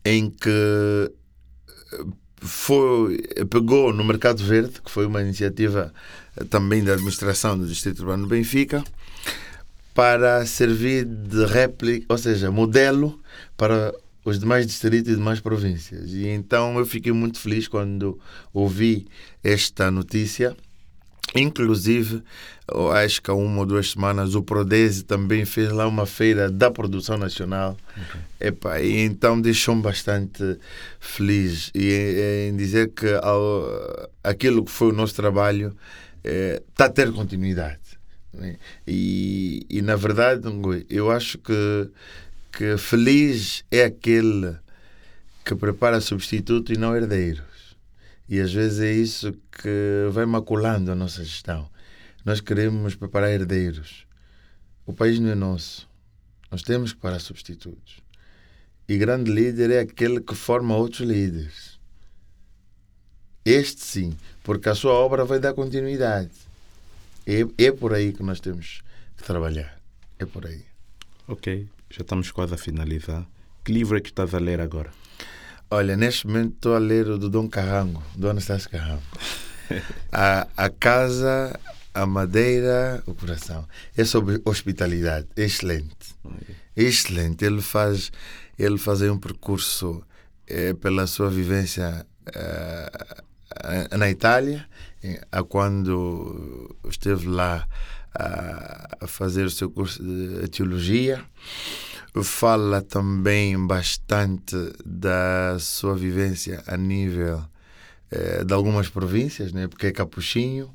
em 0.03 0.29
que 0.29 1.11
foi, 2.37 3.17
pegou 3.49 3.91
no 3.91 4.03
Mercado 4.03 4.43
Verde, 4.43 4.81
que 4.81 4.91
foi 4.91 5.05
uma 5.05 5.21
iniciativa 5.21 5.93
também 6.49 6.83
da 6.83 6.93
administração 6.93 7.57
do 7.57 7.67
Distrito 7.67 7.99
Urbano 7.99 8.23
do 8.23 8.29
Benfica, 8.29 8.83
para 9.93 10.45
servir 10.45 11.05
de 11.05 11.45
réplica, 11.45 12.05
ou 12.09 12.17
seja, 12.17 12.51
modelo 12.51 13.19
para 13.57 13.93
os 14.25 14.39
demais 14.39 14.65
distritos 14.65 15.13
e 15.13 15.15
demais 15.15 15.39
províncias. 15.39 16.11
E 16.11 16.27
então 16.27 16.77
eu 16.79 16.85
fiquei 16.85 17.11
muito 17.11 17.39
feliz 17.39 17.67
quando 17.67 18.19
ouvi 18.51 19.07
esta 19.43 19.91
notícia. 19.91 20.57
Inclusive, 21.35 22.23
acho 22.93 23.21
que 23.21 23.29
há 23.29 23.33
uma 23.33 23.59
ou 23.59 23.65
duas 23.65 23.91
semanas 23.91 24.35
o 24.35 24.41
Prodese 24.41 25.03
também 25.03 25.43
fez 25.43 25.69
lá 25.69 25.85
uma 25.85 26.05
feira 26.05 26.49
da 26.49 26.71
produção 26.71 27.17
nacional. 27.17 27.77
Okay. 27.91 28.47
Epa, 28.47 28.81
e 28.81 28.99
então 28.99 29.39
deixou-me 29.39 29.81
bastante 29.81 30.57
feliz 30.99 31.71
e, 31.75 32.49
em 32.49 32.55
dizer 32.55 32.91
que 32.91 33.07
ao, 33.21 34.09
aquilo 34.23 34.63
que 34.63 34.71
foi 34.71 34.89
o 34.89 34.95
nosso 34.95 35.13
trabalho 35.13 35.75
está 36.23 36.85
eh, 36.85 36.87
a 36.87 36.89
ter 36.89 37.11
continuidade. 37.11 37.79
Né? 38.35 38.57
E, 38.87 39.65
e 39.69 39.81
na 39.81 39.95
verdade, 39.95 40.41
eu 40.89 41.11
acho 41.11 41.37
que, 41.37 41.89
que 42.55 42.77
feliz 42.77 43.65
é 43.69 43.83
aquele 43.83 44.55
que 45.43 45.53
prepara 45.53 45.99
substituto 45.99 46.71
e 46.71 46.77
não 46.77 46.95
herdeiros. 46.95 47.75
E 48.29 48.39
às 48.39 48.53
vezes 48.53 48.79
é 48.79 48.93
isso 48.93 49.33
que 49.51 50.09
vai 50.11 50.25
maculando 50.25 50.89
a 50.89 50.95
nossa 50.95 51.21
gestão. 51.23 51.69
Nós 52.23 52.39
queremos 52.39 52.95
preparar 52.95 53.29
herdeiros. 53.29 54.07
O 54.85 54.93
país 54.93 55.19
não 55.19 55.29
é 55.29 55.35
nosso. 55.35 55.87
Nós 56.49 56.63
temos 56.63 56.93
que 56.93 56.99
parar 56.99 57.19
substitutos. 57.19 57.97
E 58.87 58.97
grande 58.97 59.29
líder 59.29 59.71
é 59.71 59.79
aquele 59.81 60.21
que 60.21 60.33
forma 60.33 60.77
outros 60.77 61.01
líderes. 61.01 61.77
Este 63.43 63.83
sim, 63.83 64.17
porque 64.43 64.69
a 64.69 64.75
sua 64.75 64.93
obra 64.93 65.25
vai 65.25 65.39
dar 65.39 65.53
continuidade. 65.53 66.31
É, 67.27 67.65
é 67.65 67.71
por 67.71 67.93
aí 67.93 68.13
que 68.13 68.23
nós 68.23 68.39
temos 68.39 68.81
que 69.17 69.23
trabalhar. 69.23 69.77
É 70.17 70.25
por 70.25 70.45
aí. 70.47 70.63
Ok, 71.27 71.67
já 71.89 72.01
estamos 72.01 72.31
quase 72.31 72.53
a 72.53 72.57
finalizar. 72.57 73.25
Que 73.63 73.71
livro 73.71 73.97
é 73.97 74.01
que 74.01 74.09
estás 74.09 74.33
a 74.33 74.39
ler 74.39 74.61
agora? 74.61 74.91
Olha, 75.69 75.97
neste 75.97 76.27
momento 76.27 76.53
estou 76.55 76.75
a 76.75 76.79
ler 76.79 77.07
o 77.07 77.17
do 77.17 77.29
Dom 77.29 77.49
Carrango, 77.49 78.03
do 78.15 78.29
Anastácio 78.29 78.69
Carrango. 78.69 79.01
a, 80.11 80.47
a 80.55 80.69
casa, 80.69 81.59
a 81.93 82.05
madeira, 82.05 83.01
o 83.05 83.15
coração. 83.15 83.67
É 83.97 84.05
sobre 84.05 84.41
hospitalidade. 84.45 85.27
Excelente. 85.35 86.15
Excelente. 86.75 87.43
Ele 87.43 87.61
faz, 87.61 88.11
ele 88.57 88.77
faz 88.77 89.01
um 89.01 89.17
percurso 89.17 90.03
é, 90.47 90.73
pela 90.73 91.07
sua 91.07 91.29
vivência 91.29 92.05
é, 92.33 93.97
na 93.97 94.09
Itália 94.09 94.67
a 95.31 95.43
quando 95.43 96.75
esteve 96.89 97.27
lá 97.27 97.67
a 98.19 99.07
fazer 99.07 99.45
o 99.45 99.49
seu 99.49 99.69
curso 99.69 100.01
de 100.03 100.47
teologia. 100.47 101.23
Fala 102.23 102.81
também 102.81 103.57
bastante 103.67 104.55
da 104.85 105.57
sua 105.59 105.95
vivência 105.95 106.63
a 106.65 106.77
nível 106.77 107.43
eh, 108.09 108.43
de 108.45 108.53
algumas 108.53 108.87
províncias, 108.87 109.51
né? 109.51 109.67
porque 109.67 109.87
é 109.87 109.91
capuchinho. 109.91 110.73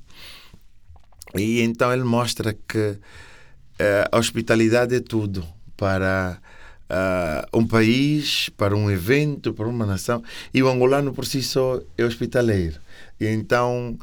E 1.34 1.62
então 1.62 1.90
ele 1.92 2.04
mostra 2.04 2.52
que 2.52 2.98
eh, 3.78 4.08
a 4.12 4.18
hospitalidade 4.18 4.94
é 4.94 5.00
tudo 5.00 5.46
para 5.76 6.38
uh, 6.90 7.58
um 7.58 7.66
país, 7.66 8.50
para 8.50 8.76
um 8.76 8.90
evento, 8.90 9.54
para 9.54 9.66
uma 9.66 9.86
nação. 9.86 10.22
E 10.52 10.62
o 10.62 10.68
angolano 10.68 11.14
por 11.14 11.24
si 11.24 11.42
só 11.42 11.80
é 11.96 12.04
hospitaleiro. 12.04 12.78
E 13.18 13.26
então 13.26 13.96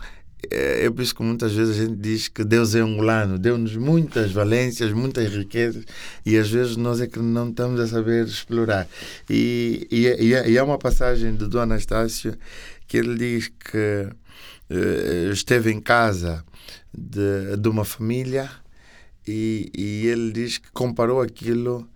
é, 0.51 0.85
é 0.85 0.89
por 0.89 1.01
isso 1.01 1.15
que 1.15 1.23
muitas 1.23 1.53
vezes 1.53 1.79
a 1.79 1.85
gente 1.85 1.95
diz 1.95 2.27
que 2.27 2.43
Deus 2.43 2.75
é 2.75 2.79
angolano, 2.79 3.39
deu-nos 3.39 3.75
muitas 3.75 4.31
valências, 4.31 4.91
muitas 4.91 5.33
riquezas 5.33 5.83
e 6.25 6.37
às 6.37 6.49
vezes 6.49 6.77
nós 6.77 7.01
é 7.01 7.07
que 7.07 7.19
não 7.19 7.49
estamos 7.49 7.79
a 7.79 7.87
saber 7.87 8.25
explorar. 8.25 8.87
E, 9.29 9.87
e, 9.89 10.07
e, 10.07 10.51
e 10.51 10.57
há 10.57 10.63
uma 10.63 10.77
passagem 10.77 11.33
do 11.35 11.49
Dom 11.49 11.61
Anastácio 11.61 12.37
que 12.87 12.97
ele 12.97 13.15
diz 13.17 13.47
que 13.47 14.07
uh, 14.69 15.31
esteve 15.31 15.71
em 15.71 15.81
casa 15.81 16.43
de, 16.93 17.57
de 17.57 17.67
uma 17.67 17.83
família 17.83 18.49
e, 19.27 19.71
e 19.75 20.07
ele 20.07 20.31
diz 20.31 20.57
que 20.57 20.71
comparou 20.71 21.21
aquilo 21.21 21.87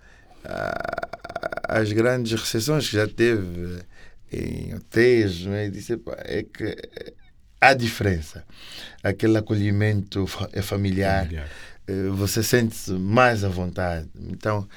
às 1.68 1.92
grandes 1.94 2.40
recessões 2.40 2.90
que 2.90 2.96
já 2.96 3.08
teve 3.08 3.80
em 4.32 4.74
hotéis, 4.74 5.46
né? 5.46 5.68
e 5.68 5.72
disse, 5.72 5.94
é 6.26 6.44
que 6.44 6.76
há 7.62 7.74
diferença. 7.74 8.44
Aquele 9.04 9.38
acolhimento 9.38 10.26
é 10.52 10.62
familiar, 10.62 11.26
familiar. 11.26 11.50
Eh, 11.88 12.10
você 12.10 12.42
sente-se 12.42 12.92
mais 12.92 13.44
à 13.44 13.50
vontade. 13.50 14.10
Então, 14.30 14.68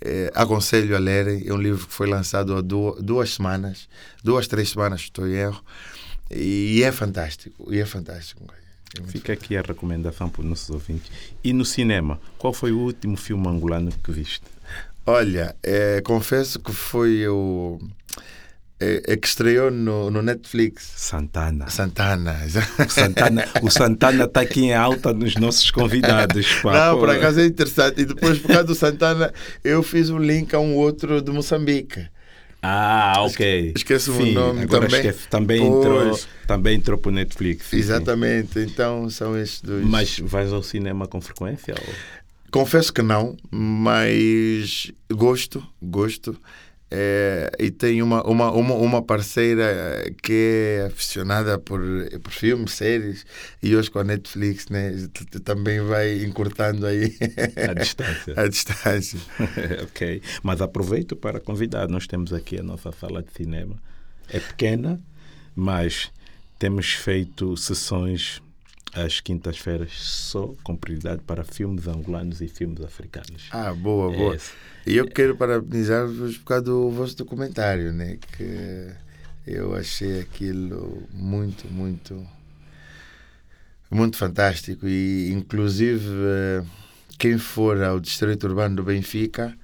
eh, 0.00 0.30
aconselho 0.34 0.96
a 0.96 0.98
lerem. 0.98 1.46
É 1.46 1.52
um 1.54 1.58
livro 1.58 1.86
que 1.86 1.92
foi 1.94 2.08
lançado 2.08 2.56
há 2.56 2.60
duas, 2.60 3.00
duas 3.00 3.34
semanas, 3.34 3.88
duas, 4.22 4.48
três 4.48 4.70
semanas, 4.70 5.02
estou 5.02 5.26
em 5.28 5.34
erro, 5.34 5.64
e 6.30 6.82
é 6.82 6.90
fantástico. 6.90 7.72
E 7.72 7.78
é 7.78 7.86
fantástico. 7.86 8.42
É 8.98 9.02
Fica 9.06 9.32
aqui 9.32 9.56
a 9.56 9.62
recomendação 9.62 10.28
para 10.28 10.42
os 10.42 10.46
nossos 10.46 10.70
ouvintes. 10.70 11.10
E 11.42 11.52
no 11.52 11.64
cinema, 11.64 12.20
qual 12.36 12.52
foi 12.52 12.72
o 12.72 12.78
último 12.78 13.16
filme 13.16 13.48
angolano 13.48 13.92
que 14.02 14.12
viste? 14.12 14.44
Olha, 15.06 15.56
é, 15.62 16.00
confesso 16.02 16.60
que 16.60 16.72
foi 16.72 17.26
o 17.26 17.80
é, 18.82 19.12
é, 19.12 19.16
que 19.16 19.26
estreou 19.26 19.70
no, 19.70 20.10
no, 20.10 20.20
Netflix. 20.20 20.92
Santana. 20.96 21.70
Santana. 21.70 22.36
O 22.84 22.90
Santana 22.90 23.48
o 23.62 23.70
Santana 23.70 24.24
está 24.24 24.40
aqui 24.40 24.64
em 24.64 24.74
alta 24.74 25.12
nos 25.12 25.36
nossos 25.36 25.70
convidados. 25.70 26.46
Pá. 26.62 26.72
Não, 26.72 26.98
por 26.98 27.10
acaso 27.10 27.40
é 27.40 27.46
interessante. 27.46 28.00
E 28.00 28.04
depois, 28.04 28.38
por 28.38 28.48
causa 28.48 28.64
do 28.64 28.74
Santana, 28.74 29.32
eu 29.62 29.82
fiz 29.82 30.10
um 30.10 30.18
link 30.18 30.52
a 30.54 30.58
um 30.58 30.74
outro 30.74 31.22
de 31.22 31.30
Moçambique. 31.30 32.06
Ah, 32.60 33.14
ok. 33.18 33.72
Esquece 33.76 34.10
o 34.10 34.26
nome 34.32 34.62
agora 34.62 34.86
também. 34.86 35.00
Esquece, 35.00 35.28
também, 35.28 35.66
entrou, 35.66 36.20
também 36.46 36.76
entrou 36.76 36.98
para 36.98 37.08
o 37.08 37.12
Netflix. 37.12 37.72
Exatamente. 37.72 38.58
Então 38.60 39.10
são 39.10 39.36
estes 39.36 39.60
dois. 39.62 39.84
Mas 39.84 40.18
vais 40.18 40.52
ao 40.52 40.62
cinema 40.62 41.08
com 41.08 41.20
frequência? 41.20 41.74
Ou? 41.76 41.94
Confesso 42.52 42.92
que 42.92 43.00
não, 43.00 43.34
mas 43.50 44.92
gosto, 45.10 45.66
gosto. 45.80 46.38
É, 46.94 47.50
e 47.58 47.70
tenho 47.70 48.04
uma, 48.04 48.22
uma, 48.22 48.50
uma, 48.52 48.74
uma 48.74 49.02
parceira 49.02 49.64
que 50.22 50.78
é 50.80 50.86
aficionada 50.88 51.58
por, 51.58 51.80
por 52.22 52.30
filmes, 52.30 52.72
séries, 52.72 53.24
e 53.62 53.74
hoje 53.74 53.90
com 53.90 53.98
a 53.98 54.04
Netflix 54.04 54.68
né, 54.68 55.08
também 55.42 55.80
vai 55.80 56.22
encurtando 56.22 56.84
aí 56.84 57.16
a 57.66 57.72
distância. 57.72 58.34
a 58.36 58.46
distância. 58.46 59.20
ok. 59.84 60.20
Mas 60.42 60.60
aproveito 60.60 61.16
para 61.16 61.40
convidar. 61.40 61.88
Nós 61.88 62.06
temos 62.06 62.30
aqui 62.30 62.60
a 62.60 62.62
nossa 62.62 62.92
sala 62.92 63.22
de 63.22 63.32
cinema. 63.32 63.76
É 64.28 64.38
pequena, 64.38 65.00
mas 65.56 66.10
temos 66.58 66.92
feito 66.92 67.56
sessões 67.56 68.42
às 68.94 69.20
quintas-feiras 69.20 69.92
só 69.92 70.54
com 70.62 70.76
prioridade 70.76 71.22
para 71.22 71.44
filmes 71.44 71.86
angolanos 71.88 72.40
e 72.40 72.48
filmes 72.48 72.82
africanos. 72.82 73.48
Ah, 73.50 73.72
boa, 73.72 74.12
boa. 74.12 74.36
É 74.36 74.38
e 74.86 74.96
eu 74.96 75.06
quero 75.06 75.36
parabenizar-vos 75.36 76.36
por 76.38 76.44
causa 76.44 76.64
do 76.64 76.90
vosso 76.90 77.16
documentário, 77.16 77.92
né? 77.92 78.18
Que 78.36 78.90
eu 79.46 79.74
achei 79.74 80.20
aquilo 80.20 81.02
muito, 81.12 81.66
muito, 81.68 82.26
muito 83.90 84.16
fantástico. 84.16 84.86
E, 84.86 85.30
inclusive, 85.32 86.04
quem 87.18 87.38
for 87.38 87.82
ao 87.82 87.98
Distrito 87.98 88.46
Urbano 88.46 88.76
do 88.76 88.82
Benfica, 88.82 89.56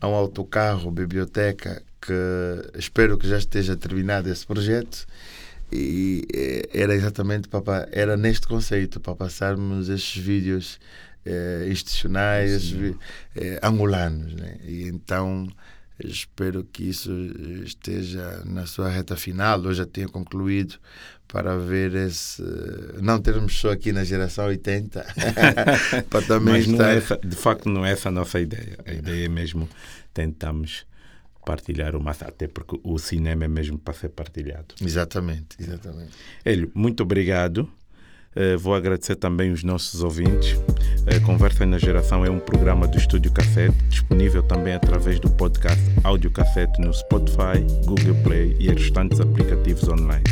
há 0.00 0.08
um 0.08 0.14
autocarro, 0.14 0.90
biblioteca, 0.90 1.82
que 2.00 2.78
espero 2.78 3.18
que 3.18 3.26
já 3.26 3.38
esteja 3.38 3.76
terminado 3.76 4.30
esse 4.30 4.46
projeto. 4.46 5.06
E 5.74 6.24
eh, 6.32 6.68
era 6.72 6.94
exatamente 6.94 7.48
para, 7.48 7.88
era 7.90 8.16
neste 8.16 8.46
conceito, 8.46 9.00
para 9.00 9.16
passarmos 9.16 9.88
estes 9.88 10.22
vídeos 10.22 10.78
eh, 11.26 11.66
institucionais, 11.68 12.72
eh, 13.34 13.58
angolanos. 13.62 14.34
Né? 14.34 14.58
E 14.64 14.84
então 14.84 15.48
Espero 15.98 16.64
que 16.64 16.88
isso 16.88 17.12
esteja 17.64 18.42
na 18.44 18.66
sua 18.66 18.88
reta 18.88 19.16
final, 19.16 19.62
ou 19.62 19.72
já 19.72 19.86
tenha 19.86 20.08
concluído, 20.08 20.74
para 21.28 21.56
ver 21.56 21.94
esse. 21.94 22.42
Não 23.00 23.20
termos 23.20 23.56
só 23.58 23.70
aqui 23.70 23.92
na 23.92 24.02
geração 24.02 24.46
80, 24.46 25.06
para 26.10 26.22
também 26.26 26.54
Mas 26.54 26.66
estar. 26.66 26.96
é 26.96 27.26
de 27.26 27.36
facto, 27.36 27.68
não 27.68 27.86
é 27.86 27.92
essa 27.92 28.08
a 28.08 28.12
nossa 28.12 28.40
ideia. 28.40 28.76
A 28.84 28.92
ideia 28.92 29.26
é 29.26 29.28
mesmo 29.28 29.68
tentamos 30.12 30.84
partilhar 31.44 31.94
o 31.94 32.02
máximo, 32.02 32.28
até 32.28 32.48
porque 32.48 32.78
o 32.82 32.98
cinema 32.98 33.44
é 33.44 33.48
mesmo 33.48 33.78
para 33.78 33.94
ser 33.94 34.08
partilhado. 34.08 34.74
Exatamente, 34.80 35.56
exatamente. 35.60 36.12
Hélio, 36.44 36.70
muito 36.74 37.02
obrigado. 37.02 37.68
Eh, 38.36 38.56
vou 38.56 38.74
agradecer 38.74 39.14
também 39.16 39.52
os 39.52 39.62
nossos 39.62 40.02
ouvintes. 40.02 40.58
Eh, 41.06 41.20
Conversa 41.20 41.64
na 41.64 41.78
Geração 41.78 42.24
é 42.24 42.30
um 42.30 42.40
programa 42.40 42.86
do 42.86 42.98
Estúdio 42.98 43.32
Cassete, 43.32 43.76
disponível 43.88 44.42
também 44.42 44.74
através 44.74 45.20
do 45.20 45.30
podcast 45.30 45.80
Áudio 46.02 46.30
Cassete 46.30 46.80
no 46.80 46.92
Spotify, 46.92 47.60
Google 47.84 48.14
Play 48.22 48.56
e 48.58 48.68
restantes 48.68 49.20
aplicativos 49.20 49.88
online. 49.88 50.24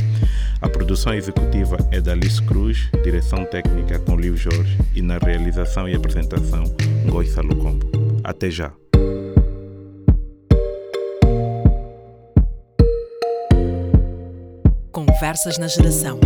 A 0.61 0.69
produção 0.69 1.15
executiva 1.15 1.77
é 1.91 2.01
da 2.01 2.13
Alice 2.13 2.43
Cruz, 2.43 2.89
direção 3.03 3.45
técnica 3.45 3.99
com 4.01 4.17
Livio 4.17 4.37
Jorge 4.37 4.79
e 4.95 5.03
na 5.03 5.19
realização 5.19 5.89
e 5.89 5.95
apresentação 5.95 6.65
Goi 7.09 7.27
Salucombo. 7.27 7.91
Até 8.25 8.51
já! 8.51 8.73
Conversas 14.93 15.57
na 15.57 15.69
Geração. 15.69 16.21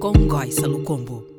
Com 0.00 0.12
Goi 0.26 0.50
Salucombo. 0.50 1.29